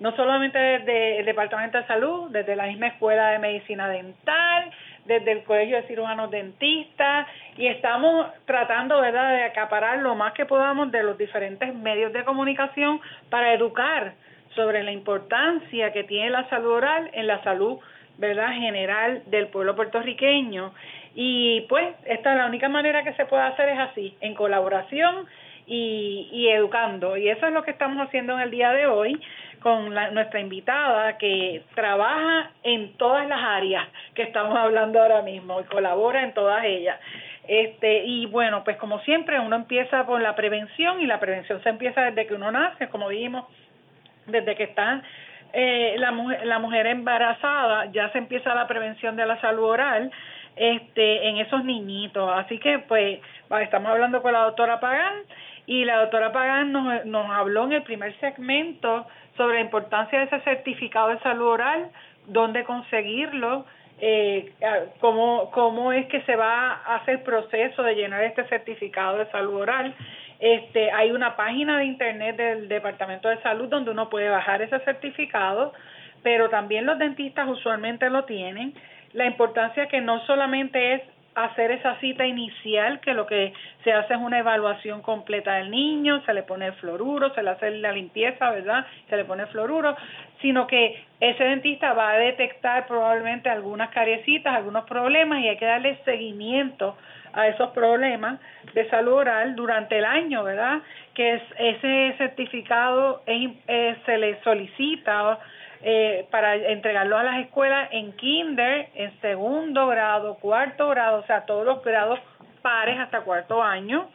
no 0.00 0.14
solamente 0.16 0.58
desde 0.58 1.20
el 1.20 1.26
Departamento 1.26 1.78
de 1.78 1.86
Salud, 1.86 2.30
desde 2.30 2.56
la 2.56 2.66
misma 2.66 2.88
Escuela 2.88 3.30
de 3.30 3.38
Medicina 3.38 3.88
Dental, 3.88 4.70
desde 5.04 5.32
el 5.32 5.44
Colegio 5.44 5.76
de 5.76 5.86
Cirujanos 5.86 6.30
Dentistas, 6.30 7.26
y 7.56 7.66
estamos 7.66 8.26
tratando 8.46 9.00
¿verdad? 9.00 9.36
de 9.36 9.44
acaparar 9.44 9.98
lo 9.98 10.14
más 10.14 10.32
que 10.32 10.46
podamos 10.46 10.90
de 10.90 11.02
los 11.02 11.18
diferentes 11.18 11.74
medios 11.74 12.12
de 12.12 12.24
comunicación 12.24 13.00
para 13.30 13.52
educar 13.52 14.14
sobre 14.54 14.82
la 14.82 14.92
importancia 14.92 15.92
que 15.92 16.04
tiene 16.04 16.30
la 16.30 16.48
salud 16.48 16.72
oral 16.72 17.10
en 17.12 17.26
la 17.26 17.42
salud 17.42 17.78
verdad 18.18 18.52
general 18.52 19.22
del 19.26 19.48
pueblo 19.48 19.74
puertorriqueño. 19.74 20.72
Y 21.14 21.62
pues 21.62 21.94
esta 22.04 22.32
es 22.32 22.38
la 22.38 22.46
única 22.46 22.68
manera 22.68 23.02
que 23.04 23.12
se 23.14 23.26
puede 23.26 23.42
hacer 23.42 23.68
es 23.68 23.78
así 23.78 24.16
en 24.20 24.34
colaboración 24.34 25.26
y, 25.66 26.28
y 26.32 26.48
educando. 26.48 27.16
Y 27.16 27.28
eso 27.28 27.46
es 27.46 27.52
lo 27.52 27.62
que 27.62 27.70
estamos 27.70 28.04
haciendo 28.06 28.34
en 28.34 28.40
el 28.40 28.50
día 28.50 28.70
de 28.72 28.86
hoy 28.86 29.20
con 29.64 29.94
la, 29.94 30.10
nuestra 30.10 30.40
invitada 30.40 31.16
que 31.16 31.62
trabaja 31.74 32.50
en 32.64 32.98
todas 32.98 33.26
las 33.26 33.42
áreas 33.42 33.88
que 34.14 34.22
estamos 34.22 34.54
hablando 34.58 35.00
ahora 35.00 35.22
mismo 35.22 35.58
y 35.58 35.64
colabora 35.64 36.22
en 36.22 36.34
todas 36.34 36.62
ellas. 36.66 37.00
Este, 37.48 38.04
y 38.04 38.26
bueno, 38.26 38.62
pues 38.62 38.76
como 38.76 39.00
siempre 39.00 39.40
uno 39.40 39.56
empieza 39.56 40.04
por 40.04 40.20
la 40.20 40.34
prevención 40.34 41.00
y 41.00 41.06
la 41.06 41.18
prevención 41.18 41.62
se 41.62 41.70
empieza 41.70 42.02
desde 42.02 42.26
que 42.26 42.34
uno 42.34 42.52
nace, 42.52 42.90
como 42.90 43.08
dijimos, 43.08 43.46
desde 44.26 44.54
que 44.54 44.64
está 44.64 45.02
eh, 45.54 45.94
la, 45.96 46.12
mujer, 46.12 46.44
la 46.44 46.58
mujer 46.58 46.86
embarazada, 46.86 47.86
ya 47.86 48.10
se 48.10 48.18
empieza 48.18 48.54
la 48.54 48.66
prevención 48.66 49.16
de 49.16 49.24
la 49.24 49.40
salud 49.40 49.64
oral 49.64 50.10
este, 50.56 51.26
en 51.26 51.38
esos 51.38 51.64
niñitos. 51.64 52.30
Así 52.36 52.58
que 52.58 52.80
pues 52.80 53.18
estamos 53.62 53.90
hablando 53.90 54.20
con 54.20 54.34
la 54.34 54.40
doctora 54.40 54.78
Pagán 54.78 55.22
y 55.64 55.86
la 55.86 56.00
doctora 56.00 56.32
Pagán 56.32 56.70
nos, 56.70 57.06
nos 57.06 57.30
habló 57.30 57.64
en 57.64 57.72
el 57.72 57.82
primer 57.82 58.14
segmento 58.20 59.06
sobre 59.36 59.54
la 59.56 59.60
importancia 59.60 60.18
de 60.18 60.26
ese 60.26 60.40
certificado 60.40 61.08
de 61.08 61.18
salud 61.20 61.46
oral, 61.46 61.90
dónde 62.26 62.64
conseguirlo, 62.64 63.66
eh, 64.00 64.52
cómo, 65.00 65.50
cómo 65.52 65.92
es 65.92 66.06
que 66.06 66.20
se 66.22 66.36
va 66.36 66.72
a 66.72 66.96
hacer 66.96 67.16
el 67.16 67.22
proceso 67.22 67.82
de 67.82 67.94
llenar 67.94 68.24
este 68.24 68.46
certificado 68.48 69.18
de 69.18 69.30
salud 69.30 69.60
oral. 69.60 69.94
Este, 70.40 70.90
hay 70.90 71.10
una 71.10 71.36
página 71.36 71.78
de 71.78 71.84
internet 71.84 72.36
del 72.36 72.68
Departamento 72.68 73.28
de 73.28 73.40
Salud 73.42 73.68
donde 73.68 73.90
uno 73.90 74.10
puede 74.10 74.28
bajar 74.28 74.62
ese 74.62 74.78
certificado, 74.80 75.72
pero 76.22 76.48
también 76.48 76.86
los 76.86 76.98
dentistas 76.98 77.48
usualmente 77.48 78.10
lo 78.10 78.24
tienen. 78.24 78.74
La 79.12 79.26
importancia 79.26 79.86
que 79.86 80.00
no 80.00 80.20
solamente 80.26 80.94
es 80.94 81.02
hacer 81.34 81.70
esa 81.72 81.96
cita 81.96 82.24
inicial, 82.26 83.00
que 83.00 83.14
lo 83.14 83.26
que 83.26 83.52
se 83.82 83.92
hace 83.92 84.14
es 84.14 84.20
una 84.20 84.38
evaluación 84.38 85.02
completa 85.02 85.54
del 85.54 85.70
niño, 85.70 86.22
se 86.24 86.32
le 86.32 86.42
pone 86.42 86.72
fluoruro, 86.72 87.34
se 87.34 87.42
le 87.42 87.50
hace 87.50 87.70
la 87.72 87.92
limpieza, 87.92 88.50
¿verdad? 88.50 88.86
Se 89.08 89.16
le 89.16 89.24
pone 89.24 89.46
fluoruro, 89.46 89.96
sino 90.40 90.66
que 90.66 91.04
ese 91.20 91.44
dentista 91.44 91.92
va 91.92 92.12
a 92.12 92.18
detectar 92.18 92.86
probablemente 92.86 93.48
algunas 93.48 93.90
cariecitas, 93.90 94.54
algunos 94.54 94.84
problemas 94.84 95.40
y 95.40 95.48
hay 95.48 95.56
que 95.56 95.66
darle 95.66 95.98
seguimiento 96.04 96.96
a 97.32 97.48
esos 97.48 97.70
problemas 97.70 98.38
de 98.74 98.88
salud 98.88 99.14
oral 99.14 99.56
durante 99.56 99.98
el 99.98 100.04
año, 100.04 100.44
¿verdad? 100.44 100.80
Que 101.14 101.34
es, 101.34 101.42
ese 101.58 102.14
certificado 102.16 103.22
es, 103.26 103.50
eh, 103.66 103.96
se 104.06 104.18
le 104.18 104.40
solicita 104.42 105.38
eh, 105.82 106.26
para 106.30 106.56
entregarlo 106.56 107.16
a 107.16 107.22
las 107.22 107.40
escuelas 107.40 107.88
en 107.92 108.12
kinder, 108.12 108.88
en 108.94 109.20
segundo 109.20 109.86
grado, 109.86 110.36
cuarto 110.36 110.88
grado, 110.88 111.20
o 111.20 111.26
sea, 111.26 111.44
todos 111.46 111.64
los 111.64 111.82
grados 111.82 112.18
pares 112.62 112.98
hasta 112.98 113.20
cuarto 113.20 113.62
año, 113.62 114.08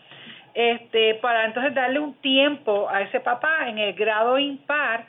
este, 0.54 1.16
para 1.16 1.46
entonces 1.46 1.74
darle 1.74 2.00
un 2.00 2.16
tiempo 2.16 2.90
a 2.90 3.02
ese 3.02 3.20
papá 3.20 3.70
en 3.70 3.78
el 3.78 3.94
grado 3.94 4.40
impar, 4.40 5.06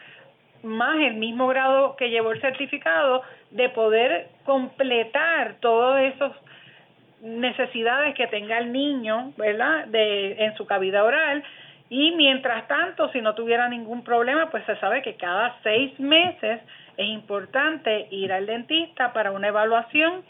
más 0.62 0.96
el 0.96 1.14
mismo 1.14 1.48
grado 1.48 1.96
que 1.96 2.10
llevó 2.10 2.32
el 2.32 2.40
certificado, 2.40 3.22
de 3.50 3.68
poder 3.70 4.28
completar 4.44 5.54
todos 5.60 5.98
esos 6.00 6.32
necesidades 7.22 8.14
que 8.14 8.26
tenga 8.26 8.58
el 8.58 8.72
niño, 8.72 9.32
¿verdad? 9.36 9.86
De, 9.86 10.44
en 10.44 10.54
su 10.56 10.66
cavidad 10.66 11.04
oral, 11.04 11.42
y 11.90 12.12
mientras 12.12 12.68
tanto, 12.68 13.10
si 13.10 13.20
no 13.20 13.34
tuviera 13.34 13.68
ningún 13.68 14.04
problema, 14.04 14.48
pues 14.48 14.64
se 14.64 14.76
sabe 14.76 15.02
que 15.02 15.16
cada 15.16 15.56
seis 15.64 15.98
meses 15.98 16.60
es 16.96 17.06
importante 17.08 18.06
ir 18.12 18.32
al 18.32 18.46
dentista 18.46 19.12
para 19.12 19.32
una 19.32 19.48
evaluación 19.48 20.22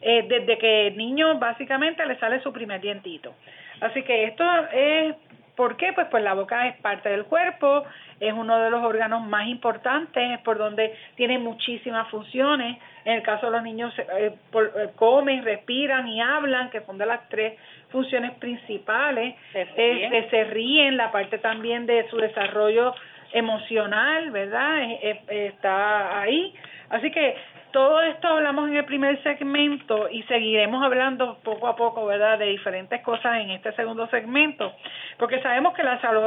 eh, 0.00 0.24
desde 0.26 0.56
que 0.56 0.86
el 0.88 0.96
niño 0.96 1.38
básicamente 1.38 2.04
le 2.06 2.18
sale 2.18 2.40
su 2.40 2.50
primer 2.50 2.80
dientito. 2.80 3.34
Así 3.82 4.02
que 4.04 4.24
esto 4.24 4.44
es, 4.72 5.14
¿por 5.54 5.76
qué? 5.76 5.92
Pues 5.92 6.06
pues 6.10 6.24
la 6.24 6.32
boca 6.32 6.66
es 6.68 6.76
parte 6.78 7.10
del 7.10 7.26
cuerpo, 7.26 7.84
es 8.18 8.32
uno 8.32 8.58
de 8.58 8.70
los 8.70 8.82
órganos 8.82 9.22
más 9.26 9.48
importantes, 9.48 10.40
por 10.40 10.56
donde 10.56 10.96
tiene 11.16 11.38
muchísimas 11.38 12.08
funciones. 12.08 12.78
En 13.04 13.16
el 13.16 13.22
caso 13.22 13.46
de 13.46 13.52
los 13.52 13.62
niños, 13.62 13.92
eh, 13.98 14.34
eh, 14.54 14.88
comen, 14.96 15.44
respiran 15.44 16.08
y 16.08 16.22
hablan, 16.22 16.70
que 16.70 16.80
son 16.80 16.96
de 16.96 17.04
las 17.04 17.28
tres 17.28 17.58
funciones 17.92 18.32
principales, 18.32 19.36
se 19.52 19.64
ríen. 19.64 20.14
Este, 20.14 20.30
se 20.30 20.44
ríen, 20.44 20.96
la 20.96 21.12
parte 21.12 21.38
también 21.38 21.86
de 21.86 22.08
su 22.08 22.16
desarrollo 22.16 22.94
emocional, 23.32 24.30
¿verdad? 24.30 24.82
está 25.28 26.20
ahí. 26.20 26.52
Así 26.90 27.10
que 27.10 27.36
todo 27.72 28.02
esto 28.02 28.28
hablamos 28.28 28.68
en 28.68 28.76
el 28.76 28.84
primer 28.84 29.22
segmento 29.22 30.08
y 30.10 30.22
seguiremos 30.24 30.84
hablando 30.84 31.38
poco 31.42 31.66
a 31.66 31.74
poco, 31.74 32.04
¿verdad?, 32.04 32.38
de 32.38 32.46
diferentes 32.46 33.00
cosas 33.00 33.40
en 33.40 33.50
este 33.50 33.72
segundo 33.72 34.06
segmento, 34.08 34.74
porque 35.18 35.40
sabemos 35.40 35.72
que 35.74 35.82
la 35.82 36.00
salud 36.00 36.22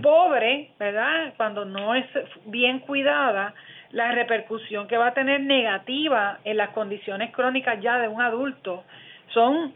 pobre, 0.00 0.70
¿verdad?, 0.78 1.34
cuando 1.36 1.64
no 1.64 1.94
es 1.96 2.06
bien 2.44 2.78
cuidada, 2.78 3.54
la 3.90 4.12
repercusión 4.12 4.86
que 4.86 4.96
va 4.96 5.08
a 5.08 5.14
tener 5.14 5.40
negativa 5.40 6.38
en 6.44 6.56
las 6.56 6.70
condiciones 6.70 7.32
crónicas 7.32 7.80
ya 7.80 7.98
de 7.98 8.08
un 8.08 8.22
adulto 8.22 8.84
son 9.32 9.72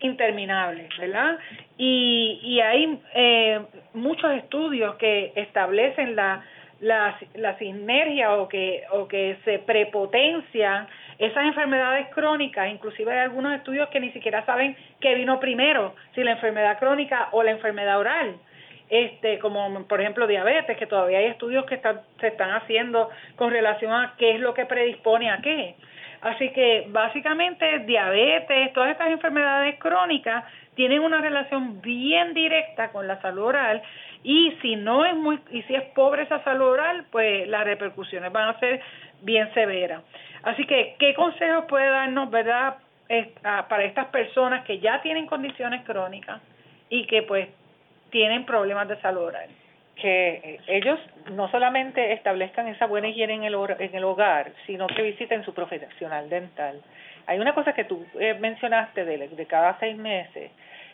interminables, 0.00 0.88
¿verdad? 0.98 1.38
Y, 1.76 2.40
y 2.42 2.60
hay 2.60 2.98
eh, 3.14 3.60
muchos 3.94 4.32
estudios 4.32 4.96
que 4.96 5.32
establecen 5.36 6.16
la, 6.16 6.44
la, 6.80 7.18
la 7.34 7.56
sinergia 7.58 8.34
o 8.34 8.48
que, 8.48 8.84
o 8.90 9.06
que 9.06 9.36
se 9.44 9.58
prepotencian 9.60 10.88
esas 11.18 11.44
enfermedades 11.44 12.08
crónicas, 12.14 12.70
inclusive 12.70 13.12
hay 13.12 13.18
algunos 13.18 13.54
estudios 13.54 13.88
que 13.90 14.00
ni 14.00 14.10
siquiera 14.12 14.44
saben 14.46 14.74
qué 15.00 15.14
vino 15.14 15.38
primero, 15.38 15.94
si 16.14 16.24
la 16.24 16.32
enfermedad 16.32 16.78
crónica 16.78 17.28
o 17.32 17.42
la 17.42 17.50
enfermedad 17.50 17.98
oral, 17.98 18.36
este, 18.88 19.38
como 19.38 19.86
por 19.86 20.00
ejemplo 20.00 20.26
diabetes, 20.26 20.78
que 20.78 20.86
todavía 20.86 21.18
hay 21.18 21.26
estudios 21.26 21.66
que 21.66 21.74
están, 21.74 22.00
se 22.20 22.28
están 22.28 22.50
haciendo 22.52 23.10
con 23.36 23.50
relación 23.50 23.92
a 23.92 24.14
qué 24.16 24.32
es 24.32 24.40
lo 24.40 24.54
que 24.54 24.64
predispone 24.64 25.30
a 25.30 25.42
qué. 25.42 25.74
Así 26.22 26.50
que 26.50 26.86
básicamente 26.88 27.80
diabetes, 27.80 28.72
todas 28.74 28.90
estas 28.90 29.08
enfermedades 29.08 29.78
crónicas 29.78 30.44
tienen 30.74 31.00
una 31.00 31.20
relación 31.20 31.80
bien 31.80 32.34
directa 32.34 32.90
con 32.90 33.08
la 33.08 33.20
salud 33.22 33.44
oral 33.44 33.82
y 34.22 34.52
si 34.60 34.76
no 34.76 35.04
es 35.06 35.14
muy 35.16 35.38
y 35.50 35.62
si 35.62 35.74
es 35.74 35.82
pobre 35.94 36.22
esa 36.22 36.44
salud 36.44 36.66
oral, 36.66 37.06
pues 37.10 37.48
las 37.48 37.64
repercusiones 37.64 38.30
van 38.32 38.48
a 38.50 38.58
ser 38.60 38.82
bien 39.22 39.52
severas. 39.54 40.02
Así 40.42 40.66
que 40.66 40.96
qué 40.98 41.14
consejos 41.14 41.64
puede 41.68 41.88
darnos, 41.88 42.30
verdad, 42.30 42.76
para 43.68 43.84
estas 43.84 44.06
personas 44.06 44.64
que 44.64 44.78
ya 44.78 45.00
tienen 45.00 45.26
condiciones 45.26 45.84
crónicas 45.84 46.40
y 46.90 47.06
que 47.06 47.22
pues 47.22 47.48
tienen 48.10 48.44
problemas 48.44 48.88
de 48.88 49.00
salud 49.00 49.22
oral 49.22 49.48
que 50.00 50.58
ellos 50.66 50.98
no 51.30 51.50
solamente 51.50 52.12
establezcan 52.12 52.66
esa 52.68 52.86
buena 52.86 53.08
higiene 53.08 53.34
en 53.34 53.44
el, 53.44 53.54
en 53.78 53.94
el 53.94 54.04
hogar, 54.04 54.52
sino 54.66 54.86
que 54.86 55.02
visiten 55.02 55.44
su 55.44 55.54
profesional 55.54 56.28
dental. 56.28 56.80
Hay 57.26 57.38
una 57.38 57.54
cosa 57.54 57.72
que 57.72 57.84
tú 57.84 58.04
eh, 58.18 58.34
mencionaste 58.34 59.04
de, 59.04 59.28
de 59.28 59.46
cada 59.46 59.78
seis 59.78 59.96
meses, 59.96 60.50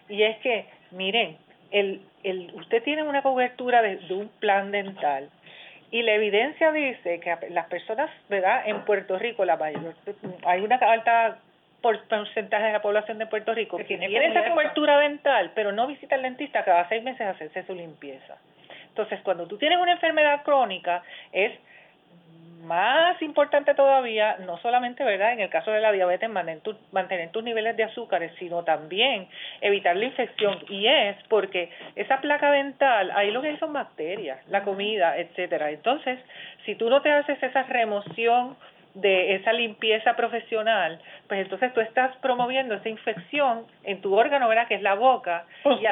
y 0.09 0.23
es 0.23 0.37
que, 0.39 0.67
miren, 0.91 1.39
el, 1.71 2.01
el, 2.23 2.53
usted 2.55 2.83
tiene 2.83 3.03
una 3.03 3.23
cobertura 3.23 3.81
de, 3.81 3.97
de 3.97 4.15
un 4.15 4.29
plan 4.41 4.71
dental, 4.71 5.31
y 5.91 6.03
la 6.03 6.13
evidencia 6.15 6.73
dice 6.73 7.21
que 7.21 7.37
las 7.51 7.67
personas, 7.67 8.11
¿verdad? 8.29 8.65
En 8.67 8.85
Puerto 8.85 9.19
Rico, 9.19 9.45
la 9.45 9.57
mayor, 9.57 9.95
hay 10.45 10.61
una 10.61 10.77
alta 10.77 11.39
porcentaje 11.81 12.67
de 12.67 12.73
la 12.73 12.83
población 12.83 13.19
de 13.19 13.27
Puerto 13.27 13.55
Rico 13.55 13.77
que 13.77 13.85
tiene, 13.85 14.09
tiene 14.09 14.27
esa 14.27 14.51
cobertura 14.51 14.99
dental, 14.99 15.53
pero 15.55 15.71
no 15.71 15.87
visita 15.87 16.17
al 16.17 16.23
dentista 16.23 16.65
cada 16.65 16.89
seis 16.89 17.03
meses 17.05 17.21
a 17.21 17.31
hacerse 17.31 17.63
su 17.63 17.75
limpieza. 17.75 18.37
Entonces, 18.97 19.21
cuando 19.23 19.47
tú 19.47 19.59
tienes 19.59 19.79
una 19.79 19.93
enfermedad 19.93 20.43
crónica, 20.43 21.03
es 21.31 21.53
más 22.63 23.21
importante 23.21 23.75
todavía, 23.75 24.39
no 24.47 24.57
solamente, 24.57 25.05
¿verdad? 25.05 25.35
En 25.35 25.41
el 25.41 25.51
caso 25.51 25.71
de 25.71 25.81
la 25.81 25.93
diabetes, 25.93 26.31
mantener, 26.31 26.63
mantener 26.93 27.31
tus 27.31 27.45
niveles 27.45 27.77
de 27.77 27.85
azúcares, 27.85 28.33
sino 28.39 28.65
también 28.65 29.29
evitar 29.61 29.95
la 29.97 30.07
infección. 30.07 30.61
Y 30.71 30.87
es 30.87 31.15
porque 31.29 31.69
esa 31.95 32.23
placa 32.23 32.51
dental, 32.51 33.13
ahí 33.15 33.31
lo 33.33 33.43
que 33.43 33.49
hay 33.49 33.59
son 33.59 33.75
bacterias, 33.75 34.39
la 34.49 34.63
comida, 34.63 35.19
etcétera. 35.19 35.71
Entonces, 35.71 36.19
si 36.65 36.75
tú 36.75 36.89
no 36.89 37.03
te 37.03 37.13
haces 37.13 37.41
esa 37.43 37.65
remoción 37.65 38.57
de 38.95 39.35
esa 39.35 39.53
limpieza 39.53 40.17
profesional, 40.17 40.99
pues 41.29 41.43
entonces 41.43 41.71
tú 41.75 41.83
estás 41.83 42.17
promoviendo 42.17 42.75
esa 42.75 42.89
infección 42.89 43.67
en 43.85 44.01
tu 44.01 44.15
órgano, 44.17 44.49
¿verdad? 44.49 44.67
Que 44.69 44.77
es 44.77 44.83
la 44.83 44.95
boca. 44.95 45.45
Y 45.67 45.85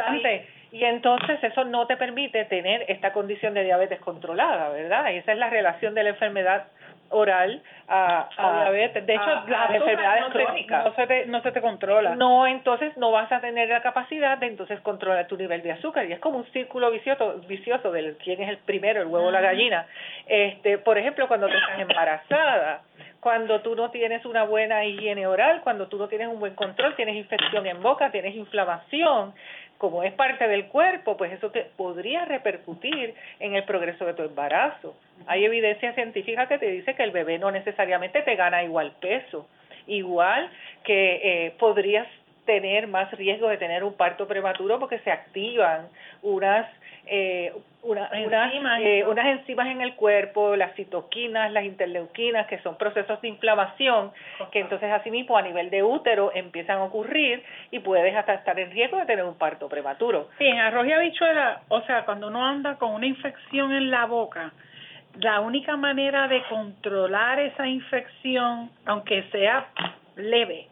y 0.75 0.85
entonces 0.85 1.39
eso 1.45 1.65
no 1.65 1.87
te 1.87 1.97
permite 1.97 2.45
tener 2.47 2.85
esta 2.89 3.13
condición 3.13 3.55
de 3.55 3.63
diabetes 3.63 4.01
controlada, 4.01 4.71
¿verdad? 4.71 5.09
Y 5.13 5.19
esa 5.19 5.31
es 5.31 5.39
la 5.39 5.49
relación 5.49 5.95
de 5.95 6.03
la 6.03 6.09
enfermedad 6.11 6.65
oral 7.11 7.63
a, 7.87 8.29
diabetes. 8.37 9.07
De 9.07 9.15
hecho, 9.15 9.45
las 9.47 9.71
enfermedades 9.71 10.25
crónicas. 10.33 10.85
no, 10.85 10.95
se 10.97 11.07
te, 11.07 11.27
no 11.27 11.43
se 11.43 11.53
te 11.53 11.61
controla. 11.61 12.17
No, 12.17 12.49
entonces 12.49 12.97
no 12.97 13.13
vas 13.13 13.31
a 13.31 13.41
tener 13.41 13.69
la 13.69 13.83
capacidad 13.83 14.37
de 14.39 14.47
entonces 14.47 14.81
controlar 14.81 15.29
tu 15.29 15.37
nivel 15.37 15.63
de 15.63 15.71
azúcar. 15.71 16.07
Y 16.07 16.13
es 16.13 16.19
como 16.19 16.39
un 16.39 16.47
círculo 16.47 16.91
vicioso, 16.91 17.41
vicioso 17.47 17.93
del 17.93 18.17
quién 18.17 18.43
es 18.43 18.49
el 18.49 18.59
primero, 18.59 19.01
el 19.01 19.07
huevo 19.07 19.29
o 19.29 19.31
la 19.31 19.41
gallina. 19.41 19.87
Este, 20.27 20.79
por 20.79 20.99
ejemplo, 20.99 21.29
cuando 21.29 21.47
tú 21.47 21.55
estás 21.55 21.79
embarazada, 21.79 22.83
cuando 23.21 23.61
tú 23.61 23.75
no 23.75 23.91
tienes 23.91 24.25
una 24.27 24.45
buena 24.45 24.85
higiene 24.85 25.27
oral, 25.27 25.61
cuando 25.63 25.87
tú 25.87 25.99
no 25.99 26.09
tienes 26.09 26.29
un 26.29 26.41
buen 26.41 26.55
control, 26.55 26.95
tienes 26.95 27.17
infección 27.17 27.67
en 27.67 27.81
boca, 27.81 28.11
tienes 28.11 28.35
inflamación, 28.35 29.35
como 29.85 30.03
es 30.03 30.15
parte 30.15 30.49
del 30.49 30.65
cuerpo, 30.69 31.19
pues 31.19 31.31
eso 31.31 31.51
te 31.51 31.67
podría 31.77 32.25
repercutir 32.25 33.15
en 33.39 33.55
el 33.55 33.65
progreso 33.65 34.07
de 34.07 34.15
tu 34.15 34.23
embarazo. 34.23 34.97
Hay 35.27 35.45
evidencia 35.45 35.93
científica 35.93 36.49
que 36.49 36.57
te 36.57 36.71
dice 36.71 36.95
que 36.95 37.03
el 37.03 37.11
bebé 37.11 37.39
no 37.39 37.51
necesariamente 37.51 38.23
te 38.23 38.35
gana 38.35 38.63
igual 38.63 38.93
peso, 38.99 39.47
igual 39.87 40.51
que 40.85 41.21
eh, 41.23 41.55
podrías 41.59 42.09
tener 42.47 42.87
más 42.87 43.11
riesgo 43.13 43.49
de 43.49 43.59
tener 43.59 43.85
un 43.85 43.93
parto 43.93 44.27
prematuro 44.27 44.81
porque 44.81 45.01
se 45.01 45.11
activan 45.11 45.89
unas 46.23 46.67
eh, 47.07 47.53
una, 47.85 48.11
unas, 48.27 48.81
eh, 48.81 49.05
unas 49.07 49.27
enzimas 49.27 49.69
en 49.69 49.81
el 49.81 49.95
cuerpo, 49.95 50.57
las 50.57 50.75
citoquinas, 50.75 51.53
las 51.53 51.65
interleuquinas, 51.65 52.47
que 52.47 52.59
son 52.59 52.77
procesos 52.77 53.21
de 53.21 53.29
inflamación, 53.29 54.13
que 54.51 54.61
entonces 54.61 54.91
asimismo 54.91 55.37
a 55.37 55.43
nivel 55.43 55.71
de 55.71 55.83
útero 55.83 56.33
empiezan 56.35 56.79
a 56.79 56.85
ocurrir 56.85 57.43
y 57.71 57.79
puedes 57.81 58.15
hasta 58.17 58.35
estar 58.35 58.59
en 58.59 58.71
riesgo 58.71 58.99
de 58.99 59.07
tener 59.07 59.25
un 59.25 59.37
parto 59.37 59.69
prematuro. 59.69 60.29
Sí, 60.39 60.47
en 60.47 60.59
arroz 60.59 60.87
y 60.87 60.93
habichuela, 60.93 61.63
o 61.69 61.83
sea, 61.83 62.05
cuando 62.05 62.29
uno 62.29 62.45
anda 62.45 62.77
con 62.77 62.93
una 62.93 63.07
infección 63.07 63.73
en 63.73 63.91
la 63.91 64.07
boca, 64.07 64.53
la 65.21 65.41
única 65.41 65.77
manera 65.77 66.27
de 66.27 66.43
controlar 66.49 67.39
esa 67.39 67.67
infección, 67.67 68.71
aunque 68.87 69.23
sea 69.31 69.69
leve, 70.17 70.69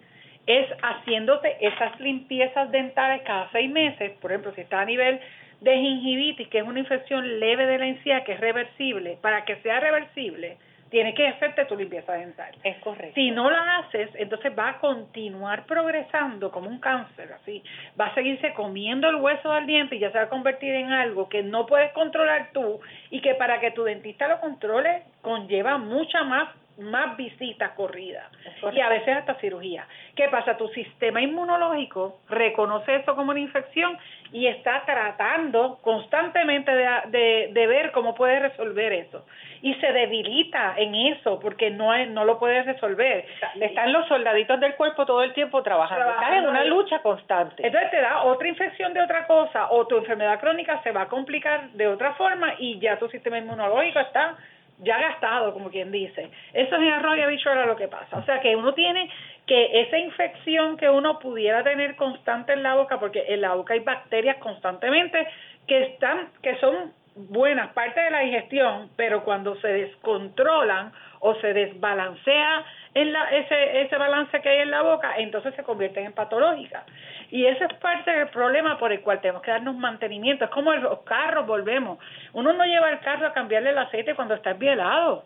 es 0.47 0.67
haciéndote 0.83 1.57
esas 1.61 2.01
limpiezas 2.01 2.71
dentales 2.73 3.23
cada 3.23 3.49
seis 3.53 3.71
meses, 3.71 4.13
por 4.21 4.33
ejemplo, 4.33 4.53
si 4.55 4.63
está 4.63 4.81
a 4.81 4.85
nivel 4.85 5.21
de 5.63 5.79
gingivitis, 5.79 6.49
que 6.49 6.59
es 6.59 6.65
una 6.65 6.81
infección 6.81 7.39
leve 7.39 7.67
de 7.67 7.79
la 7.79 7.87
encía 7.87 8.25
que 8.25 8.33
es 8.33 8.41
reversible, 8.41 9.19
para 9.21 9.45
que 9.45 9.57
sea 9.57 9.79
reversible, 9.79 10.57
tiene 10.91 11.15
que 11.15 11.27
hacerte 11.27 11.65
tu 11.65 11.77
limpieza 11.77 12.13
dental. 12.13 12.55
Es 12.63 12.77
correcto. 12.79 13.15
Si 13.15 13.31
no 13.31 13.51
la 13.51 13.79
haces, 13.79 14.11
entonces 14.15 14.53
va 14.59 14.71
a 14.71 14.79
continuar 14.79 15.65
progresando 15.65 16.51
como 16.51 16.69
un 16.69 16.81
cáncer, 16.81 17.33
así. 17.33 17.63
Va 17.99 18.07
a 18.07 18.15
seguirse 18.15 18.53
comiendo 18.53 19.09
el 19.09 19.17
hueso 19.17 19.53
del 19.53 19.67
diente 19.67 19.97
y 19.97 20.01
ya 20.01 20.11
se 20.11 20.19
va 20.19 20.25
a 20.25 20.29
convertir 20.29 20.75
en 20.75 20.93
algo 20.93 21.31
que 21.31 21.43
no 21.43 21.65
puedes 21.65 21.93
controlar 21.93 22.51
tú 22.53 22.81
y 23.11 23.23
que 23.23 23.35
para 23.37 23.59
que 23.59 23.71
tu 23.71 23.85
dentista 23.85 24.29
lo 24.29 24.41
controle 24.41 25.05
conlleva 25.23 25.79
mucha 25.79 26.25
más 26.25 26.49
más 26.79 27.17
visitas 27.17 27.73
corridas 27.73 28.31
y 28.73 28.81
a 28.81 28.89
veces 28.89 29.17
hasta 29.17 29.35
cirugía. 29.35 29.87
¿Qué 30.15 30.29
pasa? 30.29 30.57
Tu 30.57 30.69
sistema 30.69 31.21
inmunológico 31.21 32.21
reconoce 32.29 32.97
eso 32.97 33.15
como 33.15 33.31
una 33.31 33.41
infección 33.41 33.99
y 34.33 34.47
está 34.47 34.83
tratando 34.85 35.79
constantemente 35.83 36.73
de, 36.73 37.51
de, 37.53 37.67
ver 37.67 37.93
cómo 37.93 38.15
puede 38.15 38.41
resolver 38.41 38.93
eso. 38.93 39.27
Y 39.61 39.75
se 39.75 39.93
debilita 39.93 40.75
en 40.77 40.95
eso 40.95 41.39
porque 41.39 41.71
no, 41.71 41.95
es, 41.95 42.09
no 42.09 42.25
lo 42.25 42.39
puede 42.39 42.63
resolver. 42.63 43.27
Están 43.61 43.93
los 43.93 44.09
soldaditos 44.09 44.59
del 44.59 44.75
cuerpo 44.75 45.05
todo 45.05 45.23
el 45.23 45.35
tiempo 45.35 45.63
trabajando. 45.63 46.11
Están 46.11 46.35
en 46.35 46.47
una 46.47 46.65
lucha 46.65 47.01
constante. 47.01 47.65
Entonces 47.65 47.91
te 47.91 48.01
da 48.01 48.23
otra 48.23 48.49
infección 48.49 48.93
de 48.95 49.03
otra 49.03 49.27
cosa 49.27 49.71
o 49.71 49.87
tu 49.87 49.99
enfermedad 49.99 50.41
crónica 50.41 50.83
se 50.83 50.93
va 50.93 51.03
a 51.03 51.09
complicar 51.09 51.71
de 51.73 51.87
otra 51.87 52.15
forma 52.15 52.55
y 52.59 52.79
ya 52.81 52.99
tu 52.99 53.09
sistema 53.09 53.39
inmunológico 53.39 54.01
está 54.01 54.37
ya 54.83 54.99
gastado, 54.99 55.53
como 55.53 55.71
quien 55.71 55.91
dice. 55.91 56.31
Eso 56.53 56.77
es 56.77 56.83
en 56.83 56.91
arroz 56.91 57.17
y 57.17 57.23
habichuela 57.23 57.67
lo 57.67 57.77
que 57.77 57.89
pasa. 57.89 58.19
O 58.19 58.25
sea 58.25 58.41
que 58.41 58.55
uno 58.55 58.75
tiene 58.75 59.09
que 59.47 59.83
esa 59.83 59.99
infección 59.99 60.77
que 60.77 60.89
uno 60.89 61.19
pudiera 61.19 61.63
tener 61.63 61.97
constante 61.97 62.53
en 62.53 62.63
la 62.63 62.75
boca, 62.75 62.99
porque 63.01 63.25
en 63.29 63.41
la 63.41 63.55
boca 63.55 63.75
hay 63.75 63.81
bacterias 63.81 64.37
constantemente 64.39 65.27
que 65.67 65.83
están, 65.85 66.29
que 66.43 66.57
son 66.57 66.93
buenas, 67.15 67.73
parte 67.73 68.01
de 68.01 68.11
la 68.11 68.21
digestión, 68.21 68.91
pero 68.97 69.23
cuando 69.25 69.57
se 69.61 69.69
descontrolan 69.69 70.93
o 71.21 71.35
se 71.37 71.53
desbalancea 71.53 72.65
en 72.95 73.13
la, 73.13 73.31
ese, 73.31 73.83
ese 73.83 73.97
balance 73.97 74.41
que 74.41 74.49
hay 74.49 74.59
en 74.61 74.71
la 74.71 74.83
boca, 74.83 75.15
entonces 75.17 75.55
se 75.55 75.63
convierten 75.63 76.07
en 76.07 76.13
patológicas. 76.13 76.85
Y 77.31 77.47
ese 77.47 77.65
es 77.65 77.73
parte 77.75 78.11
del 78.11 78.29
problema 78.29 78.79
por 78.79 78.93
el 78.93 79.01
cual 79.01 79.21
tenemos 79.21 79.43
que 79.43 79.51
darnos 79.51 79.75
mantenimiento. 79.77 80.45
Es 80.45 80.51
como 80.51 80.73
los 80.75 81.01
carros, 81.01 81.47
volvemos. 81.47 81.99
Uno 82.35 82.53
no 82.53 82.65
lleva 82.67 82.91
el 82.91 83.01
carro 83.01 83.27
a 83.27 83.33
cambiarle 83.33 83.71
el 83.71 83.79
aceite 83.79 84.15
cuando 84.15 84.35
está 84.35 84.51
helado. 84.51 85.25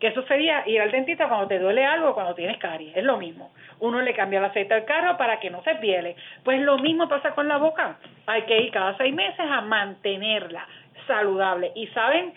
Que 0.00 0.08
eso 0.08 0.22
sería 0.24 0.62
ir 0.66 0.80
al 0.80 0.90
dentista 0.90 1.28
cuando 1.28 1.46
te 1.46 1.58
duele 1.58 1.84
algo, 1.84 2.14
cuando 2.14 2.34
tienes 2.34 2.58
caries. 2.58 2.96
Es 2.96 3.04
lo 3.04 3.16
mismo. 3.18 3.52
Uno 3.78 4.02
le 4.02 4.14
cambia 4.14 4.40
el 4.40 4.46
aceite 4.46 4.74
al 4.74 4.84
carro 4.84 5.16
para 5.16 5.38
que 5.38 5.50
no 5.50 5.62
se 5.62 5.76
piele. 5.76 6.16
Pues 6.42 6.60
lo 6.60 6.78
mismo 6.78 7.08
pasa 7.08 7.30
con 7.30 7.46
la 7.46 7.58
boca. 7.58 7.98
Hay 8.26 8.42
que 8.42 8.58
ir 8.58 8.72
cada 8.72 8.96
seis 8.96 9.14
meses 9.14 9.38
a 9.38 9.60
mantenerla 9.60 10.66
saludable. 11.06 11.70
Y 11.76 11.86
saben, 11.88 12.34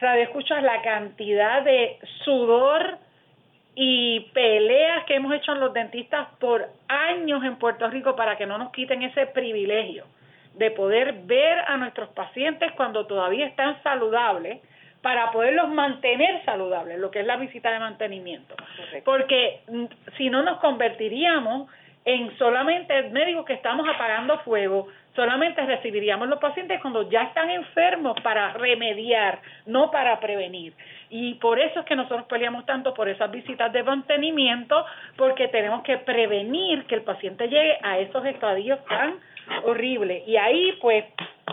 Radio 0.00 0.22
Escuchas, 0.22 0.62
la 0.62 0.82
cantidad 0.82 1.62
de 1.62 1.98
sudor 2.24 2.98
y 3.74 4.20
peleas 4.32 5.04
que 5.04 5.14
hemos 5.14 5.32
hecho 5.34 5.54
los 5.54 5.72
dentistas 5.72 6.28
por 6.38 6.68
años 6.88 7.44
en 7.44 7.56
Puerto 7.56 7.88
Rico 7.88 8.16
para 8.16 8.36
que 8.36 8.46
no 8.46 8.58
nos 8.58 8.72
quiten 8.72 9.02
ese 9.02 9.26
privilegio 9.26 10.06
de 10.54 10.70
poder 10.72 11.12
ver 11.24 11.60
a 11.60 11.76
nuestros 11.76 12.08
pacientes 12.10 12.72
cuando 12.72 13.06
todavía 13.06 13.46
están 13.46 13.82
saludables 13.82 14.60
para 15.02 15.30
poderlos 15.30 15.68
mantener 15.70 16.44
saludables, 16.44 16.98
lo 16.98 17.10
que 17.10 17.20
es 17.20 17.26
la 17.26 17.36
visita 17.36 17.70
de 17.70 17.78
mantenimiento. 17.78 18.54
Porque 19.04 19.60
mm, 19.68 19.84
si 20.18 20.28
no 20.28 20.42
nos 20.42 20.58
convertiríamos 20.58 21.70
en 22.04 22.36
solamente 22.38 23.02
médicos 23.04 23.44
que 23.46 23.54
estamos 23.54 23.86
apagando 23.88 24.38
fuego, 24.40 24.88
solamente 25.14 25.64
recibiríamos 25.64 26.28
los 26.28 26.38
pacientes 26.38 26.80
cuando 26.80 27.08
ya 27.08 27.22
están 27.22 27.50
enfermos 27.50 28.16
para 28.22 28.52
remediar, 28.54 29.40
no 29.66 29.90
para 29.90 30.18
prevenir. 30.20 30.74
Y 31.10 31.34
por 31.34 31.58
eso 31.58 31.80
es 31.80 31.86
que 31.86 31.96
nosotros 31.96 32.24
peleamos 32.26 32.64
tanto 32.66 32.94
por 32.94 33.08
esas 33.08 33.30
visitas 33.30 33.72
de 33.72 33.82
mantenimiento, 33.82 34.86
porque 35.16 35.48
tenemos 35.48 35.82
que 35.82 35.98
prevenir 35.98 36.86
que 36.86 36.94
el 36.94 37.02
paciente 37.02 37.48
llegue 37.48 37.78
a 37.82 37.98
esos 37.98 38.24
estadios 38.24 38.78
tan 38.86 39.16
horribles. 39.64 40.26
Y 40.26 40.36
ahí, 40.36 40.78
pues, 40.80 41.04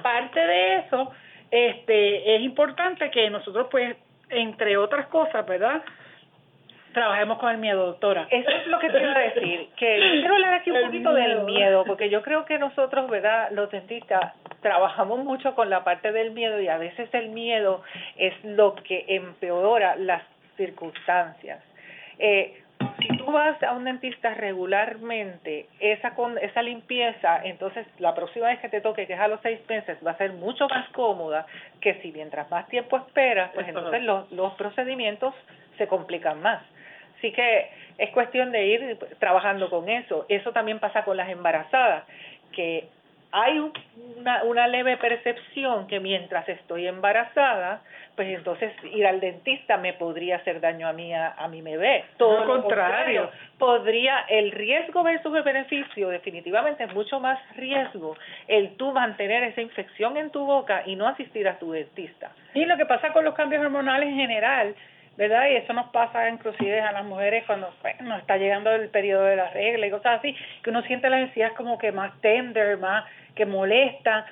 parte 0.03 0.39
de 0.39 0.77
eso, 0.77 1.11
este, 1.49 2.35
es 2.35 2.41
importante 2.41 3.09
que 3.09 3.29
nosotros, 3.31 3.67
pues, 3.71 3.97
entre 4.29 4.77
otras 4.77 5.07
cosas, 5.07 5.45
¿verdad? 5.45 5.81
trabajemos 6.97 7.37
con 7.37 7.51
el 7.51 7.59
miedo, 7.59 7.85
doctora. 7.85 8.25
Eso 8.31 8.49
es 8.49 8.65
lo 8.65 8.79
que 8.79 8.89
te 8.89 8.99
iba 8.99 9.11
a 9.11 9.19
decir, 9.19 9.69
que 9.77 9.99
quiero 10.19 10.33
hablar 10.33 10.55
aquí 10.55 10.71
un 10.71 10.81
poquito 10.81 11.13
del 11.13 11.41
miedo, 11.43 11.83
porque 11.85 12.09
yo 12.09 12.23
creo 12.23 12.43
que 12.43 12.57
nosotros, 12.57 13.07
¿verdad?, 13.07 13.49
los 13.51 13.69
dentistas 13.69 14.33
trabajamos 14.67 15.23
mucho 15.23 15.55
con 15.55 15.69
la 15.69 15.85
parte 15.85 16.11
del 16.11 16.31
miedo 16.31 16.59
y 16.59 16.67
a 16.67 16.77
veces 16.77 17.07
el 17.13 17.29
miedo 17.29 17.81
es 18.17 18.33
lo 18.43 18.75
que 18.75 19.05
empeora 19.07 19.95
las 19.95 20.21
circunstancias. 20.57 21.63
Eh, 22.19 22.61
si 22.99 23.17
tú 23.17 23.31
vas 23.31 23.63
a 23.63 23.71
un 23.71 23.85
dentista 23.85 24.33
regularmente, 24.33 25.67
esa 25.79 26.13
con 26.15 26.37
esa 26.37 26.61
limpieza, 26.61 27.39
entonces 27.45 27.87
la 27.99 28.13
próxima 28.13 28.47
vez 28.47 28.59
que 28.59 28.67
te 28.67 28.81
toque, 28.81 29.07
que 29.07 29.13
es 29.13 29.19
a 29.19 29.29
los 29.29 29.39
seis 29.41 29.61
meses, 29.69 29.97
va 30.05 30.11
a 30.11 30.17
ser 30.17 30.33
mucho 30.33 30.67
más 30.67 30.89
cómoda 30.89 31.45
que 31.79 32.01
si 32.01 32.11
mientras 32.11 32.51
más 32.51 32.67
tiempo 32.67 32.97
esperas, 32.97 33.51
pues 33.53 33.69
entonces 33.69 34.03
los, 34.03 34.29
los 34.33 34.53
procedimientos 34.55 35.33
se 35.77 35.87
complican 35.87 36.41
más. 36.41 36.61
Así 37.17 37.31
que 37.31 37.69
es 37.97 38.09
cuestión 38.09 38.51
de 38.51 38.67
ir 38.67 38.99
trabajando 39.17 39.69
con 39.69 39.87
eso. 39.87 40.25
Eso 40.27 40.51
también 40.51 40.79
pasa 40.79 41.05
con 41.05 41.15
las 41.15 41.29
embarazadas, 41.29 42.03
que 42.51 42.89
hay 43.31 43.59
una, 44.17 44.43
una 44.43 44.67
leve 44.67 44.97
percepción 44.97 45.87
que 45.87 45.99
mientras 45.99 46.47
estoy 46.47 46.87
embarazada, 46.87 47.81
pues 48.15 48.29
entonces 48.29 48.73
ir 48.93 49.05
al 49.05 49.19
dentista 49.19 49.77
me 49.77 49.93
podría 49.93 50.37
hacer 50.37 50.59
daño 50.59 50.87
a 50.87 50.93
mí, 50.93 51.13
a, 51.13 51.47
mi 51.49 51.61
bebé. 51.61 52.05
Todo 52.17 52.45
lo 52.45 52.61
contrario. 52.61 53.29
Podría, 53.59 54.21
el 54.29 54.51
riesgo 54.51 55.03
versus 55.03 55.35
el 55.35 55.43
beneficio, 55.43 56.09
definitivamente 56.09 56.85
es 56.85 56.93
mucho 56.93 57.19
más 57.19 57.39
riesgo 57.55 58.15
el 58.47 58.75
tú 58.75 58.91
mantener 58.91 59.43
esa 59.43 59.61
infección 59.61 60.17
en 60.17 60.31
tu 60.31 60.45
boca 60.45 60.83
y 60.85 60.95
no 60.95 61.07
asistir 61.07 61.47
a 61.47 61.59
tu 61.59 61.71
dentista. 61.71 62.31
Y 62.53 62.65
lo 62.65 62.77
que 62.77 62.85
pasa 62.85 63.13
con 63.13 63.23
los 63.23 63.35
cambios 63.35 63.61
hormonales 63.63 64.09
en 64.09 64.15
general, 64.15 64.75
¿verdad? 65.17 65.49
Y 65.49 65.55
eso 65.55 65.73
nos 65.73 65.87
pasa 65.89 66.29
inclusive 66.29 66.79
a 66.79 66.91
las 66.91 67.03
mujeres 67.03 67.43
cuando 67.45 67.73
pues, 67.81 67.99
nos 68.01 68.19
está 68.19 68.37
llegando 68.37 68.71
el 68.71 68.89
periodo 68.89 69.25
de 69.25 69.35
la 69.35 69.49
regla 69.49 69.87
y 69.87 69.91
cosas 69.91 70.19
así, 70.19 70.35
que 70.63 70.69
uno 70.69 70.81
siente 70.83 71.09
las 71.09 71.21
encías 71.21 71.51
como 71.53 71.77
que 71.77 71.91
más 71.91 72.19
tender, 72.21 72.77
más 72.77 73.05
que 73.35 73.45
molesta, 73.45 74.25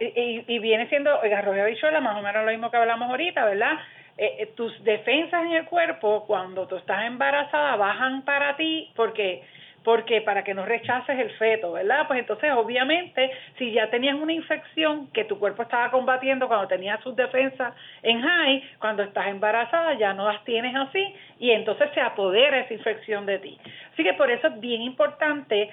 y, 0.00 0.44
y 0.46 0.58
viene 0.58 0.88
siendo, 0.88 1.18
oiga, 1.20 1.38
arroz 1.38 1.56
y 1.56 2.00
más 2.00 2.16
o 2.16 2.22
menos 2.22 2.44
lo 2.44 2.50
mismo 2.50 2.70
que 2.70 2.76
hablamos 2.76 3.08
ahorita, 3.10 3.44
¿verdad? 3.44 3.78
Eh, 4.20 4.36
eh, 4.40 4.46
tus 4.56 4.82
defensas 4.82 5.44
en 5.44 5.52
el 5.52 5.64
cuerpo 5.66 6.24
cuando 6.26 6.66
tú 6.66 6.76
estás 6.76 7.04
embarazada 7.06 7.76
bajan 7.76 8.22
para 8.22 8.56
ti 8.56 8.90
porque 8.96 9.44
porque 9.88 10.20
para 10.20 10.44
que 10.44 10.52
no 10.52 10.66
rechaces 10.66 11.18
el 11.18 11.30
feto, 11.38 11.72
¿verdad? 11.72 12.06
Pues 12.06 12.20
entonces, 12.20 12.52
obviamente, 12.52 13.30
si 13.56 13.72
ya 13.72 13.88
tenías 13.88 14.16
una 14.16 14.34
infección 14.34 15.10
que 15.12 15.24
tu 15.24 15.38
cuerpo 15.38 15.62
estaba 15.62 15.90
combatiendo 15.90 16.46
cuando 16.46 16.68
tenías 16.68 17.02
sus 17.02 17.16
defensas 17.16 17.72
en 18.02 18.20
high, 18.20 18.62
cuando 18.80 19.02
estás 19.02 19.28
embarazada 19.28 19.94
ya 19.94 20.12
no 20.12 20.30
las 20.30 20.44
tienes 20.44 20.76
así 20.76 21.14
y 21.38 21.52
entonces 21.52 21.88
se 21.94 22.02
apodera 22.02 22.60
esa 22.60 22.74
infección 22.74 23.24
de 23.24 23.38
ti. 23.38 23.58
Así 23.94 24.04
que 24.04 24.12
por 24.12 24.30
eso 24.30 24.48
es 24.48 24.60
bien 24.60 24.82
importante 24.82 25.70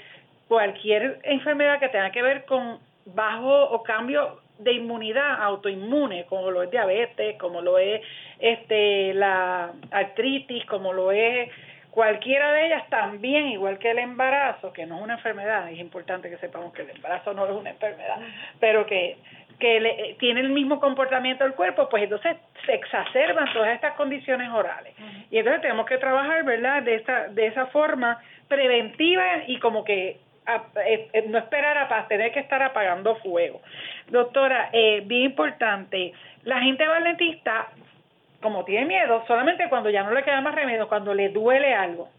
cualquier 0.47 1.19
enfermedad 1.23 1.81
que 1.81 1.89
tenga 1.89 2.09
que 2.11 2.21
ver 2.21 2.45
con 2.45 2.79
bajo 3.03 3.65
o 3.65 3.83
cambio 3.83 4.39
de 4.59 4.71
inmunidad 4.71 5.43
autoinmune, 5.43 6.23
como 6.27 6.51
lo 6.51 6.63
es 6.63 6.71
diabetes, 6.71 7.37
como 7.37 7.61
lo 7.61 7.77
es 7.77 8.01
este 8.39 9.13
la 9.13 9.73
artritis, 9.91 10.65
como 10.67 10.93
lo 10.93 11.11
es 11.11 11.49
Cualquiera 11.95 12.51
de 12.51 12.65
ellas 12.65 12.89
también, 12.89 13.47
igual 13.47 13.79
que 13.79 13.91
el 13.91 13.99
embarazo, 13.99 14.73
que 14.73 14.85
no 14.85 14.97
es 14.97 15.01
una 15.03 15.13
enfermedad, 15.13 15.71
es 15.71 15.79
importante 15.79 16.29
que 16.29 16.35
sepamos 16.39 16.73
que 16.73 16.81
el 16.81 16.89
embarazo 16.89 17.33
no 17.33 17.45
es 17.45 17.51
una 17.53 17.69
enfermedad, 17.69 18.17
pero 18.59 18.85
que, 18.85 19.15
que 19.59 19.79
le, 19.79 20.17
tiene 20.19 20.41
el 20.41 20.49
mismo 20.49 20.81
comportamiento 20.81 21.45
del 21.45 21.53
cuerpo, 21.53 21.87
pues 21.87 22.03
entonces 22.03 22.35
se 22.65 22.73
exacerban 22.73 23.47
todas 23.53 23.73
estas 23.73 23.93
condiciones 23.93 24.49
orales. 24.49 24.93
Y 25.31 25.37
entonces 25.37 25.61
tenemos 25.61 25.85
que 25.85 25.97
trabajar, 25.97 26.43
¿verdad?, 26.43 26.83
de 26.83 26.95
esa, 26.95 27.29
de 27.29 27.47
esa 27.47 27.67
forma 27.67 28.19
preventiva 28.49 29.23
y 29.47 29.57
como 29.59 29.85
que 29.85 30.19
eh, 30.85 31.09
eh, 31.13 31.25
no 31.29 31.37
esperar 31.37 31.77
a 31.77 32.07
tener 32.09 32.33
que 32.33 32.41
estar 32.41 32.61
apagando 32.61 33.15
fuego. 33.19 33.61
Doctora, 34.09 34.67
eh, 34.73 35.01
bien 35.05 35.23
importante, 35.23 36.11
la 36.43 36.59
gente 36.59 36.85
va 36.89 36.99
como 38.45 38.63
tiene 38.63 38.85
miedo, 38.85 39.23
solamente 39.25 39.67
cuando 39.69 39.89
ya 39.89 40.03
no 40.03 40.11
le 40.11 40.21
queda 40.21 40.39
más 40.39 40.53
remedio, 40.53 40.87
cuando 40.87 41.15
le 41.15 41.29
duele 41.29 41.73
algo. 41.73 42.09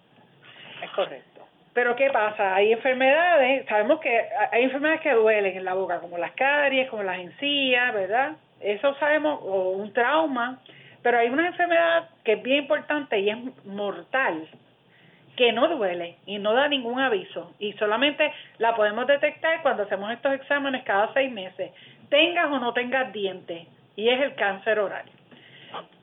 Es 0.82 0.90
correcto. 0.90 1.46
Pero 1.72 1.94
¿qué 1.94 2.10
pasa? 2.10 2.56
Hay 2.56 2.72
enfermedades, 2.72 3.64
sabemos 3.68 4.00
que 4.00 4.24
hay 4.50 4.64
enfermedades 4.64 5.02
que 5.02 5.12
duelen 5.12 5.56
en 5.56 5.64
la 5.64 5.74
boca, 5.74 6.00
como 6.00 6.18
las 6.18 6.32
caries, 6.32 6.90
como 6.90 7.04
las 7.04 7.20
encías, 7.20 7.94
¿verdad? 7.94 8.32
Eso 8.60 8.96
sabemos, 8.96 9.38
o 9.40 9.70
un 9.70 9.92
trauma, 9.92 10.58
pero 11.00 11.18
hay 11.18 11.28
una 11.28 11.46
enfermedad 11.46 12.08
que 12.24 12.32
es 12.32 12.42
bien 12.42 12.64
importante 12.64 13.20
y 13.20 13.30
es 13.30 13.64
mortal, 13.64 14.48
que 15.36 15.52
no 15.52 15.68
duele 15.68 16.16
y 16.26 16.38
no 16.38 16.54
da 16.54 16.66
ningún 16.66 16.98
aviso 16.98 17.52
y 17.60 17.74
solamente 17.74 18.32
la 18.58 18.74
podemos 18.74 19.06
detectar 19.06 19.62
cuando 19.62 19.84
hacemos 19.84 20.10
estos 20.10 20.32
exámenes 20.32 20.82
cada 20.82 21.12
seis 21.14 21.30
meses, 21.30 21.70
tengas 22.08 22.46
o 22.46 22.58
no 22.58 22.72
tengas 22.72 23.12
dientes, 23.12 23.68
y 23.94 24.08
es 24.08 24.20
el 24.20 24.34
cáncer 24.34 24.80
oral. 24.80 25.04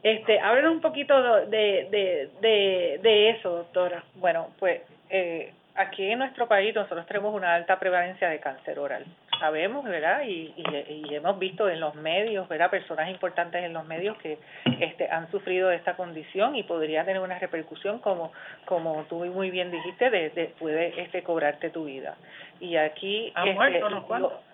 Este, 0.02 0.40
hablen 0.40 0.68
un 0.68 0.82
poquito 0.82 1.46
de, 1.46 1.88
de, 1.90 2.30
de, 2.42 3.00
de 3.02 3.30
eso, 3.30 3.50
doctora. 3.58 4.04
Bueno, 4.16 4.50
pues 4.60 4.82
eh, 5.10 5.54
aquí 5.76 6.10
en 6.10 6.20
nuestro 6.20 6.48
país 6.48 6.76
nosotros 6.76 7.06
tenemos 7.08 7.34
una 7.34 7.56
alta 7.56 7.80
prevalencia 7.80 8.30
de 8.30 8.40
cáncer 8.40 8.80
oral. 8.80 9.06
Sabemos, 9.40 9.84
¿verdad? 9.84 10.24
Y, 10.26 10.54
y, 10.56 11.16
hemos 11.16 11.38
visto 11.38 11.68
en 11.68 11.80
los 11.80 11.96
medios, 11.96 12.48
¿verdad? 12.48 12.70
Personas 12.70 13.10
importantes 13.10 13.64
en 13.64 13.74
los 13.74 13.86
medios 13.86 14.16
que 14.18 14.38
este, 14.80 15.10
han 15.10 15.30
sufrido 15.32 15.70
de 15.70 15.76
esta 15.76 15.96
condición 15.96 16.56
y 16.56 16.64
podría 16.64 17.04
tener 17.04 17.22
una 17.22 17.40
repercusión 17.40 18.00
como, 18.00 18.32
como 18.66 19.04
tú 19.10 19.26
muy 19.26 19.52
bien 19.52 19.70
dijiste, 19.72 20.10
de, 20.10 20.30
de 20.30 20.46
puede 20.60 21.02
este, 21.02 21.24
cobrarte 21.24 21.72
tu 21.72 21.86
vida. 21.86 22.16
Y 22.60 22.78
aquí... 22.78 23.34
este, 23.36 23.82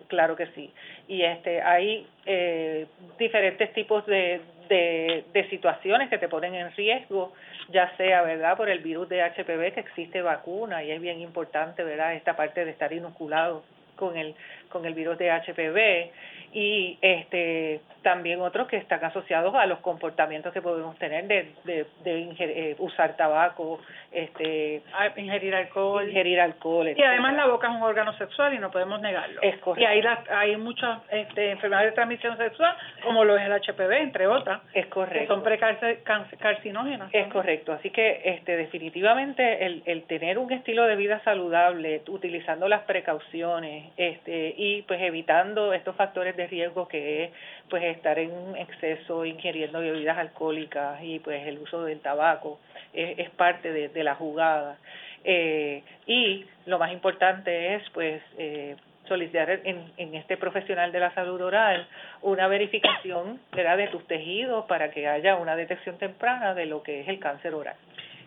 Claro 0.09 0.35
que 0.35 0.47
sí. 0.47 0.73
Y 1.07 1.21
este, 1.21 1.61
hay 1.61 2.07
eh, 2.25 2.87
diferentes 3.19 3.71
tipos 3.73 4.03
de 4.07 4.41
de, 4.69 5.25
de 5.33 5.49
situaciones 5.49 6.09
que 6.09 6.17
te 6.17 6.29
ponen 6.29 6.55
en 6.55 6.71
riesgo, 6.75 7.33
ya 7.69 7.95
sea, 7.97 8.21
¿verdad?, 8.21 8.55
por 8.55 8.69
el 8.69 8.79
virus 8.79 9.09
de 9.09 9.21
HPV, 9.21 9.73
que 9.73 9.81
existe 9.81 10.21
vacuna 10.21 10.83
y 10.83 10.91
es 10.91 11.01
bien 11.01 11.19
importante, 11.19 11.83
¿verdad?, 11.83 12.13
esta 12.13 12.35
parte 12.35 12.63
de 12.63 12.71
estar 12.71 12.93
inoculado 12.93 13.63
con 13.95 14.15
el, 14.15 14.33
con 14.69 14.85
el 14.85 14.93
virus 14.93 15.17
de 15.17 15.29
HPV 15.29 16.11
y 16.53 16.97
este 17.01 17.81
también 18.01 18.39
otros 18.41 18.67
que 18.67 18.77
están 18.77 19.03
asociados 19.03 19.53
a 19.55 19.65
los 19.65 19.79
comportamientos 19.79 20.53
que 20.53 20.61
podemos 20.61 20.97
tener 20.97 21.27
de, 21.27 21.51
de, 21.65 21.85
de 22.03 22.35
eh, 22.39 22.75
usar 22.79 23.17
tabaco, 23.17 23.79
este 24.11 24.81
ah, 24.93 25.09
ingerir 25.17 25.53
alcohol, 25.53 26.07
ingerir 26.07 26.39
alcohol. 26.39 26.93
Y 26.95 27.03
además 27.03 27.35
la 27.35 27.47
boca 27.47 27.67
es 27.67 27.75
un 27.75 27.83
órgano 27.83 28.13
sexual 28.17 28.53
y 28.53 28.59
no 28.59 28.71
podemos 28.71 29.01
negarlo. 29.01 29.41
Es 29.41 29.57
correcto. 29.59 29.83
Y 29.83 29.85
hay, 29.85 30.03
hay 30.29 30.57
muchas 30.57 30.99
este, 31.11 31.51
enfermedades 31.51 31.91
de 31.91 31.95
transmisión 31.95 32.37
sexual, 32.37 32.75
como 33.03 33.23
lo 33.23 33.37
es 33.37 33.45
el 33.45 33.51
HPV, 33.51 33.91
entre 34.01 34.27
otras. 34.27 34.61
Es 34.73 34.87
correcto. 34.87 35.19
Que 35.19 35.27
son 35.27 35.43
precarcinógenas. 35.43 37.09
Es 37.13 37.27
correcto. 37.27 37.73
Así 37.73 37.89
que 37.89 38.21
este 38.23 38.55
definitivamente 38.55 39.65
el, 39.65 39.83
el 39.85 40.03
tener 40.03 40.37
un 40.37 40.51
estilo 40.51 40.85
de 40.85 40.95
vida 40.95 41.21
saludable, 41.23 42.01
utilizando 42.07 42.67
las 42.67 42.81
precauciones 42.83 43.91
este 43.97 44.53
y 44.57 44.83
pues 44.83 45.01
evitando 45.01 45.73
estos 45.73 45.95
factores 45.95 46.35
de 46.39 46.47
riesgo 46.47 46.87
que 46.87 47.25
es 47.25 47.31
pues 47.69 47.83
estar 47.83 48.17
en 48.17 48.55
exceso 48.57 49.25
ingiriendo 49.25 49.79
bebidas 49.79 50.17
alcohólicas 50.17 51.03
y 51.03 51.19
pues 51.19 51.45
el 51.47 51.59
uso 51.59 51.83
del 51.83 51.99
tabaco 51.99 52.59
es, 52.93 53.19
es 53.19 53.29
parte 53.31 53.71
de, 53.71 53.89
de 53.89 54.03
la 54.03 54.15
jugada 54.15 54.77
eh, 55.23 55.83
y 56.05 56.45
lo 56.65 56.79
más 56.79 56.91
importante 56.91 57.75
es 57.75 57.83
pues 57.91 58.21
eh, 58.37 58.75
solicitar 59.07 59.49
en, 59.49 59.91
en 59.97 60.15
este 60.15 60.37
profesional 60.37 60.91
de 60.91 60.99
la 60.99 61.13
salud 61.13 61.41
oral 61.41 61.87
una 62.21 62.47
verificación 62.47 63.39
¿verdad? 63.51 63.77
de 63.77 63.87
tus 63.87 64.05
tejidos 64.07 64.65
para 64.65 64.91
que 64.91 65.07
haya 65.07 65.35
una 65.35 65.55
detección 65.55 65.97
temprana 65.97 66.53
de 66.53 66.67
lo 66.67 66.83
que 66.83 67.01
es 67.01 67.07
el 67.07 67.19
cáncer 67.19 67.53
oral. 67.53 67.75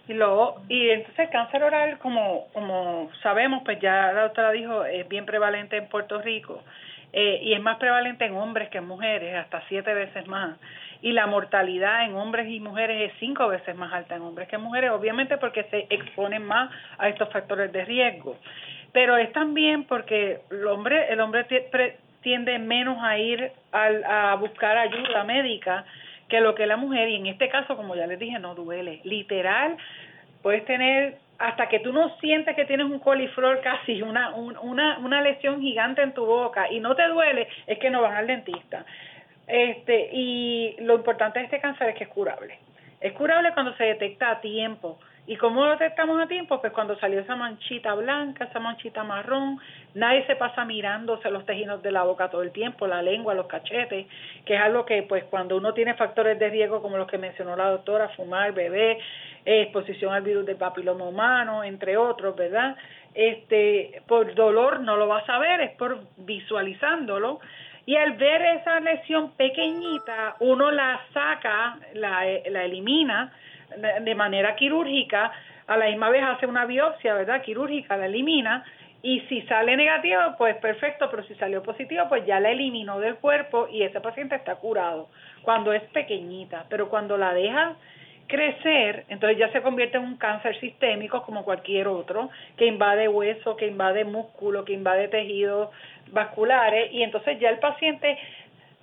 Y 0.09 0.15
luego, 0.15 0.61
y 0.69 0.91
entonces 0.91 1.21
el 1.21 1.31
cáncer 1.31 1.63
oral, 1.63 1.99
como, 1.99 2.49
como 2.53 3.09
sabemos, 3.23 3.63
pues 3.65 3.79
ya 3.79 4.13
la 4.13 4.23
doctora 4.23 4.51
dijo, 4.51 4.85
es 4.85 5.09
bien 5.09 5.25
prevalente 5.25 5.77
en 5.77 5.89
Puerto 5.89 6.21
Rico 6.21 6.61
eh, 7.13 7.41
y 7.43 7.53
es 7.53 7.61
más 7.61 7.77
prevalente 7.79 8.25
en 8.25 8.37
hombres 8.37 8.69
que 8.71 8.79
en 8.79 8.87
mujeres, 8.87 9.35
hasta 9.37 9.63
siete 9.69 9.93
veces 9.93 10.27
más. 10.27 10.57
Y 11.03 11.13
la 11.13 11.27
mortalidad 11.27 12.05
en 12.05 12.15
hombres 12.15 12.49
y 12.49 12.61
mujeres 12.61 13.11
es 13.11 13.19
cinco 13.19 13.49
veces 13.49 13.77
más 13.77 13.93
alta 13.93 14.17
en 14.17 14.23
hombres 14.23 14.49
que 14.49 14.57
mujeres, 14.57 14.91
obviamente 14.91 15.37
porque 15.37 15.65
se 15.65 15.87
exponen 15.91 16.45
más 16.45 16.71
a 16.99 17.09
estos 17.09 17.29
factores 17.31 17.73
de 17.73 17.85
riesgo. 17.85 18.39
Pero 18.93 19.17
es 19.17 19.33
también 19.33 19.85
porque 19.85 20.41
el 20.51 20.67
hombre, 20.67 21.13
el 21.13 21.21
hombre 21.21 21.47
tiende 22.23 22.59
menos 22.59 22.99
a 23.03 23.19
ir 23.19 23.53
a, 23.73 24.33
a 24.33 24.35
buscar 24.37 24.79
ayuda 24.79 25.25
médica 25.25 25.85
que 26.29 26.41
lo 26.41 26.55
que 26.55 26.67
la 26.67 26.77
mujer, 26.77 27.09
y 27.09 27.17
en 27.17 27.27
este 27.27 27.49
caso, 27.51 27.77
como 27.77 27.95
ya 27.95 28.07
les 28.07 28.19
dije, 28.19 28.39
no 28.39 28.55
duele. 28.55 29.01
Literal, 29.05 29.77
puedes 30.41 30.65
tener 30.65 31.19
hasta 31.39 31.69
que 31.69 31.81
tú 31.81 31.93
no 31.93 32.17
sientes 32.19 32.55
que 32.55 32.65
tienes 32.65 32.87
un 32.87 32.99
coliflor 32.99 33.61
casi, 33.63 34.01
una, 34.03 34.35
una, 34.35 34.99
una 34.99 35.23
lesión 35.23 35.61
gigante 35.61 36.03
en 36.03 36.13
tu 36.13 36.25
boca 36.25 36.71
y 36.71 36.81
no 36.81 36.95
te 36.95 37.07
duele, 37.09 37.49
es 37.67 37.79
que 37.79 37.91
no 37.91 38.03
van 38.03 38.17
al 38.17 38.27
dentista. 38.27 38.85
Este, 39.47 40.09
y 40.13 40.77
lo 40.81 40.95
importante 40.95 41.41
de 41.41 41.47
este 41.47 41.61
cáncer 41.61 41.91
es 41.91 41.97
que 41.97 42.05
es 42.05 42.11
curable. 42.11 42.59
Es 43.01 43.13
curable 43.13 43.53
cuando 43.53 43.75
se 43.77 43.85
detecta 43.85 44.31
a 44.31 44.41
tiempo. 44.41 44.99
¿Y 45.25 45.37
cómo 45.37 45.65
lo 45.65 45.71
detectamos 45.71 46.21
a 46.21 46.27
tiempo? 46.27 46.61
Pues 46.61 46.73
cuando 46.73 46.99
salió 46.99 47.21
esa 47.21 47.37
manchita 47.37 47.95
blanca, 47.95 48.45
esa 48.47 48.59
manchita 48.59 49.05
marrón, 49.05 49.61
nadie 49.95 50.27
se 50.27 50.35
pasa 50.35 50.65
mirándose 50.65 51.31
los 51.31 51.47
tejidos 51.47 51.81
de 51.81 51.93
la 51.93 52.03
boca 52.03 52.29
todo 52.29 52.43
el 52.43 52.51
tiempo, 52.51 52.89
la 52.89 53.03
lengua, 53.03 53.33
los 53.33 53.47
cachetes, 53.47 54.09
que 54.45 54.55
es 54.57 54.61
algo 54.61 54.85
que 54.85 55.05
pues 55.05 55.23
cuando 55.25 55.57
uno 55.57 55.75
tiene 55.75 55.95
factores 55.95 56.41
de 56.41 56.51
riesgo 56.51 56.83
como 56.83 56.97
los 56.97 57.07
que 57.07 57.19
mencionó 57.19 57.55
la 57.55 57.71
doctora, 57.71 58.09
fumar, 58.17 58.53
beber, 58.53 58.99
exposición 59.45 60.13
al 60.13 60.23
virus 60.23 60.45
del 60.45 60.57
papiloma 60.57 61.05
humano, 61.05 61.63
entre 61.63 61.97
otros, 61.97 62.35
¿verdad? 62.35 62.77
Este, 63.15 64.03
por 64.09 64.35
dolor 64.35 64.81
no 64.81 64.97
lo 64.97 65.07
vas 65.07 65.29
a 65.29 65.39
ver, 65.39 65.61
es 65.61 65.71
por 65.77 66.01
visualizándolo. 66.17 67.39
Y 67.87 67.95
al 67.95 68.13
ver 68.15 68.43
esa 68.43 68.81
lesión 68.81 69.33
pequeñita, 69.33 70.37
uno 70.41 70.73
la 70.73 71.01
saca, 71.13 71.79
la, 71.95 72.25
la 72.51 72.65
elimina 72.65 73.33
de 73.77 74.15
manera 74.15 74.57
quirúrgica, 74.57 75.33
a 75.67 75.77
la 75.77 75.87
misma 75.87 76.11
vez 76.11 76.23
hace 76.23 76.47
una 76.47 76.67
biopsia, 76.67 77.15
¿verdad? 77.15 77.43
Quirúrgica, 77.43 77.97
la 77.97 78.07
elimina, 78.07 78.65
y 79.03 79.21
si 79.23 79.43
sale 79.43 79.77
negativo, 79.77 80.21
pues 80.39 80.57
perfecto, 80.57 81.11
pero 81.11 81.25
si 81.25 81.35
salió 81.35 81.63
positivo, 81.63 82.05
pues 82.09 82.25
ya 82.25 82.39
la 82.39 82.51
eliminó 82.51 83.01
del 83.01 83.17
cuerpo 83.17 83.69
y 83.69 83.83
ese 83.83 84.01
paciente 84.01 84.37
está 84.37 84.55
curado 84.57 85.09
cuando 85.43 85.73
es 85.73 85.83
pequeñita, 85.91 86.67
pero 86.69 86.89
cuando 86.89 87.17
la 87.17 87.35
deja 87.35 87.75
crecer, 88.29 89.05
entonces 89.09 89.39
ya 89.39 89.51
se 89.51 89.61
convierte 89.61 89.97
en 89.97 90.05
un 90.05 90.17
cáncer 90.17 90.59
sistémico 90.61 91.23
como 91.23 91.45
cualquier 91.45 91.89
otro, 91.89 92.31
que 92.57 92.67
invade 92.67 93.09
hueso, 93.09 93.57
que 93.57 93.67
invade 93.67 94.05
músculo, 94.05 94.65
que 94.65 94.73
invade 94.73 95.09
tejidos 95.09 95.71
vasculares, 96.13 96.93
y 96.93 97.03
entonces 97.03 97.39
ya 97.41 97.51
el 97.51 97.59
paciente 97.59 98.17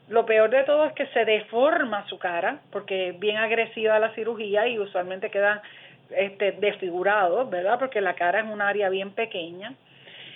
lo 0.10 0.26
peor 0.26 0.50
de 0.50 0.64
todo 0.64 0.86
es 0.86 0.94
que 0.94 1.06
se 1.08 1.24
deforma 1.24 2.06
su 2.08 2.18
cara, 2.18 2.60
porque 2.72 3.10
es 3.10 3.20
bien 3.20 3.38
agresiva 3.38 4.00
la 4.00 4.14
cirugía 4.16 4.68
y 4.68 4.80
usualmente 4.80 5.30
quedan 5.30 5.62
este, 6.10 6.54
desfigurados, 6.54 7.50
¿verdad? 7.50 7.78
Porque 7.78 8.02
la 8.02 8.16
cara 8.16 8.40
es 8.40 8.48
un 8.48 8.62
área 8.62 8.90
bien 8.90 9.12
pequeña. 9.12 9.74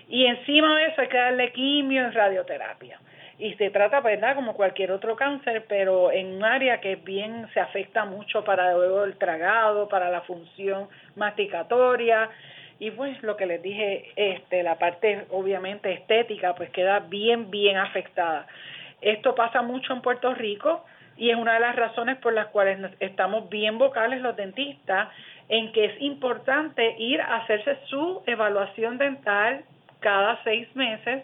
Y 0.08 0.26
encima 0.26 0.76
de 0.76 0.86
eso 0.86 1.02
hay 1.02 1.08
que 1.08 1.18
darle 1.18 1.52
quimio 1.52 2.08
y 2.08 2.12
radioterapia. 2.12 3.00
Y 3.40 3.56
se 3.56 3.72
trata, 3.72 4.00
¿verdad?, 4.02 4.36
como 4.36 4.54
cualquier 4.54 4.92
otro 4.92 5.16
cáncer, 5.16 5.66
pero 5.68 6.12
en 6.12 6.36
un 6.36 6.44
área 6.44 6.80
que 6.80 6.98
bien 6.98 7.48
se 7.54 7.60
afecta 7.60 8.06
mucho 8.06 8.44
para 8.44 8.74
luego 8.74 9.04
el 9.04 9.18
tragado, 9.18 9.90
para 9.90 10.12
la 10.12 10.22
función 10.22 10.88
masticatoria. 11.16 12.30
Y 12.78 12.92
pues 12.92 13.22
lo 13.24 13.36
que 13.36 13.48
les 13.48 13.62
dije, 13.62 14.12
este, 14.16 14.62
la 14.62 14.78
parte 14.78 15.26
obviamente 15.32 15.92
estética, 15.92 16.54
pues 16.54 16.70
queda 16.70 17.00
bien, 17.00 17.50
bien 17.50 17.78
afectada. 17.78 18.46
Esto 19.04 19.36
pasa 19.36 19.62
mucho 19.62 19.94
en 19.94 20.02
Puerto 20.02 20.34
Rico 20.34 20.86
y 21.18 21.30
es 21.30 21.36
una 21.36 21.54
de 21.54 21.60
las 21.60 21.76
razones 21.76 22.18
por 22.18 22.34
las 22.34 22.48
cuales 22.48 22.80
estamos 23.00 23.50
bien 23.50 23.78
vocales 23.78 24.22
los 24.22 24.36
dentistas 24.36 25.10
en 25.50 25.72
que 25.72 25.86
es 25.86 26.02
importante 26.02 26.96
ir 26.98 27.22
a 27.22 27.38
hacerse 27.38 27.78
su 27.88 28.24
evaluación 28.26 28.98
dental 28.98 29.64
cada 30.00 30.42
seis 30.44 30.74
meses 30.76 31.24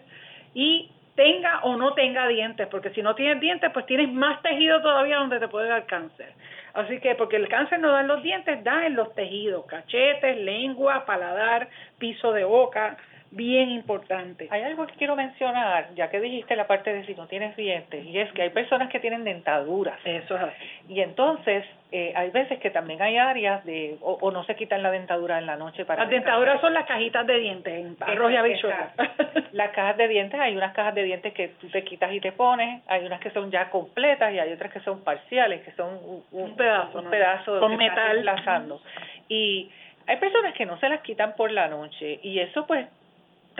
y 0.54 0.90
tenga 1.16 1.60
o 1.64 1.76
no 1.76 1.92
tenga 1.94 2.26
dientes, 2.28 2.66
porque 2.68 2.90
si 2.90 3.02
no 3.02 3.14
tienes 3.14 3.40
dientes, 3.40 3.70
pues 3.72 3.84
tienes 3.86 4.10
más 4.12 4.40
tejido 4.42 4.80
todavía 4.80 5.18
donde 5.18 5.38
te 5.38 5.48
puede 5.48 5.68
dar 5.68 5.86
cáncer. 5.86 6.32
Así 6.72 7.00
que, 7.00 7.14
porque 7.14 7.36
el 7.36 7.48
cáncer 7.48 7.80
no 7.80 7.90
da 7.90 8.00
en 8.00 8.06
los 8.06 8.22
dientes, 8.22 8.62
da 8.62 8.86
en 8.86 8.94
los 8.94 9.12
tejidos, 9.14 9.66
cachetes, 9.66 10.38
lengua, 10.38 11.04
paladar, 11.04 11.68
piso 11.98 12.32
de 12.32 12.44
boca, 12.44 12.96
bien 13.30 13.70
importante. 13.70 14.48
Hay 14.50 14.62
algo 14.62 14.86
que 14.86 14.94
quiero 14.94 15.14
mencionar, 15.14 15.94
ya 15.94 16.10
que 16.10 16.20
dijiste 16.20 16.56
la 16.56 16.66
parte 16.66 16.92
de 16.92 17.04
si 17.06 17.14
no 17.14 17.26
tienes 17.26 17.56
dientes, 17.56 18.04
y 18.04 18.18
es 18.18 18.32
que 18.32 18.42
hay 18.42 18.50
personas 18.50 18.90
que 18.90 18.98
tienen 18.98 19.24
dentaduras. 19.24 19.98
Eso 20.04 20.36
es 20.36 20.42
así. 20.42 20.54
Y 20.88 21.00
entonces, 21.00 21.64
eh, 21.92 22.12
hay 22.16 22.30
veces 22.30 22.58
que 22.58 22.70
también 22.70 23.00
hay 23.00 23.18
áreas 23.18 23.64
de, 23.64 23.96
o, 24.00 24.30
no 24.32 24.44
se 24.44 24.56
quitan 24.56 24.82
la 24.82 24.90
dentadura 24.90 25.38
en 25.38 25.46
la 25.46 25.56
noche 25.56 25.84
para... 25.84 26.02
Las 26.02 26.10
dentaduras 26.10 26.60
son 26.60 26.74
las 26.74 26.86
cajitas 26.86 27.26
de 27.26 27.38
dientes, 27.38 27.72
en 27.72 27.96
arroz 28.00 28.32
y 28.32 28.36
las 29.52 29.70
cajas 29.70 29.96
de 29.96 30.08
dientes, 30.08 30.40
hay 30.40 30.56
unas 30.56 30.74
cajas 30.74 30.94
de 30.94 31.04
dientes 31.04 31.32
que 31.32 31.48
tú 31.60 31.68
te 31.68 31.84
quitas 31.84 32.12
y 32.12 32.20
te 32.20 32.32
pones, 32.32 32.82
hay 32.88 33.06
unas 33.06 33.20
que 33.20 33.30
son 33.30 33.50
ya 33.50 33.70
completas 33.70 34.32
y 34.32 34.40
hay 34.40 34.52
otras 34.52 34.72
que 34.72 34.80
son 34.80 35.02
parciales, 35.04 35.62
que 35.62 35.72
son 35.72 35.98
un, 36.32 36.56
pedazo, 36.56 36.98
un 36.98 37.10
pedazo 37.10 37.60
con 37.60 37.76
metal. 37.76 38.24
Y 39.28 39.70
hay 40.06 40.16
personas 40.16 40.54
que 40.54 40.66
no 40.66 40.78
se 40.78 40.88
las 40.88 41.00
quitan 41.02 41.36
por 41.36 41.52
la 41.52 41.68
noche 41.68 42.18
y 42.22 42.40
eso 42.40 42.66
pues 42.66 42.86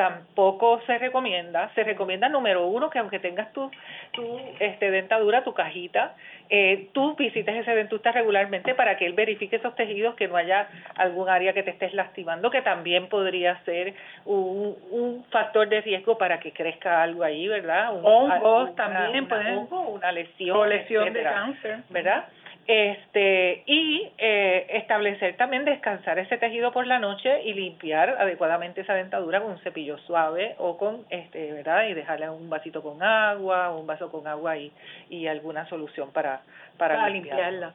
tampoco 0.01 0.81
se 0.87 0.97
recomienda. 0.97 1.71
Se 1.75 1.85
recomienda, 1.85 2.31
número 2.31 2.67
uno, 2.67 2.89
que 2.89 2.99
aunque 2.99 3.19
tengas 3.19 3.53
tu, 3.53 3.71
tu 4.13 4.41
este, 4.59 4.91
dentadura, 4.91 5.45
tu 5.45 5.53
cajita, 5.53 6.15
eh, 6.49 6.89
tú 6.95 7.15
visites 7.17 7.55
ese 7.55 7.75
dentista 7.75 8.11
regularmente 8.11 8.75
para 8.75 8.97
que 8.97 9.05
él 9.05 9.13
verifique 9.13 9.57
esos 9.57 9.77
tejidos, 9.77 10.15
que 10.15 10.27
no 10.27 10.37
haya 10.37 10.69
algún 10.97 11.29
área 11.29 11.53
que 11.53 11.63
te 11.63 11.73
estés 11.73 11.93
lastimando, 11.93 12.51
que 12.51 12.63
también 12.63 13.09
podría 13.11 13.63
ser 13.65 13.93
un, 14.25 14.75
un 14.91 15.27
factor 15.31 15.69
de 15.69 15.83
riesgo 15.83 16.17
para 16.17 16.41
que 16.41 16.53
crezca 16.53 17.03
algo 17.03 17.23
ahí, 17.23 17.47
¿verdad? 17.47 17.95
Un, 17.95 18.03
Hongos 18.03 18.75
también, 18.77 19.29
pueden, 19.29 19.69
una 19.71 20.13
lesión, 20.13 20.57
o 20.57 20.65
lesión 20.65 21.13
de 21.13 21.23
cáncer, 21.23 21.81
¿verdad? 21.91 22.25
Este 22.67 23.63
y 23.67 24.09
eh, 24.19 24.67
establecer 24.71 25.37
también 25.37 25.65
descansar 25.65 26.19
ese 26.19 26.39
tejido 26.39 26.73
por 26.73 26.87
la 26.87 26.99
noche 26.99 27.43
y 27.43 27.55
limpiar 27.55 28.11
adecuadamente 28.11 28.83
esa 28.83 28.95
dentadura 28.95 29.41
con 29.41 29.53
un 29.53 29.59
cepillo 29.59 29.99
suave 29.99 30.55
o 30.59 30.77
con 30.77 31.05
este 31.11 31.53
verdad 31.53 31.89
y 31.89 31.95
dejarle 31.95 32.31
un 32.31 32.49
vasito 32.49 32.83
con 32.83 33.03
agua 33.03 33.75
un 33.75 33.87
vaso 33.87 34.11
con 34.11 34.27
agua 34.27 34.57
y, 34.57 34.71
y 35.09 35.27
alguna 35.27 35.67
solución 35.69 36.13
para 36.13 36.43
para, 36.77 37.09
limpiarla. 37.09 37.75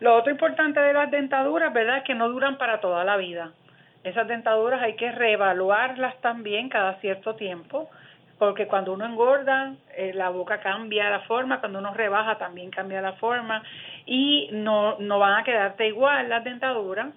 lo 0.00 0.14
otro 0.14 0.30
importante 0.30 0.78
de 0.78 0.92
las 0.92 1.10
dentaduras 1.10 1.72
verdad 1.72 1.98
es 1.98 2.04
que 2.04 2.14
no 2.14 2.28
duran 2.28 2.56
para 2.58 2.80
toda 2.80 3.04
la 3.04 3.16
vida. 3.16 3.52
Esas 4.04 4.28
dentaduras 4.28 4.82
hay 4.82 4.96
que 4.96 5.10
reevaluarlas 5.10 6.20
también 6.20 6.68
cada 6.68 6.94
cierto 7.00 7.34
tiempo 7.36 7.88
porque 8.38 8.66
cuando 8.66 8.92
uno 8.92 9.04
engorda, 9.04 9.74
eh, 9.96 10.12
la 10.14 10.30
boca 10.30 10.60
cambia 10.60 11.10
la 11.10 11.20
forma, 11.20 11.60
cuando 11.60 11.78
uno 11.78 11.94
rebaja 11.94 12.36
también 12.38 12.70
cambia 12.70 13.00
la 13.00 13.14
forma 13.14 13.62
y 14.06 14.48
no, 14.52 14.96
no 14.98 15.18
van 15.18 15.40
a 15.40 15.44
quedarte 15.44 15.86
igual 15.86 16.28
las 16.28 16.44
dentaduras. 16.44 17.08